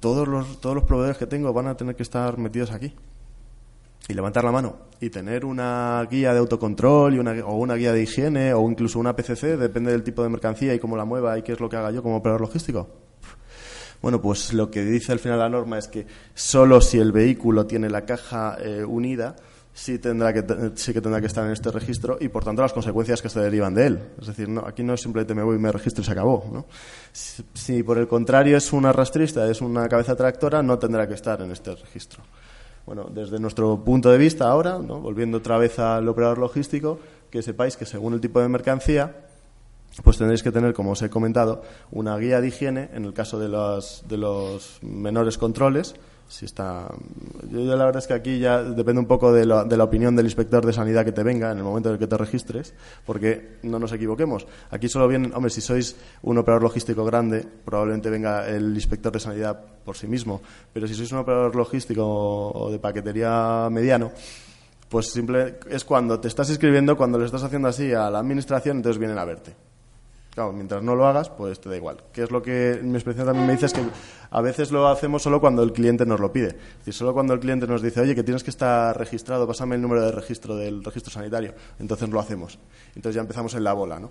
todos 0.00 0.26
los, 0.26 0.58
todos 0.60 0.74
los 0.74 0.84
proveedores 0.84 1.18
que 1.18 1.26
tengo 1.26 1.52
van 1.52 1.66
a 1.66 1.76
tener 1.76 1.96
que 1.96 2.02
estar 2.02 2.38
metidos 2.38 2.70
aquí. 2.70 2.94
Y 4.08 4.14
levantar 4.14 4.44
la 4.44 4.52
mano. 4.52 4.76
Y 5.00 5.10
tener 5.10 5.44
una 5.44 6.06
guía 6.10 6.32
de 6.32 6.38
autocontrol 6.38 7.14
y 7.14 7.18
una, 7.18 7.32
o 7.44 7.56
una 7.56 7.74
guía 7.74 7.92
de 7.92 8.02
higiene 8.02 8.54
o 8.54 8.68
incluso 8.70 8.98
una 8.98 9.14
PCC, 9.14 9.56
depende 9.56 9.90
del 9.90 10.02
tipo 10.02 10.22
de 10.22 10.28
mercancía 10.28 10.74
y 10.74 10.78
cómo 10.78 10.96
la 10.96 11.04
mueva 11.04 11.38
y 11.38 11.42
qué 11.42 11.52
es 11.52 11.60
lo 11.60 11.68
que 11.68 11.76
haga 11.76 11.90
yo 11.90 12.02
como 12.02 12.16
operador 12.16 12.40
logístico. 12.40 12.88
Bueno, 14.00 14.20
pues 14.20 14.52
lo 14.52 14.70
que 14.70 14.84
dice 14.84 15.12
al 15.12 15.18
final 15.18 15.38
la 15.38 15.48
norma 15.48 15.78
es 15.78 15.88
que 15.88 16.06
solo 16.34 16.80
si 16.80 16.98
el 16.98 17.12
vehículo 17.12 17.66
tiene 17.66 17.88
la 17.88 18.04
caja 18.04 18.56
eh, 18.60 18.84
unida, 18.84 19.34
sí, 19.76 19.98
tendrá 19.98 20.32
que, 20.32 20.72
sí 20.74 20.92
que 20.92 21.00
tendrá 21.00 21.20
que 21.20 21.26
estar 21.26 21.44
en 21.44 21.52
este 21.52 21.70
registro 21.70 22.16
y, 22.20 22.28
por 22.28 22.44
tanto, 22.44 22.62
las 22.62 22.72
consecuencias 22.72 23.20
que 23.20 23.28
se 23.28 23.40
derivan 23.40 23.74
de 23.74 23.86
él. 23.86 24.00
Es 24.20 24.26
decir, 24.26 24.48
no, 24.48 24.62
aquí 24.66 24.82
no 24.82 24.94
es 24.94 25.02
simplemente 25.02 25.34
me 25.34 25.42
voy, 25.42 25.58
me 25.58 25.70
registro 25.70 26.02
y 26.02 26.04
se 26.04 26.12
acabó. 26.12 26.48
¿no? 26.52 26.66
Si, 27.12 27.82
por 27.82 27.98
el 27.98 28.08
contrario 28.08 28.56
es 28.56 28.72
una 28.72 28.92
rastrista, 28.92 29.48
es 29.50 29.60
una 29.60 29.88
cabeza 29.88 30.16
tractora, 30.16 30.62
no 30.62 30.78
tendrá 30.78 31.06
que 31.06 31.14
estar 31.14 31.40
en 31.42 31.52
este 31.52 31.74
registro. 31.74 32.22
Bueno, 32.86 33.08
desde 33.12 33.40
nuestro 33.40 33.84
punto 33.84 34.12
de 34.12 34.18
vista 34.18 34.48
ahora, 34.48 34.78
¿no? 34.78 35.00
volviendo 35.00 35.38
otra 35.38 35.58
vez 35.58 35.80
al 35.80 36.08
operador 36.08 36.38
logístico, 36.38 37.00
que 37.30 37.42
sepáis 37.42 37.76
que 37.76 37.84
según 37.84 38.14
el 38.14 38.20
tipo 38.20 38.40
de 38.40 38.48
mercancía, 38.48 39.26
pues 40.04 40.18
tendréis 40.18 40.44
que 40.44 40.52
tener, 40.52 40.72
como 40.72 40.92
os 40.92 41.02
he 41.02 41.10
comentado, 41.10 41.62
una 41.90 42.16
guía 42.16 42.40
de 42.40 42.46
higiene 42.46 42.90
en 42.94 43.04
el 43.04 43.12
caso 43.12 43.40
de 43.40 43.48
los, 43.48 44.04
de 44.08 44.18
los 44.18 44.78
menores 44.82 45.36
controles, 45.36 45.96
si 46.28 46.44
está 46.44 46.88
yo, 47.50 47.64
la 47.76 47.84
verdad 47.84 47.98
es 47.98 48.06
que 48.06 48.14
aquí 48.14 48.38
ya 48.38 48.62
depende 48.62 49.00
un 49.00 49.06
poco 49.06 49.32
de 49.32 49.46
la, 49.46 49.64
de 49.64 49.76
la, 49.76 49.84
opinión 49.84 50.16
del 50.16 50.26
inspector 50.26 50.64
de 50.66 50.72
sanidad 50.72 51.04
que 51.04 51.12
te 51.12 51.22
venga 51.22 51.52
en 51.52 51.58
el 51.58 51.64
momento 51.64 51.88
en 51.88 51.94
el 51.94 51.98
que 51.98 52.06
te 52.06 52.16
registres 52.16 52.74
porque 53.04 53.58
no 53.62 53.78
nos 53.78 53.92
equivoquemos. 53.92 54.46
Aquí 54.70 54.88
solo 54.88 55.08
vienen 55.08 55.32
hombre 55.34 55.50
si 55.50 55.60
sois 55.60 55.96
un 56.22 56.38
operador 56.38 56.62
logístico 56.62 57.04
grande 57.04 57.44
probablemente 57.64 58.10
venga 58.10 58.48
el 58.48 58.74
inspector 58.74 59.12
de 59.12 59.20
sanidad 59.20 59.60
por 59.84 59.96
sí 59.96 60.06
mismo 60.06 60.42
pero 60.72 60.86
si 60.86 60.94
sois 60.94 61.12
un 61.12 61.18
operador 61.18 61.54
logístico 61.54 62.04
o 62.04 62.70
de 62.70 62.78
paquetería 62.78 63.68
mediano 63.70 64.10
pues 64.88 65.10
simple 65.10 65.58
es 65.70 65.84
cuando 65.84 66.20
te 66.20 66.28
estás 66.28 66.50
escribiendo 66.50 66.96
cuando 66.96 67.18
le 67.18 67.26
estás 67.26 67.42
haciendo 67.42 67.68
así 67.68 67.92
a 67.92 68.10
la 68.10 68.18
administración 68.18 68.78
entonces 68.78 68.98
vienen 68.98 69.18
a 69.18 69.24
verte 69.24 69.65
Claro, 70.36 70.52
mientras 70.52 70.82
no 70.82 70.94
lo 70.94 71.06
hagas, 71.06 71.30
pues 71.30 71.58
te 71.62 71.70
da 71.70 71.76
igual. 71.76 71.96
Que 72.12 72.24
es 72.24 72.30
lo 72.30 72.42
que 72.42 72.78
mi 72.82 72.92
experiencia 72.92 73.24
también 73.24 73.46
me 73.46 73.54
dice 73.54 73.64
es 73.64 73.72
que 73.72 73.80
a 74.30 74.42
veces 74.42 74.70
lo 74.70 74.86
hacemos 74.86 75.22
solo 75.22 75.40
cuando 75.40 75.62
el 75.62 75.72
cliente 75.72 76.04
nos 76.04 76.20
lo 76.20 76.30
pide. 76.30 76.48
Es 76.48 76.78
decir, 76.80 76.92
solo 76.92 77.14
cuando 77.14 77.32
el 77.32 77.40
cliente 77.40 77.66
nos 77.66 77.80
dice, 77.80 78.02
oye, 78.02 78.14
que 78.14 78.22
tienes 78.22 78.44
que 78.44 78.50
estar 78.50 78.94
registrado, 78.98 79.46
pásame 79.46 79.76
el 79.76 79.80
número 79.80 80.04
de 80.04 80.12
registro 80.12 80.54
del 80.54 80.84
registro 80.84 81.10
sanitario. 81.10 81.54
Entonces 81.78 82.10
lo 82.10 82.20
hacemos. 82.20 82.58
Entonces 82.94 83.14
ya 83.14 83.22
empezamos 83.22 83.54
en 83.54 83.64
la 83.64 83.72
bola, 83.72 83.98
¿no? 83.98 84.10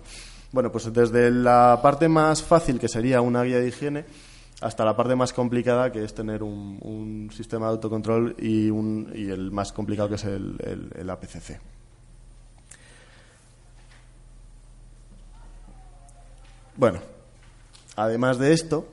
Bueno, 0.50 0.72
pues 0.72 0.92
desde 0.92 1.30
la 1.30 1.78
parte 1.80 2.08
más 2.08 2.42
fácil, 2.42 2.80
que 2.80 2.88
sería 2.88 3.20
una 3.20 3.44
guía 3.44 3.60
de 3.60 3.68
higiene, 3.68 4.04
hasta 4.62 4.84
la 4.84 4.96
parte 4.96 5.14
más 5.14 5.32
complicada, 5.32 5.92
que 5.92 6.02
es 6.02 6.12
tener 6.12 6.42
un, 6.42 7.30
sistema 7.32 7.66
de 7.66 7.72
autocontrol 7.74 8.34
y, 8.40 8.68
un, 8.68 9.12
y 9.14 9.30
el 9.30 9.52
más 9.52 9.72
complicado, 9.72 10.08
que 10.08 10.16
es 10.16 10.24
el, 10.24 10.56
el, 10.58 10.90
el 10.92 11.08
APCC. 11.08 11.75
Bueno, 16.76 16.98
además 17.96 18.38
de 18.38 18.52
esto, 18.52 18.86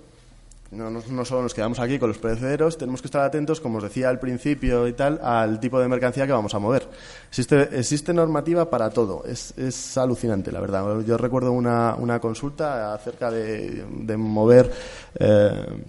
no, 0.72 1.26
solo 1.26 1.44
nos 1.44 1.54
quedamos 1.54 1.80
aquí 1.80 2.00
con 2.00 2.10
los 2.10 2.18
perecederos, 2.18 2.78
tenemos 2.78 3.02
que 3.02 3.08
estar 3.08 3.22
atentos, 3.22 3.60
como 3.60 3.78
os 3.78 3.84
decía 3.84 4.10
al 4.10 4.20
principio 4.20 4.88
y 4.88 4.94
tal, 4.94 5.20
al 5.22 5.60
tipo 5.60 5.80
de 5.80 5.88
mercancía 5.88 6.26
que 6.26 6.32
vamos 6.32 6.56
a 6.56 6.60
mover. 6.60 6.88
Existe, 7.30 8.14
normativa 8.14 8.70
para 8.70 8.90
todo, 8.90 9.24
es, 9.26 9.98
alucinante, 9.98 10.52
la 10.52 10.62
verdad. 10.62 11.02
Yo 11.02 11.18
recuerdo 11.18 11.52
una, 11.52 12.20
consulta 12.20 12.94
acerca 12.94 13.30
de, 13.30 13.86
de 13.86 14.18
mover. 14.18 14.72
Eh, 15.20 15.84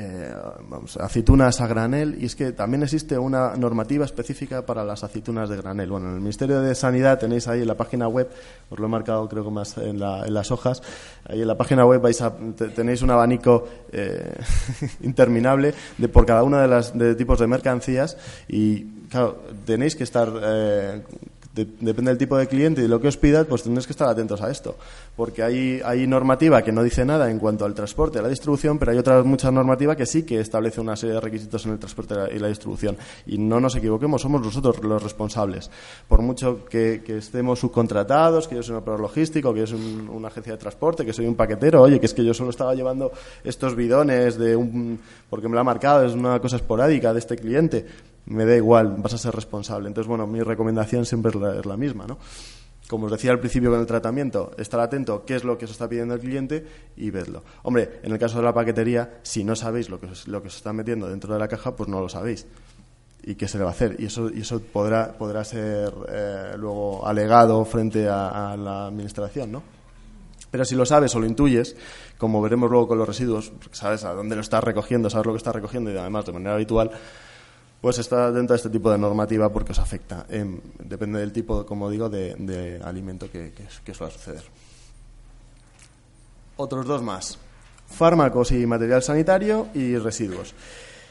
eh, 0.00 0.32
vamos, 0.68 0.96
aceitunas 0.96 1.60
a 1.60 1.66
granel 1.66 2.16
y 2.20 2.26
es 2.26 2.36
que 2.36 2.52
también 2.52 2.84
existe 2.84 3.18
una 3.18 3.56
normativa 3.56 4.04
específica 4.04 4.64
para 4.64 4.84
las 4.84 5.02
aceitunas 5.02 5.48
de 5.48 5.56
granel. 5.56 5.90
Bueno, 5.90 6.08
en 6.08 6.14
el 6.14 6.20
Ministerio 6.20 6.60
de 6.60 6.74
Sanidad 6.76 7.18
tenéis 7.18 7.48
ahí 7.48 7.62
en 7.62 7.66
la 7.66 7.76
página 7.76 8.06
web, 8.06 8.28
os 8.70 8.78
lo 8.78 8.86
he 8.86 8.88
marcado 8.88 9.28
creo 9.28 9.44
que 9.44 9.50
más 9.50 9.76
en, 9.76 9.98
las 9.98 10.50
hojas, 10.52 10.82
ahí 11.24 11.42
en 11.42 11.48
la 11.48 11.56
página 11.56 11.84
web 11.84 12.00
vais 12.00 12.20
a, 12.22 12.32
tenéis 12.76 13.02
un 13.02 13.10
abanico 13.10 13.66
eh, 13.90 14.34
interminable 15.02 15.74
de 15.96 16.08
por 16.08 16.24
cada 16.24 16.44
una 16.44 16.62
de 16.62 16.68
las 16.68 16.96
de 16.96 17.16
tipos 17.16 17.40
de 17.40 17.48
mercancías 17.48 18.16
y 18.46 18.84
claro, 19.08 19.42
tenéis 19.64 19.96
que 19.96 20.04
estar 20.04 20.32
eh, 20.40 21.02
depende 21.64 22.10
del 22.10 22.18
tipo 22.18 22.36
de 22.36 22.46
cliente 22.46 22.80
y 22.80 22.84
de 22.84 22.88
lo 22.88 23.00
que 23.00 23.08
os 23.08 23.16
pidas, 23.16 23.46
pues 23.46 23.62
tenéis 23.62 23.86
que 23.86 23.92
estar 23.92 24.08
atentos 24.08 24.40
a 24.42 24.50
esto. 24.50 24.76
Porque 25.16 25.42
hay, 25.42 25.80
hay 25.84 26.06
normativa 26.06 26.62
que 26.62 26.72
no 26.72 26.82
dice 26.82 27.04
nada 27.04 27.30
en 27.30 27.38
cuanto 27.38 27.64
al 27.64 27.74
transporte 27.74 28.18
y 28.18 28.22
la 28.22 28.28
distribución, 28.28 28.78
pero 28.78 28.92
hay 28.92 28.98
otra 28.98 29.22
mucha 29.22 29.50
normativa 29.50 29.96
que 29.96 30.06
sí 30.06 30.22
que 30.22 30.40
establece 30.40 30.80
una 30.80 30.96
serie 30.96 31.14
de 31.14 31.20
requisitos 31.20 31.66
en 31.66 31.72
el 31.72 31.78
transporte 31.78 32.14
y 32.34 32.38
la 32.38 32.48
distribución. 32.48 32.96
Y 33.26 33.38
no 33.38 33.60
nos 33.60 33.74
equivoquemos, 33.76 34.22
somos 34.22 34.42
nosotros 34.42 34.82
los 34.82 35.02
responsables. 35.02 35.70
Por 36.06 36.22
mucho 36.22 36.64
que, 36.66 37.02
estemos 37.08 37.58
subcontratados, 37.58 38.48
que 38.48 38.54
yo 38.54 38.62
soy 38.62 38.74
un 38.74 38.82
operador 38.82 39.00
logístico, 39.00 39.52
que 39.52 39.60
yo 39.60 39.66
soy 39.66 39.80
una 40.10 40.28
agencia 40.28 40.52
de 40.52 40.58
transporte, 40.58 41.04
que 41.04 41.12
soy 41.12 41.26
un 41.26 41.34
paquetero, 41.34 41.82
oye, 41.82 41.98
que 41.98 42.06
es 42.06 42.14
que 42.14 42.24
yo 42.24 42.34
solo 42.34 42.50
estaba 42.50 42.74
llevando 42.74 43.12
estos 43.44 43.74
bidones 43.74 44.38
de 44.38 44.56
un, 44.56 45.00
porque 45.28 45.48
me 45.48 45.54
lo 45.54 45.60
ha 45.60 45.64
marcado, 45.64 46.04
es 46.04 46.14
una 46.14 46.40
cosa 46.40 46.56
esporádica 46.56 47.12
de 47.12 47.18
este 47.18 47.36
cliente 47.36 47.86
me 48.28 48.44
da 48.44 48.56
igual, 48.56 48.96
vas 48.98 49.14
a 49.14 49.18
ser 49.18 49.34
responsable. 49.34 49.88
Entonces, 49.88 50.08
bueno, 50.08 50.26
mi 50.26 50.42
recomendación 50.42 51.04
siempre 51.04 51.32
es 51.58 51.66
la, 51.66 51.76
misma, 51.76 52.06
¿no? 52.06 52.18
Como 52.88 53.06
os 53.06 53.12
decía 53.12 53.30
al 53.30 53.40
principio 53.40 53.70
con 53.70 53.80
el 53.80 53.86
tratamiento, 53.86 54.52
estar 54.58 54.80
atento 54.80 55.24
qué 55.24 55.36
es 55.36 55.44
lo 55.44 55.58
que 55.58 55.66
os 55.66 55.70
está 55.70 55.88
pidiendo 55.88 56.14
el 56.14 56.20
cliente 56.20 56.66
y 56.96 57.10
vedlo. 57.10 57.42
Hombre, 57.62 58.00
en 58.02 58.12
el 58.12 58.18
caso 58.18 58.38
de 58.38 58.44
la 58.44 58.54
paquetería, 58.54 59.18
si 59.22 59.44
no 59.44 59.56
sabéis 59.56 59.90
lo 59.90 60.00
que, 60.00 60.06
os, 60.06 60.28
lo 60.28 60.40
que 60.40 60.48
os 60.48 60.56
está 60.56 60.72
metiendo 60.72 61.08
dentro 61.08 61.32
de 61.32 61.38
la 61.38 61.48
caja, 61.48 61.74
pues 61.76 61.88
no 61.88 62.00
lo 62.00 62.08
sabéis. 62.08 62.46
¿Y 63.24 63.34
qué 63.34 63.48
se 63.48 63.58
le 63.58 63.64
va 63.64 63.70
a 63.70 63.72
hacer? 63.72 63.96
Y 63.98 64.06
eso, 64.06 64.30
y 64.30 64.40
eso 64.40 64.60
podrá, 64.60 65.12
podrá 65.12 65.44
ser 65.44 65.92
eh, 66.08 66.52
luego 66.56 67.06
alegado 67.06 67.62
frente 67.64 68.08
a, 68.08 68.52
a 68.52 68.56
la 68.56 68.86
administración, 68.86 69.52
¿no? 69.52 69.62
Pero 70.50 70.64
si 70.64 70.74
lo 70.74 70.86
sabes 70.86 71.14
o 71.14 71.20
lo 71.20 71.26
intuyes, 71.26 71.76
como 72.16 72.40
veremos 72.40 72.70
luego 72.70 72.88
con 72.88 72.98
los 72.98 73.06
residuos, 73.06 73.52
sabes 73.70 74.04
a 74.04 74.14
dónde 74.14 74.34
lo 74.34 74.40
estás 74.40 74.64
recogiendo, 74.64 75.10
sabes 75.10 75.26
lo 75.26 75.32
que 75.32 75.38
estás 75.38 75.54
recogiendo 75.54 75.92
y 75.92 75.96
además 75.96 76.24
de 76.24 76.32
manera 76.32 76.54
habitual, 76.54 76.90
pues 77.80 77.98
está 77.98 78.28
atento 78.28 78.52
a 78.52 78.56
este 78.56 78.70
tipo 78.70 78.90
de 78.90 78.98
normativa 78.98 79.52
porque 79.52 79.72
os 79.72 79.78
afecta. 79.78 80.26
depende 80.78 81.20
del 81.20 81.32
tipo, 81.32 81.64
como 81.64 81.90
digo, 81.90 82.08
de, 82.08 82.80
alimento 82.84 83.30
que, 83.30 83.52
que, 83.52 83.92
va 83.92 84.06
a 84.06 84.10
suceder. 84.10 84.42
Otros 86.56 86.86
dos 86.86 87.02
más. 87.02 87.38
Fármacos 87.86 88.52
y 88.52 88.66
material 88.66 89.02
sanitario 89.02 89.68
y 89.74 89.96
residuos. 89.96 90.54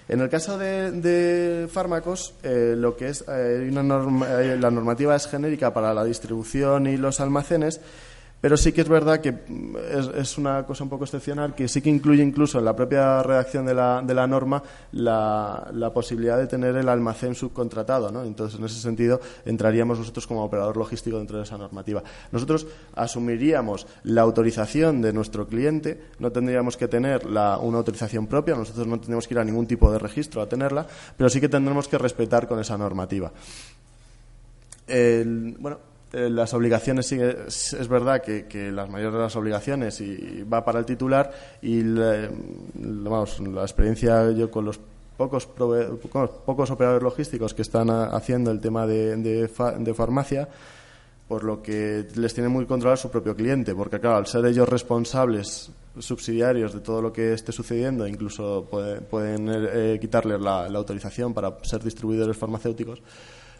En 0.09 0.21
el 0.21 0.29
caso 0.29 0.57
de, 0.57 1.67
fármacos, 1.71 2.33
eh, 2.43 2.75
lo 2.77 2.95
que 2.95 3.09
es 3.09 3.21
eh, 3.27 3.69
eh, 3.69 4.57
la 4.59 4.71
normativa 4.71 5.15
es 5.15 5.27
genérica 5.27 5.73
para 5.73 5.93
la 5.93 6.05
distribución 6.05 6.87
y 6.87 6.95
los 6.95 7.19
almacenes, 7.19 7.81
pero 8.39 8.55
sí 8.55 8.71
que 8.71 8.81
es 8.81 8.89
verdad 8.89 9.19
que 9.19 9.33
es, 10.15 10.37
una 10.37 10.63
cosa 10.65 10.83
un 10.83 10.89
poco 10.89 11.05
excepcional 11.05 11.55
que 11.55 11.67
sí 11.67 11.81
que 11.81 11.89
incluye 11.89 12.21
incluso 12.21 12.59
en 12.59 12.65
la 12.65 12.75
propia 12.75 13.23
redacción 13.23 13.65
de 13.65 13.73
la, 13.73 14.01
de 14.05 14.13
la 14.13 14.27
norma 14.27 14.61
la, 14.91 15.69
la, 15.73 15.91
posibilidad 15.91 16.37
de 16.37 16.45
tener 16.45 16.75
el 16.75 16.87
almacén 16.87 17.33
subcontratado. 17.33 18.11
¿no? 18.11 18.23
Entonces, 18.23 18.59
en 18.59 18.65
ese 18.65 18.79
sentido, 18.79 19.19
entraríamos 19.45 19.97
nosotros 19.97 20.27
como 20.27 20.43
operador 20.43 20.77
logístico 20.77 21.17
dentro 21.17 21.37
de 21.37 21.43
esa 21.43 21.57
normativa. 21.57 22.03
Nosotros 22.31 22.67
asumiríamos 22.95 23.87
la 24.03 24.21
autorización 24.21 25.01
de 25.01 25.13
nuestro 25.13 25.47
cliente, 25.47 25.99
no 26.19 26.31
tendríamos 26.31 26.77
que 26.77 26.87
tener 26.87 27.25
una 27.25 27.55
autorización 27.55 28.27
propia, 28.27 28.55
nosotros 28.55 28.85
no 28.85 28.97
tendríamos 28.97 29.27
que 29.27 29.33
ir 29.33 29.39
a 29.39 29.43
ningún 29.43 29.65
tipo 29.65 29.91
de 29.91 29.97
registro 29.97 30.41
a 30.41 30.47
tenerla, 30.47 30.85
pero 31.15 31.29
sí 31.29 31.41
que 31.41 31.49
tendremos 31.49 31.87
que 31.87 31.97
respetar 31.97 32.47
con 32.47 32.59
esa 32.59 32.77
normativa. 32.77 33.31
bueno, 34.87 35.96
eh, 36.13 36.29
las 36.29 36.53
obligaciones 36.53 37.05
sí, 37.05 37.19
es, 37.19 37.87
verdad 37.89 38.21
que, 38.21 38.71
las 38.71 38.89
mayores 38.89 39.13
de 39.13 39.19
las 39.19 39.35
obligaciones 39.35 39.99
y, 39.99 40.43
va 40.43 40.63
para 40.63 40.79
el 40.79 40.85
titular 40.85 41.31
y 41.61 41.83
la, 41.83 42.29
vamos, 42.75 43.39
la 43.41 43.63
experiencia 43.63 44.31
yo 44.31 44.49
con 44.49 44.65
los 44.65 44.79
pocos, 45.17 45.47
pocos 45.47 46.71
operadores 46.71 47.03
logísticos 47.03 47.53
que 47.53 47.63
están 47.63 47.89
haciendo 47.89 48.51
el 48.51 48.61
tema 48.61 48.85
de, 48.85 49.17
de, 49.17 49.93
farmacia 49.93 50.47
por 51.27 51.43
lo 51.43 51.61
que 51.61 52.07
les 52.15 52.33
tiene 52.33 52.47
muy 52.47 52.65
controlado 52.65 52.95
su 52.95 53.11
propio 53.11 53.35
cliente, 53.35 53.75
porque 53.75 53.99
claro, 53.99 54.17
al 54.17 54.27
ser 54.27 54.45
ellos 54.45 54.69
responsables 54.69 55.69
subsidiarios 55.99 56.73
de 56.73 56.79
todo 56.79 57.01
lo 57.01 57.11
que 57.11 57.33
esté 57.33 57.51
sucediendo, 57.51 58.07
incluso 58.07 58.65
pueden 59.09 59.49
eh, 59.51 59.97
quitarles 59.99 60.39
la, 60.39 60.67
autorización 60.67 61.33
para 61.33 61.57
ser 61.63 61.83
distribuidores 61.83 62.37
farmacéuticos, 62.37 63.01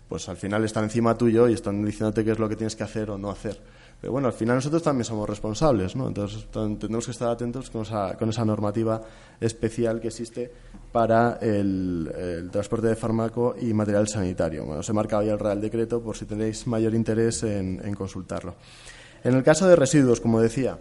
pues 0.08 0.30
al 0.30 0.38
final 0.38 0.64
están 0.64 0.86
encima 0.86 1.18
tuyo 1.18 1.48
y 1.48 1.54
están 1.54 1.84
diciéndote 1.84 2.24
qué 2.24 2.32
es 2.32 2.40
lo 2.40 2.48
que 2.48 2.56
tienes 2.56 2.76
que 2.76 2.84
hacer 2.84 3.12
o 3.12 3.18
no 3.18 3.30
hacer. 3.30 3.60
Pero 4.00 4.14
bueno, 4.14 4.28
al 4.28 4.34
final 4.34 4.58
nosotros 4.58 4.84
también 4.84 5.06
somos 5.06 5.28
responsables, 5.28 5.96
¿no? 5.96 6.08
Entonces 6.08 6.48
tenemos 6.52 7.06
que 7.06 7.12
estar 7.12 7.30
atentos 7.30 7.72
con 7.72 7.82
esa, 7.82 8.16
con 8.16 8.30
esa 8.30 8.46
normativa 8.46 9.02
especial 9.40 10.00
que 10.00 10.10
existe 10.10 10.52
para 10.92 11.40
el, 11.42 12.50
transporte 12.52 12.88
de 12.88 12.96
fármaco 12.96 13.56
y 13.60 13.74
material 13.74 14.08
sanitario. 14.08 14.66
Bueno, 14.66 14.84
se 14.84 14.94
marca 14.94 15.18
hoy 15.18 15.30
el 15.30 15.40
Real 15.40 15.60
Decreto 15.60 16.02
por 16.02 16.16
si 16.16 16.26
tenéis 16.26 16.68
mayor 16.68 16.94
interés 16.94 17.42
en, 17.44 17.82
en 17.84 17.96
consultarlo. 17.96 18.56
En 19.24 19.34
el 19.34 19.44
caso 19.44 19.68
de 19.68 19.76
residuos, 19.76 20.22
como 20.22 20.40
decía, 20.40 20.78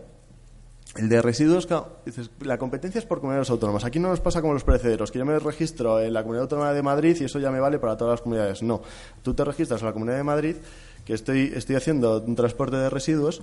el 0.97 1.09
de 1.09 1.22
residuos, 1.22 1.68
dices, 2.05 2.30
la 2.40 2.59
competencia 2.59 2.99
es 2.99 3.05
por 3.05 3.20
comunidades 3.20 3.51
autónomas. 3.51 3.84
Aquí 3.84 3.99
no 3.99 4.09
nos 4.09 4.20
pasa 4.20 4.40
como 4.40 4.55
los 4.55 4.64
perecederos, 4.64 5.11
que 5.11 5.18
yo 5.18 5.24
me 5.24 5.38
registro 5.38 6.01
en 6.01 6.12
la 6.12 6.22
Comunidad 6.22 6.44
Autónoma 6.44 6.72
de 6.72 6.82
Madrid 6.82 7.16
y 7.20 7.24
eso 7.24 7.38
ya 7.38 7.51
me 7.51 7.61
vale 7.61 7.78
para 7.78 7.97
todas 7.97 8.14
las 8.14 8.20
comunidades. 8.22 8.62
No, 8.62 8.82
tú 9.22 9.34
te 9.34 9.44
registras 9.44 9.80
en 9.80 9.86
la 9.86 9.92
Comunidad 9.92 10.16
de 10.16 10.24
Madrid, 10.24 10.57
que 11.05 11.14
estoy, 11.14 11.53
estoy 11.55 11.76
haciendo 11.76 12.20
un 12.20 12.34
transporte 12.34 12.76
de 12.76 12.90
residuos 12.90 13.42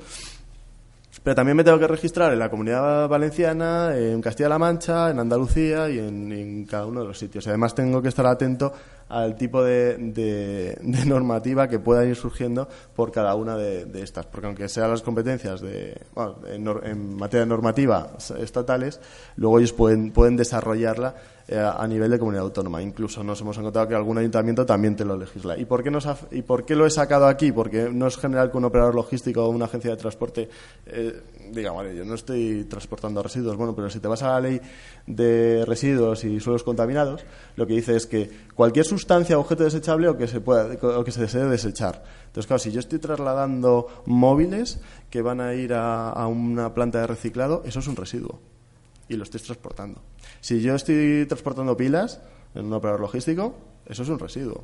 pero 1.23 1.35
también 1.35 1.55
me 1.55 1.63
tengo 1.63 1.79
que 1.79 1.87
registrar 1.87 2.33
en 2.33 2.39
la 2.39 2.49
comunidad 2.49 3.07
valenciana, 3.07 3.95
en 3.95 4.21
Castilla-La 4.21 4.59
Mancha, 4.59 5.09
en 5.09 5.19
Andalucía 5.19 5.89
y 5.89 5.99
en, 5.99 6.65
cada 6.65 6.85
uno 6.85 7.01
de 7.01 7.07
los 7.07 7.17
sitios. 7.17 7.47
además 7.47 7.73
tengo 7.73 8.01
que 8.01 8.09
estar 8.09 8.25
atento 8.25 8.73
al 9.09 9.35
tipo 9.35 9.63
de, 9.63 10.77
normativa 11.05 11.67
que 11.67 11.79
pueda 11.79 12.05
ir 12.05 12.15
surgiendo 12.15 12.67
por 12.95 13.11
cada 13.11 13.35
una 13.35 13.55
de, 13.57 14.01
estas. 14.01 14.25
Porque 14.25 14.47
aunque 14.47 14.69
sean 14.69 14.89
las 14.89 15.01
competencias 15.01 15.61
de, 15.61 16.01
en, 16.47 17.15
materia 17.15 17.45
normativa 17.45 18.11
estatales, 18.39 18.99
luego 19.35 19.59
ellos 19.59 19.73
pueden, 19.73 20.11
pueden 20.11 20.37
desarrollarla 20.37 21.15
eh, 21.45 21.59
a 21.59 21.85
nivel 21.87 22.09
de 22.09 22.17
comunidad 22.17 22.45
autónoma. 22.45 22.81
Incluso 22.81 23.21
nos 23.21 23.41
hemos 23.41 23.57
encontrado 23.57 23.87
que 23.89 23.95
algún 23.95 24.17
ayuntamiento 24.17 24.65
también 24.65 24.95
te 24.95 25.03
lo 25.03 25.17
legisla. 25.17 25.57
¿Y 25.57 25.65
por 25.65 25.83
qué, 25.83 25.91
nos 25.91 26.07
¿y 26.31 26.41
por 26.41 26.63
qué 26.63 26.73
lo 26.73 26.85
he 26.85 26.89
sacado 26.89 27.27
aquí? 27.27 27.51
Porque 27.51 27.89
no 27.91 28.07
es 28.07 28.17
general 28.17 28.49
que 28.49 28.57
un 28.57 28.63
operador 28.63 28.95
logístico 28.95 29.43
o 29.43 29.49
una 29.49 29.65
agencia 29.65 29.91
de 29.91 29.97
transporte 29.97 30.49
eh, 30.85 31.21
diga, 31.53 31.71
vale, 31.71 31.95
yo 31.95 32.05
no 32.05 32.15
estoy 32.15 32.65
transportando 32.65 33.21
residuos. 33.23 33.55
Bueno, 33.55 33.75
pero 33.75 33.89
si 33.89 33.99
te 33.99 34.07
vas 34.07 34.23
a 34.23 34.27
la 34.27 34.39
ley 34.39 34.61
de 35.07 35.63
residuos 35.65 36.23
y 36.23 36.39
suelos 36.39 36.63
contaminados, 36.63 37.25
lo 37.55 37.67
que 37.67 37.73
dice 37.73 37.95
es 37.95 38.05
que 38.05 38.29
cualquier 38.55 38.85
sustancia 38.85 39.37
o 39.37 39.41
objeto 39.41 39.63
desechable 39.63 40.07
o 40.07 40.17
que 40.17 40.27
se, 40.27 40.41
pueda, 40.41 40.73
o 40.81 41.03
que 41.03 41.11
se 41.11 41.21
desee 41.21 41.45
desechar. 41.45 42.03
Entonces, 42.27 42.47
claro, 42.47 42.59
si 42.59 42.71
yo 42.71 42.79
estoy 42.79 42.99
trasladando 42.99 44.03
móviles 44.05 44.79
que 45.09 45.21
van 45.21 45.41
a 45.41 45.53
ir 45.53 45.73
a 45.73 46.27
una 46.27 46.73
planta 46.73 46.99
de 47.01 47.07
reciclado, 47.07 47.63
eso 47.65 47.79
es 47.79 47.87
un 47.87 47.95
residuo 47.95 48.39
y 49.07 49.15
lo 49.15 49.23
estoy 49.23 49.39
transportando. 49.41 50.01
Si 50.41 50.61
yo 50.61 50.75
estoy 50.75 51.25
transportando 51.27 51.75
pilas 51.77 52.21
en 52.55 52.65
un 52.65 52.73
operador 52.73 53.01
logístico, 53.01 53.55
eso 53.85 54.03
es 54.03 54.09
un 54.09 54.19
residuo. 54.19 54.63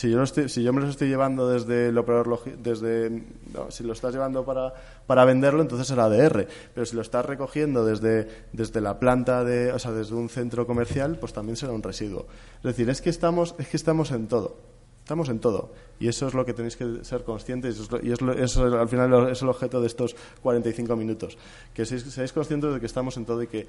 Si 0.00 0.10
yo, 0.10 0.24
si 0.24 0.62
yo 0.62 0.72
me 0.72 0.80
los 0.80 0.88
estoy 0.88 1.08
llevando 1.08 1.46
desde 1.46 1.88
el 1.88 1.98
operador 1.98 2.40
desde 2.56 3.22
si 3.68 3.84
lo 3.84 3.92
estás 3.92 4.14
llevando 4.14 4.46
para, 4.46 4.72
para 5.06 5.26
venderlo, 5.26 5.60
entonces 5.60 5.88
será 5.88 6.04
ADR. 6.04 6.48
Pero 6.72 6.86
si 6.86 6.96
lo 6.96 7.02
estás 7.02 7.26
recogiendo 7.26 7.84
desde, 7.84 8.26
desde 8.54 8.80
la 8.80 8.98
planta 8.98 9.44
de, 9.44 9.70
o 9.74 9.78
sea, 9.78 9.92
desde 9.92 10.14
un 10.14 10.30
centro 10.30 10.66
comercial, 10.66 11.18
pues 11.20 11.34
también 11.34 11.56
será 11.56 11.72
un 11.72 11.82
residuo. 11.82 12.24
Es 12.56 12.62
decir, 12.62 12.88
es 12.88 13.02
que 13.02 13.10
estamos, 13.10 13.54
es 13.58 13.68
que 13.68 13.76
estamos 13.76 14.10
en 14.12 14.26
todo. 14.26 14.56
Estamos 15.00 15.28
en 15.28 15.38
todo. 15.38 15.70
Y 15.98 16.08
eso 16.08 16.28
es 16.28 16.32
lo 16.32 16.46
que 16.46 16.54
tenéis 16.54 16.78
que 16.78 17.04
ser 17.04 17.22
conscientes 17.22 17.76
y, 18.02 18.10
es, 18.10 18.20
eso 18.38 18.64
al 18.80 18.88
final 18.88 19.28
es 19.28 19.42
el 19.42 19.50
objeto 19.50 19.82
de 19.82 19.86
estos 19.86 20.16
45 20.40 20.96
minutos. 20.96 21.36
Que 21.74 21.84
seáis, 21.84 22.32
conscientes 22.32 22.72
de 22.72 22.80
que 22.80 22.86
estamos 22.86 23.18
en 23.18 23.26
todo 23.26 23.42
y 23.42 23.48
que 23.48 23.66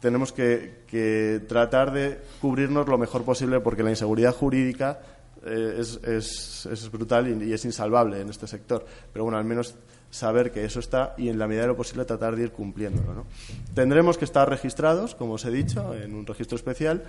tenemos 0.00 0.32
que, 0.32 1.40
tratar 1.46 1.92
de 1.92 2.18
cubrirnos 2.40 2.88
lo 2.88 2.98
mejor 2.98 3.22
posible 3.22 3.60
porque 3.60 3.84
la 3.84 3.90
inseguridad 3.90 4.34
jurídica 4.34 4.98
eh, 5.44 5.76
es, 5.78 6.00
es, 6.04 6.66
es, 6.66 6.90
brutal 6.90 7.42
y, 7.42 7.52
es 7.52 7.64
insalvable 7.64 8.20
en 8.20 8.30
este 8.30 8.46
sector. 8.46 8.84
Pero 9.12 9.24
bueno, 9.24 9.38
al 9.38 9.44
menos 9.44 9.74
saber 10.10 10.52
que 10.52 10.64
eso 10.64 10.80
está 10.80 11.14
y 11.16 11.28
en 11.28 11.38
la 11.38 11.46
medida 11.46 11.62
de 11.62 11.68
lo 11.68 11.76
posible 11.76 12.04
tratar 12.04 12.36
de 12.36 12.42
ir 12.44 12.52
cumpliéndolo. 12.52 13.14
¿no? 13.14 13.26
Tendremos 13.74 14.18
que 14.18 14.24
estar 14.24 14.48
registrados, 14.48 15.14
como 15.14 15.34
os 15.34 15.44
he 15.44 15.50
dicho, 15.50 15.94
en 15.94 16.14
un 16.14 16.26
registro 16.26 16.56
especial 16.56 17.02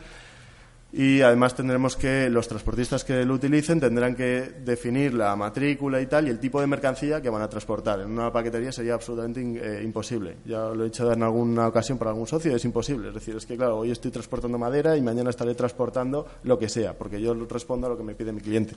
y 0.96 1.22
además 1.22 1.56
tendremos 1.56 1.96
que 1.96 2.30
los 2.30 2.48
transportistas 2.48 3.04
que 3.04 3.26
lo 3.26 3.34
utilicen 3.34 3.80
tendrán 3.80 4.16
que 4.16 4.54
definir 4.64 5.16
la 5.16 5.36
matrícula 5.36 6.00
y 6.00 6.06
tal 6.06 6.28
y 6.28 6.30
el 6.30 6.40
tipo 6.40 6.62
de 6.62 6.68
mercancía 6.68 7.20
que 7.20 7.32
van 7.32 7.42
a 7.42 7.50
transportar. 7.50 8.02
En 8.02 8.12
una 8.12 8.32
paquetería 8.32 8.72
sería 8.72 8.94
absolutamente 8.94 9.42
eh, 9.42 9.84
imposible. 9.84 10.38
Ya 10.46 10.60
lo 10.66 10.84
he 10.84 10.86
dicho 10.86 11.12
en 11.12 11.24
alguna 11.24 11.68
ocasión 11.68 11.98
para 11.98 12.12
algún 12.12 12.28
socio, 12.28 12.56
es 12.56 12.64
imposible. 12.64 13.08
Es 13.08 13.16
decir, 13.16 13.36
es 13.36 13.48
que 13.48 13.58
claro, 13.58 13.80
hoy 13.80 13.90
estoy 13.90 14.12
transportando 14.12 14.60
madera 14.60 14.96
y 14.96 15.02
mañana 15.02 15.32
estaré 15.32 15.56
transportando 15.56 16.28
lo 16.44 16.60
que 16.60 16.70
sea, 16.70 16.94
porque 16.94 17.20
yo 17.20 17.34
respondo 17.34 17.88
a 17.88 17.90
lo 17.90 17.98
que 17.98 18.04
me 18.04 18.14
pide 18.14 18.32
mi 18.32 18.42
cliente. 18.42 18.76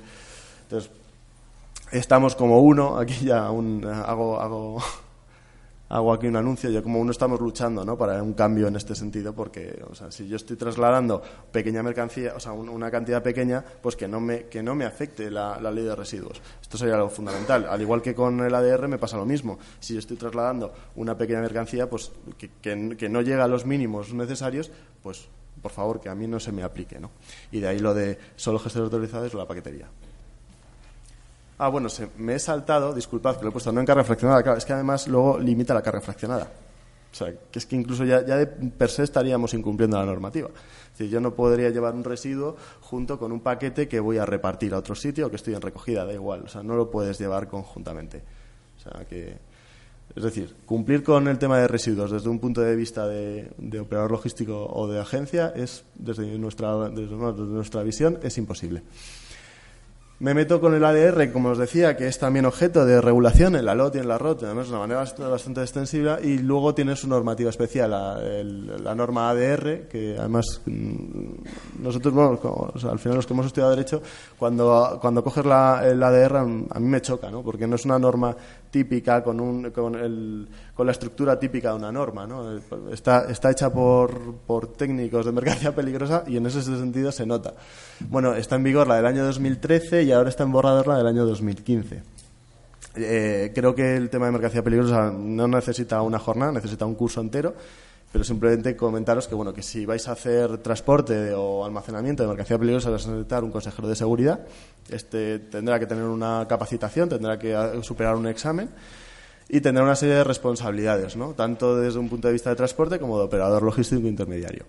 Entonces, 0.63 0.91
estamos 1.93 2.35
como 2.35 2.61
uno, 2.61 2.97
aquí 2.97 3.27
ya 3.27 3.51
un, 3.51 3.85
hago, 3.85 4.41
hago 4.41 4.79
hago 5.89 6.13
aquí 6.13 6.27
un 6.27 6.37
anuncio, 6.37 6.71
ya 6.71 6.83
como 6.83 7.01
uno 7.01 7.11
estamos 7.11 7.41
luchando 7.41 7.85
¿no? 7.85 7.97
para 7.97 8.23
un 8.23 8.35
cambio 8.35 8.69
en 8.69 8.77
este 8.77 8.95
sentido, 8.95 9.35
porque 9.35 9.83
o 9.89 9.95
sea, 9.95 10.11
si 10.11 10.27
yo 10.27 10.37
estoy 10.37 10.57
trasladando 10.57 11.23
pequeña 11.53 11.83
mercancía, 11.83 12.35
o 12.35 12.41
sea, 12.41 12.53
una 12.53 12.91
cantidad 12.91 13.23
pequeña, 13.23 13.65
pues 13.83 13.97
que 13.97 14.09
no 14.09 14.21
me, 14.21 14.45
que 14.45 14.63
no 14.63 14.75
me 14.75 14.85
afecte 14.85 15.31
la, 15.31 15.59
ley 15.71 15.85
de 15.85 15.95
residuos. 15.95 16.41
Esto 16.61 16.79
sería 16.79 16.95
algo 16.95 17.09
fundamental. 17.09 17.67
Al 17.69 17.81
igual 17.81 18.03
que 18.03 18.15
con 18.15 18.41
el 18.41 18.55
ADR 18.55 18.89
me 18.89 18.99
pasa 18.99 19.17
lo 19.17 19.27
mismo. 19.27 19.59
Si 19.81 19.95
yo 19.95 19.99
estoy 19.99 20.17
trasladando 20.17 20.73
una 20.97 21.17
pequeña 21.17 21.41
mercancía, 21.41 21.89
pues 21.89 22.13
que, 22.39 22.51
que, 22.61 23.09
no 23.09 23.21
llega 23.21 23.45
a 23.45 23.49
los 23.49 23.67
mínimos 23.67 24.13
necesarios, 24.15 24.71
pues 25.03 25.29
por 25.61 25.73
favor 25.73 26.01
que 26.01 26.09
a 26.09 26.15
mí 26.15 26.27
no 26.27 26.41
se 26.41 26.53
me 26.53 26.63
aplique. 26.63 26.99
¿no? 26.99 27.11
Y 27.51 27.61
de 27.61 27.69
ahí 27.69 27.79
lo 27.79 27.95
de 27.95 28.19
solo 28.37 28.59
gestores 28.59 28.85
autorizados 28.85 29.35
o 29.35 29.39
la 29.39 29.47
paquetería. 29.47 29.89
Ah, 31.59 31.69
bueno, 31.69 31.89
se, 31.89 32.09
me 32.19 32.35
he 32.35 32.39
saltado, 32.39 32.95
disculpad 32.95 33.37
que 33.37 33.43
lo 33.43 33.49
he 33.49 33.53
puesto 33.53 33.73
no 33.73 33.81
en 33.81 33.87
carga 33.87 34.05
fraccionada, 34.05 34.57
es 34.57 34.65
que 34.65 34.73
además 34.73 35.09
luego 35.09 35.39
limita 35.39 35.73
la 35.73 35.83
carga 35.83 36.01
fraccionada. 36.01 36.51
O 37.13 37.19
sea, 37.19 37.33
que 37.51 37.59
es 37.59 37.65
que 37.65 37.77
incluso 37.77 38.05
ya, 38.05 38.27
ya 38.27 38.37
de 38.37 38.47
per 38.47 38.91
se 38.91 39.03
estaríamos 39.03 39.55
incumpliendo 39.55 39.97
la 39.97 40.05
normativa. 40.05 40.49
Es 40.49 40.99
decir, 40.99 41.09
yo 41.09 41.19
no 41.19 41.35
podría 41.35 41.71
llevar 41.71 41.95
un 41.95 42.05
residuo 42.05 42.57
junto 42.83 43.19
con 43.19 43.33
un 43.33 43.41
paquete 43.41 43.89
que 43.89 44.01
voy 44.01 44.19
a 44.19 44.27
repartir 44.27 44.75
a 44.75 44.79
otro 44.79 44.95
sitio 44.95 45.27
o 45.27 45.31
que 45.31 45.37
estoy 45.37 45.55
en 45.55 45.63
recogida, 45.63 46.05
da 46.05 46.13
igual. 46.13 46.43
O 46.43 46.49
sea, 46.49 46.63
no 46.63 46.77
lo 46.77 46.91
puedes 46.91 47.19
llevar 47.19 47.49
conjuntamente. 47.49 48.23
O 48.77 48.81
sea, 48.83 49.07
que. 49.07 49.39
Es 50.15 50.23
decir, 50.23 50.55
cumplir 50.67 51.03
con 51.03 51.27
el 51.29 51.39
tema 51.39 51.59
de 51.59 51.69
residuos 51.69 52.11
desde 52.11 52.29
un 52.29 52.39
punto 52.39 52.61
de 52.61 52.77
vista 52.77 53.07
de, 53.07 53.51
operador 53.81 54.11
logístico 54.11 54.67
o 54.67 54.87
de 54.87 55.01
agencia 55.01 55.53
es, 55.57 55.85
desde 55.95 56.39
nuestra, 56.39 56.91
desde 56.91 57.17
nuestra 57.17 57.83
visión, 57.83 58.19
es 58.23 58.39
imposible. 58.39 58.83
Me 60.19 60.33
meto 60.33 60.63
con 60.63 60.73
el 60.73 60.83
ADR, 60.83 61.31
como 61.31 61.51
os 61.51 61.59
decía, 61.59 61.95
que 61.95 62.07
es 62.07 62.19
también 62.19 62.47
objeto 62.47 62.87
de 62.87 63.03
regulación 63.03 63.55
en 63.55 63.67
la 63.67 63.75
LOT 63.75 63.97
y 63.97 63.99
en 63.99 64.09
la 64.09 64.17
ROT, 64.17 64.45
además 64.45 64.67
de 64.67 64.71
una 64.71 64.81
manera 64.81 65.05
bastante 65.29 65.61
extensiva, 65.61 66.19
y 66.23 66.39
luego 66.39 66.75
tiene 66.75 66.97
su 66.97 67.07
normativa 67.07 67.51
especial, 67.51 67.91
la, 67.91 68.95
norma 68.95 69.29
ADR, 69.29 69.87
que 69.89 70.17
además 70.19 70.63
mm, 70.65 71.83
nosotros, 71.83 72.15
bueno, 72.15 72.41
al 72.91 72.99
final 72.99 73.17
los 73.17 73.27
que 73.27 73.35
hemos 73.35 73.45
estudiado 73.45 73.73
Derecho, 73.73 74.01
cuando, 74.39 74.99
cuando 75.03 75.23
coges 75.23 75.45
la, 75.45 75.83
el 75.85 76.03
ADR 76.03 76.37
a 76.37 76.45
mí 76.45 76.89
me 76.89 77.03
choca, 77.03 77.31
¿no? 77.31 77.43
porque 77.43 77.67
no 77.67 77.77
es 77.77 77.85
una 77.85 77.99
norma 77.99 78.35
típica 78.77 79.23
con, 79.23 79.41
un, 79.41 79.71
con, 79.71 79.95
el, 79.95 80.47
con 80.75 80.85
la 80.85 80.93
estructura 80.93 81.39
típica 81.39 81.71
de 81.71 81.77
una 81.77 81.91
norma. 81.91 82.27
¿no? 82.27 82.59
Está, 82.93 83.25
está 83.31 83.51
hecha 83.51 83.73
por, 83.73 84.35
por 84.47 84.75
técnicos 84.75 85.25
de 85.25 85.33
mercancía 85.33 85.75
peligrosa 85.75 86.25
y 86.27 86.37
en 86.37 86.45
ese 86.45 86.61
sentido 86.61 87.11
se 87.11 87.25
nota. 87.25 87.55
Bueno, 88.11 88.35
está 88.35 88.57
en 88.57 88.65
vigor 88.65 88.87
la 88.87 88.97
del 88.97 89.07
año 89.07 89.25
2013 89.25 90.03
y 90.03 90.13
ahora 90.13 90.29
está 90.29 90.45
en 90.45 90.53
borrador 90.53 90.89
la 90.89 90.99
del 90.99 91.07
año 91.07 91.25
2015. 91.25 92.03
Eh, 92.97 93.53
creo 93.55 93.75
que 93.75 93.97
el 93.97 94.11
tema 94.11 94.27
de 94.27 94.33
mercancía 94.33 94.63
peligrosa 94.63 95.11
no 95.11 95.49
necesita 95.49 96.03
una 96.03 96.19
jornada, 96.19 96.53
necesita 96.53 96.85
un 96.85 96.97
curso 96.97 97.23
entero, 97.23 97.55
pero 98.17 98.25
simplemente 98.25 98.75
comentaros 98.75 99.29
que 99.29 99.35
bueno 99.35 99.53
que 99.53 99.63
si 99.63 99.85
vais 99.85 100.09
a 100.09 100.13
hacer 100.13 100.57
transporte 100.65 101.35
o 101.35 101.67
almacenamiento 101.67 102.23
de 102.23 102.31
mercancía 102.31 102.57
peligrosa 102.57 102.89
vais 102.89 103.05
a 103.05 103.11
necesitar 103.11 103.45
un 103.45 103.53
consejero 103.53 103.87
de 103.89 103.95
seguridad. 103.95 104.41
Este 104.89 105.39
tendrá 105.39 105.79
que 105.79 105.85
tener 105.85 106.05
una 106.05 106.47
capacitación, 106.49 107.11
tendrá 107.11 107.39
que 107.39 107.55
superar 107.83 108.17
un 108.17 108.27
examen 108.27 108.71
y 109.51 109.61
tendrá 109.61 109.85
una 109.85 109.97
serie 109.97 110.15
de 110.15 110.25
responsabilidades, 110.25 111.15
¿no? 111.15 111.35
tanto 111.35 111.77
desde 111.77 111.99
un 111.99 112.09
punto 112.09 112.29
de 112.29 112.33
vista 112.33 112.49
de 112.49 112.57
transporte 112.57 112.99
como 112.99 113.19
de 113.19 113.25
operador 113.27 113.63
logístico 113.63 114.09
intermediario 114.09 114.65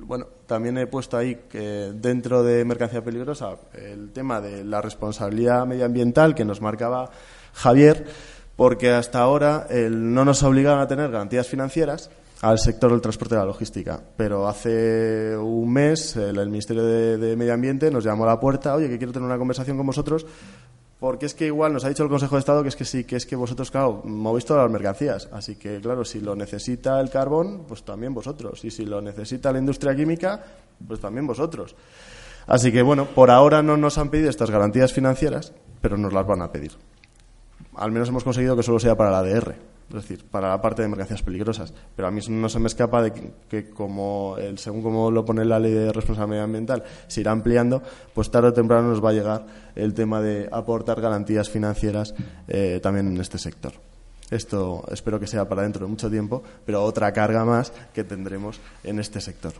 bueno, 0.00 0.26
también 0.46 0.78
he 0.78 0.86
puesto 0.86 1.16
ahí 1.16 1.46
que 1.48 1.92
dentro 1.94 2.44
de 2.44 2.64
mercancía 2.64 3.02
peligrosa 3.02 3.56
el 3.72 4.12
tema 4.12 4.40
de 4.40 4.62
la 4.64 4.80
responsabilidad 4.80 5.66
medioambiental 5.66 6.34
que 6.34 6.44
nos 6.44 6.60
marcaba 6.60 7.10
Javier, 7.54 8.06
porque 8.56 8.92
hasta 8.92 9.20
ahora 9.20 9.66
no 9.90 10.24
nos 10.24 10.42
obligaban 10.42 10.80
a 10.80 10.88
tener 10.88 11.10
garantías 11.10 11.48
financieras 11.48 12.10
al 12.40 12.58
sector 12.58 12.90
del 12.90 13.00
transporte 13.00 13.34
y 13.34 13.38
la 13.38 13.44
logística. 13.44 14.00
Pero 14.16 14.46
hace 14.46 15.36
un 15.36 15.72
mes 15.72 16.16
el, 16.16 16.48
Ministerio 16.48 16.84
de, 16.84 17.36
Medio 17.36 17.54
Ambiente 17.54 17.90
nos 17.90 18.04
llamó 18.04 18.24
a 18.24 18.28
la 18.28 18.40
puerta, 18.40 18.74
oye, 18.74 18.88
que 18.88 18.98
quiero 18.98 19.12
tener 19.12 19.26
una 19.26 19.38
conversación 19.38 19.76
con 19.76 19.86
vosotros 19.86 20.26
porque 21.00 21.26
es 21.26 21.34
que 21.34 21.46
igual 21.46 21.72
nos 21.72 21.84
ha 21.84 21.88
dicho 21.88 22.02
el 22.02 22.08
Consejo 22.08 22.36
de 22.36 22.38
Estado 22.38 22.62
que 22.62 22.70
es 22.70 22.76
que 22.76 22.86
sí, 22.86 23.04
que 23.04 23.16
es 23.16 23.26
que 23.26 23.36
vosotros, 23.36 23.70
claro, 23.70 24.00
movéis 24.04 24.46
todas 24.46 24.62
las 24.62 24.72
mercancías. 24.72 25.28
Así 25.32 25.56
que, 25.56 25.78
claro, 25.80 26.02
si 26.04 26.20
lo 26.20 26.34
necesita 26.34 26.98
el 26.98 27.10
carbón, 27.10 27.64
pues 27.68 27.82
también 27.82 28.14
vosotros. 28.14 28.64
Y 28.64 28.70
si 28.70 28.86
lo 28.86 29.02
necesita 29.02 29.52
la 29.52 29.58
industria 29.58 29.94
química, 29.94 30.42
pues 30.86 31.00
también 31.00 31.26
vosotros. 31.26 31.76
Así 32.46 32.72
que, 32.72 32.80
bueno, 32.80 33.06
por 33.06 33.30
ahora 33.30 33.62
no 33.62 33.76
nos 33.76 33.98
han 33.98 34.08
pedido 34.08 34.30
estas 34.30 34.50
garantías 34.50 34.94
financieras, 34.94 35.52
pero 35.82 35.98
nos 35.98 36.12
las 36.12 36.26
van 36.26 36.40
a 36.40 36.50
pedir. 36.50 36.72
Al 37.76 37.92
menos 37.92 38.08
hemos 38.08 38.24
conseguido 38.24 38.56
que 38.56 38.62
solo 38.62 38.78
sea 38.78 38.96
para 38.96 39.10
la 39.10 39.18
ADR 39.18 39.54
es 39.88 39.94
decir, 39.94 40.24
para 40.24 40.48
la 40.48 40.60
parte 40.60 40.82
de 40.82 40.88
mercancías 40.88 41.22
peligrosas. 41.22 41.72
Pero 41.94 42.08
a 42.08 42.10
mí 42.10 42.20
no 42.28 42.48
se 42.48 42.58
me 42.58 42.66
escapa 42.66 43.02
de 43.02 43.12
que, 43.48 43.70
como 43.70 44.36
el, 44.38 44.58
según 44.58 44.82
como 44.82 45.10
lo 45.10 45.24
pone 45.24 45.44
la 45.44 45.58
ley 45.58 45.72
de 45.72 45.92
responsabilidad 45.92 46.44
ambiental, 46.44 46.84
se 47.06 47.20
irá 47.20 47.32
ampliando, 47.32 47.82
pues 48.14 48.30
tarde 48.30 48.48
o 48.48 48.52
temprano 48.52 48.88
nos 48.88 49.04
va 49.04 49.10
a 49.10 49.12
llegar 49.12 49.46
el 49.74 49.94
tema 49.94 50.20
de 50.20 50.48
aportar 50.50 51.00
garantías 51.00 51.50
financieras 51.50 52.14
eh, 52.48 52.80
también 52.82 53.08
en 53.08 53.20
este 53.20 53.38
sector. 53.38 53.72
Esto 54.30 54.84
espero 54.90 55.20
que 55.20 55.26
sea 55.26 55.46
para 55.48 55.62
dentro 55.62 55.84
de 55.84 55.90
mucho 55.90 56.10
tiempo, 56.10 56.42
pero 56.64 56.82
otra 56.82 57.12
carga 57.12 57.44
más 57.44 57.72
que 57.92 58.04
tendremos 58.04 58.58
en 58.82 58.98
este 58.98 59.20
sector. 59.20 59.52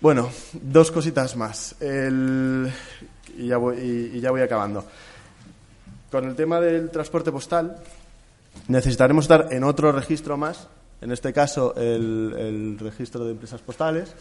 Bueno, 0.00 0.30
dos 0.52 0.90
cositas 0.90 1.36
más. 1.36 1.76
y 1.80 3.46
ya 3.46 3.58
voy 3.58 4.40
acabando. 4.40 4.84
Con 6.10 6.24
el 6.24 6.34
tema 6.34 6.58
del 6.60 6.90
transporte 6.90 7.30
postal, 7.30 7.76
necesitaremos 8.68 9.24
estar 9.24 9.48
en 9.50 9.62
otro 9.62 9.92
registro 9.92 10.38
más, 10.38 10.68
en 11.02 11.12
este 11.12 11.34
caso 11.34 11.74
el, 11.76 12.78
registro 12.78 13.24
de 13.24 13.32
empresas 13.32 13.60
postales, 13.60 14.14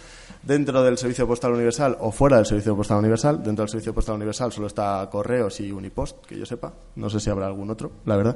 dentro 0.44 0.84
del 0.84 0.98
Servicio 0.98 1.26
Postal 1.26 1.54
Universal 1.54 1.98
o 2.02 2.12
fuera 2.12 2.38
del 2.38 2.46
Servicio 2.46 2.76
Postal 2.76 3.00
Universal. 3.00 3.42
Dentro 3.42 3.64
del 3.64 3.70
Servicio 3.70 3.94
Postal 3.94 4.16
Universal 4.16 4.52
solo 4.52 4.68
está 4.68 5.08
Correos 5.10 5.60
y 5.62 5.72
Unipost, 5.72 6.26
que 6.26 6.38
yo 6.38 6.46
sepa. 6.46 6.74
No 6.96 7.10
sé 7.10 7.22
si 7.22 7.30
habrá 7.30 7.48
algún 7.48 7.70
otro, 7.70 7.92
la 8.06 8.18
verdad. 8.18 8.36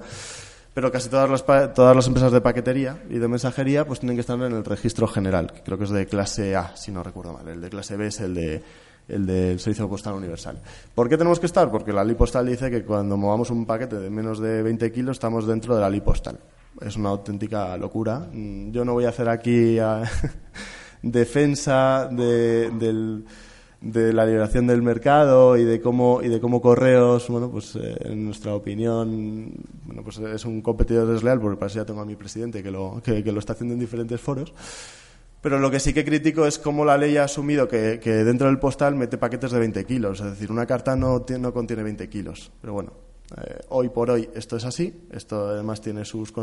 Pero 0.73 0.89
casi 0.89 1.09
todas 1.09 1.29
las, 1.29 1.45
todas 1.73 1.95
las 1.95 2.07
empresas 2.07 2.31
de 2.31 2.39
paquetería 2.39 3.03
y 3.09 3.19
de 3.19 3.27
mensajería 3.27 3.85
pues 3.85 3.99
tienen 3.99 4.15
que 4.15 4.21
estar 4.21 4.41
en 4.41 4.53
el 4.53 4.63
registro 4.63 5.05
general, 5.07 5.51
que 5.51 5.61
creo 5.61 5.77
que 5.77 5.83
es 5.83 5.89
de 5.89 6.05
clase 6.05 6.55
A, 6.55 6.75
si 6.77 6.91
no 6.91 7.03
recuerdo 7.03 7.33
mal. 7.33 7.47
El 7.49 7.59
de 7.59 7.69
clase 7.69 7.97
B 7.97 8.07
es 8.07 8.21
el 8.21 8.33
de 8.33 8.63
el 9.07 9.25
del 9.25 9.59
Servicio 9.59 9.89
Postal 9.89 10.13
Universal. 10.13 10.59
¿Por 10.95 11.09
qué 11.09 11.17
tenemos 11.17 11.39
que 11.39 11.45
estar? 11.45 11.69
Porque 11.69 11.91
la 11.91 12.03
ley 12.03 12.15
postal 12.15 12.45
dice 12.47 12.69
que 12.69 12.83
cuando 12.83 13.17
movamos 13.17 13.49
un 13.49 13.65
paquete 13.65 13.97
de 13.97 14.09
menos 14.09 14.39
de 14.39 14.63
20 14.63 14.91
kilos 14.91 15.17
estamos 15.17 15.45
dentro 15.45 15.75
de 15.75 15.81
la 15.81 15.89
ley 15.89 16.01
postal. 16.01 16.39
Es 16.79 16.95
una 16.95 17.09
auténtica 17.09 17.77
locura. 17.77 18.27
Mm, 18.31 18.71
yo 18.71 18.85
no 18.85 18.93
voy 18.93 19.05
a 19.05 19.09
hacer 19.09 19.27
aquí 19.29 19.77
ah, 19.79 20.03
defensa 21.01 22.07
de, 22.11 22.71
la 24.13 24.25
liberación 24.25 24.67
del 24.67 24.81
mercado 24.81 25.57
y 25.57 25.63
de 25.63 25.81
cómo 25.81 26.21
y 26.21 26.27
de 26.27 26.39
cómo 26.39 26.61
correos 26.61 27.27
bueno 27.29 27.49
pues 27.49 27.75
eh, 27.75 27.97
en 28.01 28.25
nuestra 28.25 28.53
opinión 28.53 29.51
bueno 29.85 30.03
pues 30.03 30.19
es 30.19 30.45
un 30.45 30.61
competidor 30.61 31.07
desleal 31.07 31.41
porque 31.41 31.57
para 31.57 31.65
eso 31.65 31.79
ya 31.79 31.85
tengo 31.85 32.01
a 32.01 32.05
mi 32.05 32.15
presidente 32.15 32.61
que 32.61 32.69
lo 32.69 33.01
que 33.03 33.23
lo 33.23 33.39
está 33.39 33.53
haciendo 33.53 33.73
en 33.73 33.79
diferentes 33.79 34.21
foros 34.21 34.53
pero 35.41 35.59
lo 35.59 35.71
que 35.71 35.79
sí 35.79 35.93
que 35.93 36.05
critico 36.05 36.45
es 36.45 36.59
cómo 36.59 36.85
la 36.85 36.97
ley 36.97 37.17
ha 37.17 37.23
asumido 37.23 37.67
que, 37.67 37.97
dentro 37.97 38.47
del 38.47 38.59
postal 38.59 38.95
mete 38.95 39.17
paquetes 39.17 39.51
de 39.51 39.59
20 39.59 39.85
kilos. 39.85 40.19
Es 40.21 40.27
decir, 40.31 40.51
una 40.51 40.67
carta 40.67 40.95
no, 40.95 41.25
no 41.39 41.53
contiene 41.53 41.83
20 41.83 42.09
kilos. 42.09 42.51
Pero 42.61 42.73
bueno, 42.73 42.93
Eh, 43.38 43.59
hoy 43.69 43.89
por 43.89 44.09
hoy 44.09 44.29
esto 44.36 44.57
es 44.57 44.65
así. 44.65 45.05
Esto 45.11 45.49
además 45.49 45.82
tiene 45.82 46.05
sus 46.05 46.34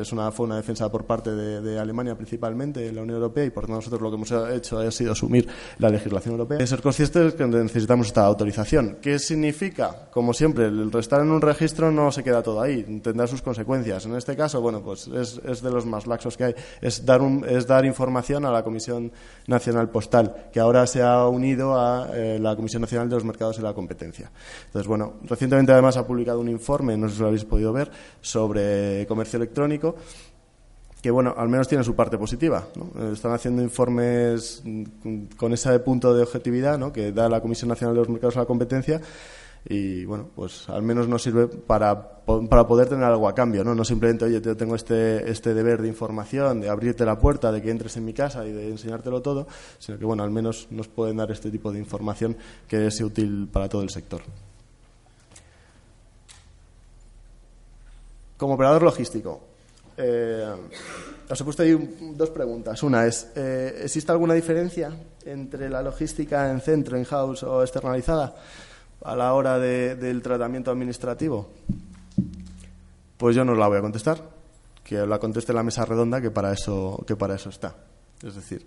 es 0.00 0.12
una 0.12 0.30
fue 0.30 0.46
una 0.46 0.56
defensa 0.56 0.90
por 0.90 1.04
parte 1.04 1.30
de, 1.30 1.78
Alemania 1.78 2.14
principalmente, 2.14 2.86
en 2.86 2.96
la 2.96 3.02
Unión 3.02 3.16
Europea 3.16 3.44
y 3.44 3.50
por 3.50 3.68
nosotros 3.68 4.00
lo 4.00 4.10
que 4.10 4.16
hemos 4.16 4.32
hecho 4.52 4.78
ha 4.78 4.90
sido 4.90 5.12
asumir 5.12 5.48
la 5.78 5.88
legislación 5.88 6.32
europea. 6.32 6.66
Ser 6.66 6.82
conscientes 6.82 7.34
que 7.34 7.46
necesitamos 7.46 8.08
esta 8.08 8.24
autorización. 8.24 8.98
¿Qué 9.00 9.18
significa? 9.18 10.08
Como 10.10 10.34
siempre, 10.34 10.66
el 10.66 10.90
estar 10.94 11.20
en 11.20 11.30
un 11.30 11.40
registro 11.40 11.90
no 11.90 12.12
se 12.12 12.22
queda 12.22 12.42
todo 12.42 12.60
ahí, 12.60 12.82
tendrá 13.02 13.26
sus 13.26 13.42
consecuencias. 13.42 14.04
En 14.06 14.14
este 14.14 14.36
caso, 14.36 14.60
bueno, 14.60 14.82
pues 14.82 15.08
es, 15.08 15.40
es 15.44 15.62
de 15.62 15.70
los 15.70 15.86
más 15.86 16.06
laxos 16.06 16.36
que 16.36 16.44
hay. 16.44 16.54
Es 16.80 17.04
dar 17.04 17.22
un, 17.22 17.44
es 17.48 17.66
dar 17.66 17.84
información 17.84 18.44
a 18.44 18.50
la 18.50 18.62
Comisión 18.62 19.12
Nacional 19.46 19.90
Postal, 19.90 20.48
que 20.52 20.60
ahora 20.60 20.86
se 20.86 21.02
ha 21.02 21.26
unido 21.26 21.78
a 21.78 22.10
eh, 22.14 22.38
la 22.40 22.56
Comisión 22.56 22.82
Nacional 22.82 23.08
de 23.08 23.16
los 23.16 23.24
Mercados 23.24 23.58
y 23.58 23.62
la 23.62 23.74
Competencia. 23.74 24.30
Entonces, 24.66 24.86
bueno, 24.86 25.14
recientemente 25.24 25.72
además 25.72 25.96
ha 25.96 26.06
publicado 26.10 26.40
un 26.40 26.48
informe, 26.48 26.96
no 26.96 27.08
sé 27.08 27.14
si 27.14 27.20
lo 27.20 27.28
habéis 27.28 27.44
podido 27.44 27.72
ver, 27.72 27.90
sobre 28.20 29.06
comercio 29.06 29.36
electrónico 29.36 29.94
que 31.00 31.10
bueno, 31.10 31.34
al 31.36 31.48
menos 31.48 31.66
tiene 31.66 31.82
su 31.82 31.94
parte 31.94 32.18
positiva. 32.18 32.66
Están 33.10 33.32
haciendo 33.32 33.62
informes 33.62 34.62
con 35.38 35.52
ese 35.54 35.78
punto 35.80 36.14
de 36.14 36.22
objetividad 36.22 36.78
¿no? 36.78 36.92
que 36.92 37.10
da 37.10 37.26
la 37.26 37.40
Comisión 37.40 37.68
Nacional 37.68 37.94
de 37.94 38.00
los 38.00 38.08
Mercados 38.10 38.36
y 38.36 38.38
la 38.38 38.44
Competencia 38.44 39.00
y 39.68 40.04
bueno, 40.04 40.28
pues 40.34 40.68
al 40.68 40.82
menos 40.82 41.06
nos 41.06 41.22
sirve 41.22 41.46
para, 41.46 42.22
para 42.24 42.66
poder 42.66 42.88
tener 42.88 43.04
algo 43.04 43.28
a 43.28 43.34
cambio, 43.34 43.62
¿no? 43.62 43.74
No 43.74 43.84
simplemente, 43.84 44.24
oye, 44.24 44.40
yo 44.40 44.56
tengo 44.56 44.74
este, 44.74 45.30
este 45.30 45.52
deber 45.52 45.82
de 45.82 45.88
información, 45.88 46.60
de 46.60 46.68
abrirte 46.68 47.04
la 47.04 47.18
puerta, 47.18 47.52
de 47.52 47.60
que 47.60 47.70
entres 47.70 47.96
en 47.96 48.04
mi 48.04 48.14
casa 48.14 48.46
y 48.46 48.52
de 48.52 48.70
enseñártelo 48.70 49.20
todo, 49.20 49.46
sino 49.78 49.98
que 49.98 50.04
bueno, 50.04 50.22
al 50.22 50.30
menos 50.30 50.68
nos 50.70 50.88
pueden 50.88 51.18
dar 51.18 51.30
este 51.30 51.50
tipo 51.50 51.72
de 51.72 51.78
información 51.78 52.36
que 52.66 52.86
es 52.86 53.00
útil 53.00 53.48
para 53.52 53.68
todo 53.68 53.82
el 53.82 53.90
sector. 53.90 54.22
Como 58.40 58.54
operador 58.54 58.82
logístico, 58.82 59.38
eh, 59.98 60.48
os 61.28 61.38
he 61.38 61.44
puesto 61.44 61.62
ahí 61.62 61.76
dos 62.16 62.30
preguntas. 62.30 62.82
Una 62.82 63.04
es, 63.04 63.28
eh, 63.36 63.82
¿existe 63.84 64.10
alguna 64.12 64.32
diferencia 64.32 64.96
entre 65.26 65.68
la 65.68 65.82
logística 65.82 66.50
en 66.50 66.62
centro, 66.62 66.96
in-house 66.96 67.42
o 67.42 67.60
externalizada? 67.60 68.34
a 69.02 69.16
la 69.16 69.32
hora 69.34 69.58
del 69.58 70.22
tratamiento 70.22 70.70
administrativo? 70.70 71.48
Pues 73.16 73.36
yo 73.36 73.44
no 73.44 73.54
la 73.54 73.68
voy 73.68 73.78
a 73.78 73.82
contestar, 73.82 74.22
que 74.82 75.06
la 75.06 75.18
conteste 75.18 75.52
la 75.52 75.62
mesa 75.62 75.84
redonda, 75.84 76.20
que 76.20 76.30
para 76.30 76.52
eso, 76.52 77.02
que 77.06 77.16
para 77.16 77.34
eso 77.34 77.50
está. 77.50 77.74
Es 78.22 78.34
decir, 78.34 78.66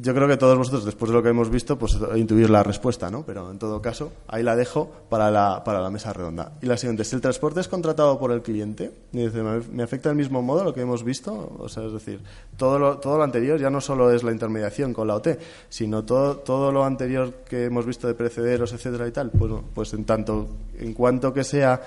yo 0.00 0.14
creo 0.14 0.26
que 0.26 0.36
todos 0.36 0.56
vosotros, 0.56 0.84
después 0.84 1.10
de 1.10 1.16
lo 1.16 1.22
que 1.22 1.28
hemos 1.28 1.50
visto, 1.50 1.78
pues 1.78 1.96
intuir 2.16 2.48
la 2.48 2.62
respuesta, 2.62 3.10
¿no? 3.10 3.24
Pero 3.24 3.50
en 3.50 3.58
todo 3.58 3.82
caso, 3.82 4.12
ahí 4.26 4.42
la 4.42 4.56
dejo 4.56 4.90
para 5.08 5.30
la, 5.30 5.62
para 5.64 5.80
la 5.80 5.90
mesa 5.90 6.12
redonda. 6.12 6.52
Y 6.62 6.66
la 6.66 6.76
siguiente, 6.76 7.04
si 7.04 7.14
el 7.14 7.20
transporte 7.20 7.60
es 7.60 7.68
contratado 7.68 8.18
por 8.18 8.32
el 8.32 8.42
cliente, 8.42 8.90
¿me 9.12 9.82
afecta 9.82 10.08
del 10.08 10.16
mismo 10.16 10.42
modo 10.42 10.64
lo 10.64 10.72
que 10.72 10.80
hemos 10.80 11.04
visto? 11.04 11.56
O 11.58 11.68
sea, 11.68 11.84
es 11.84 11.92
decir, 11.92 12.20
todo 12.56 12.78
lo, 12.78 12.98
todo 12.98 13.18
lo 13.18 13.24
anterior 13.24 13.60
ya 13.60 13.70
no 13.70 13.80
solo 13.80 14.10
es 14.12 14.22
la 14.22 14.32
intermediación 14.32 14.94
con 14.94 15.08
la 15.08 15.16
OT, 15.16 15.38
sino 15.68 16.04
todo, 16.04 16.38
todo 16.38 16.72
lo 16.72 16.84
anterior 16.84 17.34
que 17.48 17.66
hemos 17.66 17.84
visto 17.84 18.06
de 18.08 18.14
precederos, 18.14 18.72
etcétera 18.72 19.06
y 19.06 19.12
tal, 19.12 19.30
pues, 19.30 19.52
pues 19.74 19.92
en 19.92 20.04
tanto, 20.04 20.48
en 20.78 20.94
cuanto 20.94 21.34
que 21.34 21.44
sea 21.44 21.80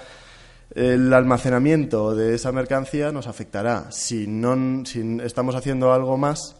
el 0.74 1.14
almacenamiento 1.14 2.16
de 2.16 2.36
esa 2.36 2.52
mercancía 2.52 3.12
nos 3.12 3.28
afectará. 3.28 3.92
Si, 3.92 4.28
no, 4.28 4.86
si 4.86 5.20
estamos 5.24 5.56
haciendo 5.56 5.94
algo 5.94 6.18
más, 6.18 6.56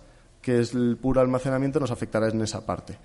que 0.46 0.62
es 0.62 0.76
el 0.76 0.96
puro 1.02 1.22
almacenamiento, 1.22 1.80
nos 1.80 1.90
afectará 1.90 2.30
en 2.30 2.40
esa 2.40 2.64
parte. 2.64 2.96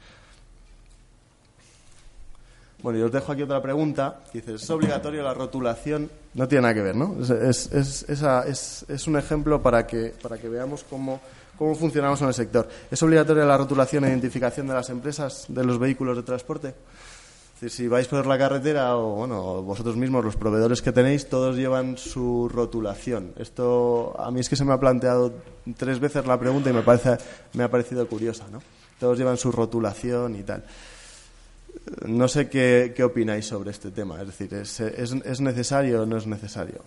Bueno, 2.83 2.99
y 2.99 3.03
os 3.03 3.11
dejo 3.11 3.33
aquí 3.33 3.43
otra 3.43 3.63
pregunta. 3.63 4.21
Dice, 4.31 4.57
¿es 4.57 4.69
obligatorio 4.69 5.23
la 5.23 5.33
rotulación? 5.33 6.11
No 6.35 6.47
tiene 6.47 6.63
nada 6.63 6.75
que 6.75 6.83
ver, 6.83 6.97
¿no? 6.97 7.17
Es, 7.19 7.73
es, 7.73 8.05
es, 8.11 9.07
un 9.07 9.17
ejemplo 9.17 9.63
para 9.63 9.87
que, 9.87 10.13
para 10.23 10.37
que 10.37 10.51
veamos 10.51 10.85
cómo, 10.85 11.23
cómo 11.57 11.75
funcionamos 11.75 12.21
en 12.21 12.29
el 12.29 12.35
sector. 12.35 12.69
¿Es 12.91 13.03
obligatoria 13.03 13.47
la 13.47 13.57
rotulación 13.57 14.05
e 14.05 14.09
identificación 14.09 14.67
de 14.67 14.75
las 14.75 14.91
empresas, 14.91 15.47
de 15.49 15.65
los 15.65 15.79
vehículos 15.79 16.19
de 16.19 16.23
transporte? 16.23 16.75
Si 17.69 17.89
vais 17.89 18.09
por 18.09 18.27
la 18.27 18.39
carretera 18.39 18.97
o 18.97 19.17
bueno, 19.17 19.63
vosotros 19.63 19.97
mismos, 19.97 20.25
los 20.25 20.37
proveedores 20.37 20.81
que 20.81 20.93
tenéis, 20.93 21.29
todos 21.29 21.57
llevan 21.57 21.99
su 21.99 22.49
rotulación. 22.49 23.35
Esto 23.37 24.19
a 24.19 24.31
mí 24.31 24.41
es 24.41 24.49
que 24.49 24.57
se 24.57 24.65
me 24.65 24.73
ha 24.73 24.81
planteado 24.81 25.35
tres 25.77 26.01
veces 26.01 26.27
la 26.27 26.41
pregunta 26.41 26.71
y 26.71 26.73
me, 26.73 26.83
parece, 26.83 27.19
me 27.53 27.65
ha 27.65 27.71
parecido 27.71 28.09
curiosa, 28.09 28.47
¿no? 28.51 28.63
Todos 28.99 29.19
llevan 29.19 29.37
su 29.37 29.53
rotulación 29.53 30.37
y 30.37 30.43
tal. 30.43 30.65
No 32.07 32.29
sé 32.29 32.49
qué, 32.49 32.95
qué 32.97 33.05
opináis 33.05 33.47
sobre 33.47 33.71
este 33.71 33.91
tema. 33.91 34.21
Es 34.21 34.27
decir, 34.29 34.55
¿es, 34.55 34.81
es, 34.81 35.13
es 35.13 35.41
necesario 35.41 36.03
o 36.03 36.07
no 36.07 36.17
es 36.17 36.27
necesario? 36.27 36.83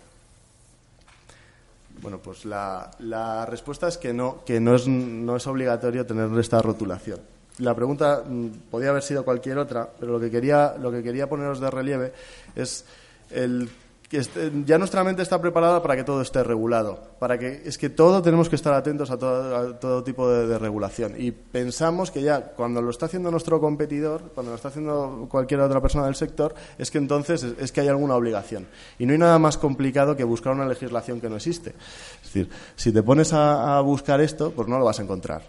Bueno, 2.02 2.18
pues 2.18 2.44
la, 2.44 2.90
la 2.98 3.46
respuesta 3.46 3.86
es 3.86 3.96
que 3.96 4.12
no, 4.12 4.44
que 4.44 4.58
no 4.58 4.74
es, 4.74 4.88
no 4.88 5.36
es 5.36 5.46
obligatorio 5.46 6.04
tener 6.04 6.36
esta 6.38 6.60
rotulación 6.60 7.33
la 7.58 7.74
pregunta 7.74 8.22
mm, 8.26 8.48
podía 8.70 8.90
haber 8.90 9.02
sido 9.02 9.24
cualquier 9.24 9.58
otra, 9.58 9.88
pero 9.98 10.12
lo 10.12 10.20
que 10.20 10.30
quería, 10.30 10.76
lo 10.80 10.90
que 10.90 11.02
quería 11.02 11.28
poneros 11.28 11.60
de 11.60 11.70
relieve 11.70 12.12
es 12.56 12.84
el 13.30 13.68
este, 14.10 14.52
ya 14.64 14.78
nuestra 14.78 15.02
mente 15.02 15.22
está 15.22 15.40
preparada 15.40 15.82
para 15.82 15.96
que 15.96 16.04
todo 16.04 16.20
esté 16.20 16.44
regulado, 16.44 17.00
para 17.18 17.38
que 17.38 17.62
es 17.64 17.78
que 17.78 17.88
todo 17.88 18.22
tenemos 18.22 18.48
que 18.48 18.56
estar 18.56 18.74
atentos 18.74 19.10
a 19.10 19.18
todo, 19.18 20.04
tipo 20.04 20.30
de, 20.30 20.58
regulación 20.58 21.14
y 21.18 21.32
pensamos 21.32 22.10
que 22.10 22.22
ya 22.22 22.40
cuando 22.40 22.80
lo 22.80 22.90
está 22.90 23.06
haciendo 23.06 23.30
nuestro 23.30 23.60
competidor, 23.60 24.32
cuando 24.34 24.52
lo 24.52 24.56
está 24.56 24.68
haciendo 24.68 25.26
cualquier 25.30 25.60
otra 25.60 25.80
persona 25.80 26.06
del 26.06 26.14
sector, 26.14 26.54
es 26.78 26.90
que 26.90 26.98
entonces 26.98 27.44
es, 27.58 27.72
que 27.72 27.80
hay 27.80 27.88
alguna 27.88 28.14
obligación 28.14 28.66
y 28.98 29.06
no 29.06 29.12
hay 29.12 29.18
nada 29.18 29.38
más 29.38 29.58
complicado 29.58 30.16
que 30.16 30.24
buscar 30.24 30.52
una 30.52 30.66
legislación 30.66 31.20
que 31.20 31.28
no 31.28 31.36
existe. 31.36 31.70
Es 31.70 32.32
decir, 32.32 32.48
si 32.76 32.92
te 32.92 33.02
pones 33.02 33.32
a, 33.32 33.80
buscar 33.80 34.20
esto, 34.20 34.52
pues 34.52 34.68
no 34.68 34.78
lo 34.78 34.84
vas 34.84 35.00
a 35.00 35.02
encontrar. 35.02 35.42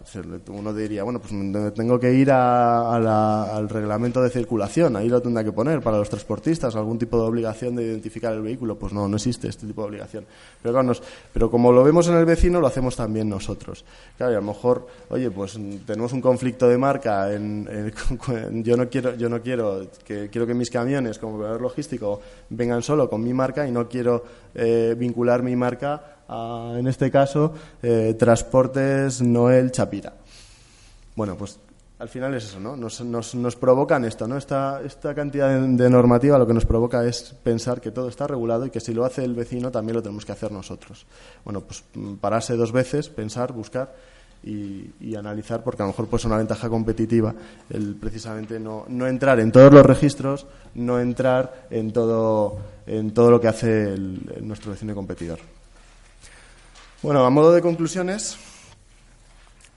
uno 0.47 0.74
diría, 0.74 1.03
bueno, 1.03 1.20
pues 1.20 1.34
tengo 1.74 1.99
que 1.99 2.14
ir 2.14 2.32
al 2.32 3.70
reglamento 3.70 4.22
de 4.22 4.30
circulación, 4.30 4.95
ahí 4.95 5.10
lo 5.10 5.22
tendrá 5.22 5.43
que 5.43 5.51
poner 5.51 5.82
para 5.82 5.97
los 5.97 6.10
transportistas, 6.10 6.76
algún 6.76 6.97
tipo 6.97 7.18
de 7.18 7.24
obligación 7.24 7.76
de 7.76 7.84
identificar 7.84 8.34
el 8.34 8.45
vehículo 8.46 8.78
pues 8.78 8.93
no, 8.93 9.08
no 9.08 9.18
existe 9.18 9.48
este 9.48 9.68
tipo 9.68 9.82
de 9.82 9.88
obligación. 9.89 10.26
Pero, 10.62 10.82
pero 11.34 11.52
como 11.52 11.72
lo 11.72 11.84
vemos 11.84 12.08
en 12.08 12.16
el 12.16 12.26
vecino, 12.26 12.62
lo 12.62 12.68
hacemos 12.68 12.96
también 12.96 13.28
nosotros. 13.28 13.84
Claro, 14.18 14.32
y 14.32 14.36
a 14.36 14.39
lo 14.39 14.46
mejor, 14.46 14.88
oye, 15.10 15.30
pues 15.32 15.60
tenemos 15.86 16.14
un 16.14 16.22
conflicto 16.22 16.68
de 16.68 16.78
marca, 16.78 17.34
en, 17.34 17.68
yo 18.64 18.78
no 18.78 18.89
quiero, 18.89 19.16
yo 19.16 19.30
no 19.30 19.41
quiero 19.41 19.88
que, 20.06 20.30
quiero 20.30 20.48
que 20.48 20.54
mis 20.54 20.70
camiones 20.70 21.20
como 21.20 21.36
operador 21.36 21.62
logístico 21.62 22.22
vengan 22.50 22.82
solo 22.82 23.10
con 23.10 23.24
mi 23.24 23.34
marca 23.34 23.68
y 23.68 23.72
no 23.72 23.88
quiero 23.88 24.24
eh, 24.54 24.96
vincular 24.98 25.43
mi 25.43 25.56
marca 25.56 26.22
a, 26.28 26.76
en 26.78 26.88
este 26.88 27.12
caso, 27.12 27.54
eh, 27.82 28.16
Transportes 28.18 29.22
Noel 29.22 29.72
Chapira. 29.72 30.14
Bueno, 31.16 31.36
pues 31.36 31.60
al 31.98 32.10
final 32.10 32.34
es 32.36 32.46
eso, 32.46 32.60
¿no? 32.60 32.76
Nos, 32.76 33.00
nos, 33.02 33.36
nos 33.36 33.56
provocan 33.56 34.04
esto, 34.04 34.28
¿no? 34.28 34.38
Esta, 34.38 34.82
esta 34.84 35.16
cantidad 35.16 35.50
de, 35.60 35.89
normativa 35.89 36.38
lo 36.38 36.46
que 36.46 36.54
nos 36.54 36.66
provoca 36.66 37.06
es 37.06 37.34
pensar 37.41 37.80
que 37.80 37.91
todo 37.91 38.10
está 38.10 38.28
regulado 38.28 38.66
y 38.66 38.70
que 38.70 38.82
si 38.82 38.93
lo 38.93 39.06
hace 39.06 39.24
el 39.24 39.34
vecino 39.34 39.72
también 39.72 39.96
lo 39.96 40.04
tenemos 40.04 40.26
que 40.26 40.34
hacer 40.34 40.52
nosotros. 40.52 41.06
Bueno, 41.46 41.62
pues 41.62 41.84
mm, 41.93 42.16
pararse 42.16 42.58
dos 42.58 42.74
veces, 42.74 43.08
pensar, 43.08 43.54
buscar 43.54 43.96
y, 44.43 45.16
analizar, 45.16 45.64
porque 45.64 45.82
a 45.82 45.86
lo 45.86 45.91
mejor 45.91 46.08
pues 46.08 46.22
es 46.22 46.26
una 46.26 46.38
ventaja 46.38 46.70
competitiva 46.70 47.34
el 47.70 47.96
precisamente 47.96 48.60
no, 48.60 48.86
no 48.89 49.08
entrar 49.08 49.39
en 49.39 49.52
todos 49.52 49.74
los 49.74 49.84
registros, 49.84 50.46
no 50.76 51.00
entrar 51.00 51.68
en 51.72 51.91
todo, 51.91 52.58
en 52.86 53.12
todo 53.12 53.32
lo 53.32 53.39
que 53.39 53.48
hace 53.48 53.96
nuestro 54.41 54.72
vecino 54.72 54.93
competidor. 54.93 55.39
Bueno, 57.02 57.26
a 57.26 57.30
modo 57.30 57.54
de 57.54 57.62
conclusiones, 57.62 58.38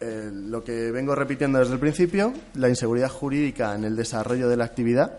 eh, 0.00 0.30
lo 0.32 0.62
que 0.62 0.90
vengo 0.90 1.14
repitiendo 1.14 1.58
desde 1.58 1.74
el 1.74 1.80
principio, 1.80 2.32
la 2.54 2.68
inseguridad 2.68 3.10
jurídica 3.10 3.74
en 3.74 3.84
el 3.84 3.96
desarrollo 3.96 4.48
de 4.48 4.56
la 4.56 4.64
actividad, 4.64 5.18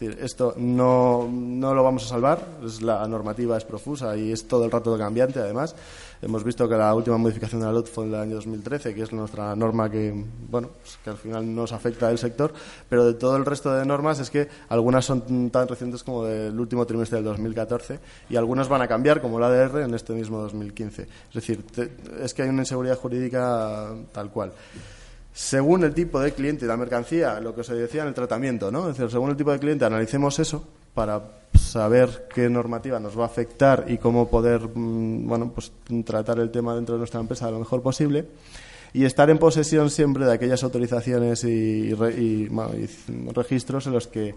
esto 0.00 0.54
no, 0.56 1.28
no, 1.30 1.72
lo 1.72 1.84
vamos 1.84 2.04
a 2.04 2.08
salvar, 2.08 2.44
es, 2.64 2.82
la 2.82 3.06
normativa 3.06 3.56
es 3.56 3.64
profusa 3.64 4.16
y 4.16 4.32
es 4.32 4.48
todo 4.48 4.64
el 4.64 4.70
rato 4.70 4.96
cambiante, 4.98 5.38
además. 5.38 5.74
Hemos 6.24 6.42
visto 6.42 6.66
que 6.66 6.74
la 6.74 6.94
última 6.94 7.18
modificación 7.18 7.60
de 7.60 7.66
la 7.66 7.72
LOT 7.72 7.86
fue 7.86 8.04
en 8.04 8.14
el 8.14 8.20
año 8.20 8.34
2013, 8.36 8.94
que 8.94 9.02
es 9.02 9.12
nuestra 9.12 9.54
norma 9.54 9.90
que, 9.90 10.24
bueno, 10.48 10.70
pues 10.80 10.98
que 11.04 11.10
al 11.10 11.18
final 11.18 11.54
nos 11.54 11.72
afecta 11.72 12.08
al 12.08 12.16
sector, 12.16 12.54
pero 12.88 13.04
de 13.04 13.12
todo 13.12 13.36
el 13.36 13.44
resto 13.44 13.74
de 13.74 13.84
normas 13.84 14.20
es 14.20 14.30
que 14.30 14.48
algunas 14.70 15.04
son 15.04 15.50
tan 15.50 15.68
recientes 15.68 16.02
como 16.02 16.24
del 16.24 16.58
último 16.58 16.86
trimestre 16.86 17.16
del 17.16 17.26
2014 17.26 18.00
y 18.30 18.36
algunas 18.36 18.68
van 18.68 18.80
a 18.80 18.88
cambiar, 18.88 19.20
como 19.20 19.38
la 19.38 19.48
ADR, 19.48 19.82
en 19.82 19.92
este 19.92 20.14
mismo 20.14 20.40
2015. 20.40 21.02
Es 21.02 21.34
decir, 21.34 21.62
es 22.22 22.32
que 22.32 22.42
hay 22.42 22.48
una 22.48 22.62
inseguridad 22.62 22.96
jurídica 22.96 23.90
tal 24.12 24.30
cual 24.30 24.52
según 25.34 25.82
el 25.82 25.92
tipo 25.92 26.20
de 26.20 26.32
cliente 26.32 26.64
y 26.64 26.68
la 26.68 26.76
mercancía, 26.76 27.40
lo 27.40 27.54
que 27.54 27.64
se 27.64 27.74
decía 27.74 28.02
en 28.02 28.08
el 28.08 28.14
tratamiento, 28.14 28.70
¿no? 28.70 28.88
Es 28.88 28.96
decir, 28.96 29.10
según 29.10 29.30
el 29.30 29.36
tipo 29.36 29.50
de 29.50 29.58
cliente 29.58 29.84
analicemos 29.84 30.38
eso 30.38 30.64
para 30.94 31.22
saber 31.54 32.28
qué 32.32 32.48
normativa 32.48 33.00
nos 33.00 33.18
va 33.18 33.24
a 33.24 33.26
afectar 33.26 33.84
y 33.88 33.98
cómo 33.98 34.28
poder, 34.28 34.68
mm, 34.74 35.26
bueno, 35.26 35.52
pues 35.52 35.72
tratar 36.04 36.38
el 36.38 36.50
tema 36.50 36.74
dentro 36.74 36.94
de 36.94 37.00
nuestra 37.00 37.20
empresa 37.20 37.50
lo 37.50 37.58
mejor 37.58 37.82
posible. 37.82 38.26
y 38.96 39.04
estar 39.04 39.28
en 39.28 39.38
posesión 39.38 39.90
siempre 39.90 40.24
de 40.24 40.32
aquellas 40.32 40.62
autorizaciones 40.62 41.42
y, 41.42 41.92
registros 43.34 43.88
en 43.88 43.92
los 43.92 44.06
que 44.06 44.36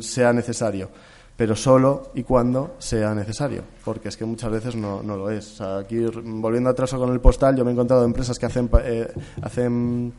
sea 0.00 0.32
necesario 0.32 0.88
pero 1.36 1.54
solo 1.54 2.10
y 2.14 2.22
cuando 2.22 2.76
sea 2.78 3.14
necesario, 3.14 3.62
porque 3.84 4.08
es 4.08 4.16
que 4.16 4.24
muchas 4.24 4.50
veces 4.50 4.74
no, 4.74 5.02
no 5.02 5.16
lo 5.16 5.30
es. 5.30 5.60
aquí, 5.60 5.98
volviendo 6.24 6.70
atrás 6.70 6.94
con 6.94 7.12
el 7.12 7.20
postal, 7.20 7.54
yo 7.54 7.64
me 7.64 7.70
he 7.70 7.74
encontrado 7.74 8.04
empresas 8.04 8.38
que 8.38 8.46
hacen, 8.46 8.70
eh, 8.82 9.12
hacen 9.42 10.14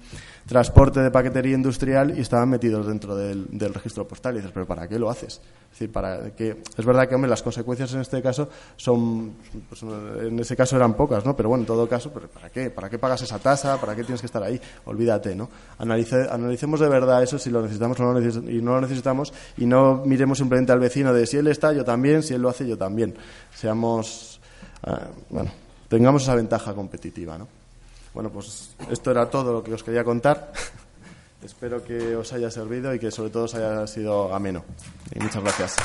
transporte 0.48 1.02
de 1.02 1.12
paquetería 1.12 1.56
industrial 1.56 2.18
y 2.18 2.22
estaban 2.22 2.50
metidos 2.50 2.88
dentro 2.88 3.16
del, 3.16 3.48
registro 3.74 4.08
postal. 4.08 4.36
Y 4.36 4.38
dices, 4.38 4.52
¿pero 4.54 4.66
para 4.66 4.88
qué 4.88 4.98
lo 4.98 5.10
haces? 5.10 5.41
Es 5.66 5.72
decir, 5.72 5.91
para 5.91 6.32
que. 6.32 6.64
Es 6.78 6.86
verdad 6.86 7.08
que, 7.08 7.16
hombre, 7.16 7.30
las 7.30 7.43
consecuencias 7.43 7.93
en 7.93 8.02
este 8.02 8.22
caso 8.22 8.50
son. 8.78 9.34
Pues, 9.70 9.84
en 9.84 10.39
ese 10.39 10.56
caso 10.56 10.76
eran 10.78 10.93
pocas, 10.93 11.26
¿no? 11.26 11.36
Pero 11.36 11.50
bueno, 11.50 11.64
en 11.64 11.68
todo 11.68 11.88
caso, 11.88 12.12
¿para 12.12 12.50
qué? 12.50 12.70
¿Para 12.70 12.89
qué 12.89 12.98
pagas 12.98 13.22
esa 13.22 13.39
tasa? 13.39 13.80
¿Para 13.80 13.95
qué 13.95 14.04
tienes 14.04 14.22
que 14.22 14.28
estar 14.28 14.41
ahí? 14.41 14.60
Olvídate, 14.86 15.36
¿no? 15.36 15.50
analicemos 15.78 16.80
de 16.80 16.89
verdad 16.89 17.22
eso, 17.24 17.38
si 17.38 17.50
lo 17.50 17.62
necesitamos 17.62 18.00
o 18.00 18.14
no 18.14 18.20
y 18.20 18.62
no 18.62 18.76
lo 18.76 18.82
necesitamos, 18.82 19.34
y 19.58 19.66
no 19.66 20.04
miremos 20.06 20.38
simplemente 20.38 20.72
al 20.72 20.80
vecino 20.80 21.14
de 21.14 21.26
si 21.26 21.38
él 21.38 21.48
está, 21.48 21.74
yo 21.74 21.84
también, 21.84 22.24
si 22.24 22.34
él 22.34 22.41
lo 22.41 22.50
hace, 22.50 22.68
yo 22.68 22.78
también. 22.78 23.16
Seamos. 23.54 24.39
Ah, 24.84 25.08
bueno, 25.30 25.52
tengamos 25.88 26.24
esa 26.24 26.36
ventaja 26.36 26.74
competitiva, 26.74 27.38
¿no? 27.38 27.57
Bueno, 28.18 28.32
pues 28.32 28.72
esto 28.89 29.11
era 29.11 29.30
todo 29.30 29.53
lo 29.53 29.63
que 29.63 29.76
os 29.76 29.84
quería 29.84 30.03
contar. 30.03 30.51
Espero 31.45 31.84
que 31.84 32.15
os 32.15 32.34
haya 32.34 32.49
servido 32.49 32.91
y 32.91 32.97
que 32.97 33.11
sobre 33.11 33.30
todo 33.30 33.43
os 33.43 33.53
haya 33.53 33.86
sido 33.86 34.34
ameno. 34.34 34.65
Y 35.13 35.20
muchas 35.20 35.43
gracias. 35.43 35.76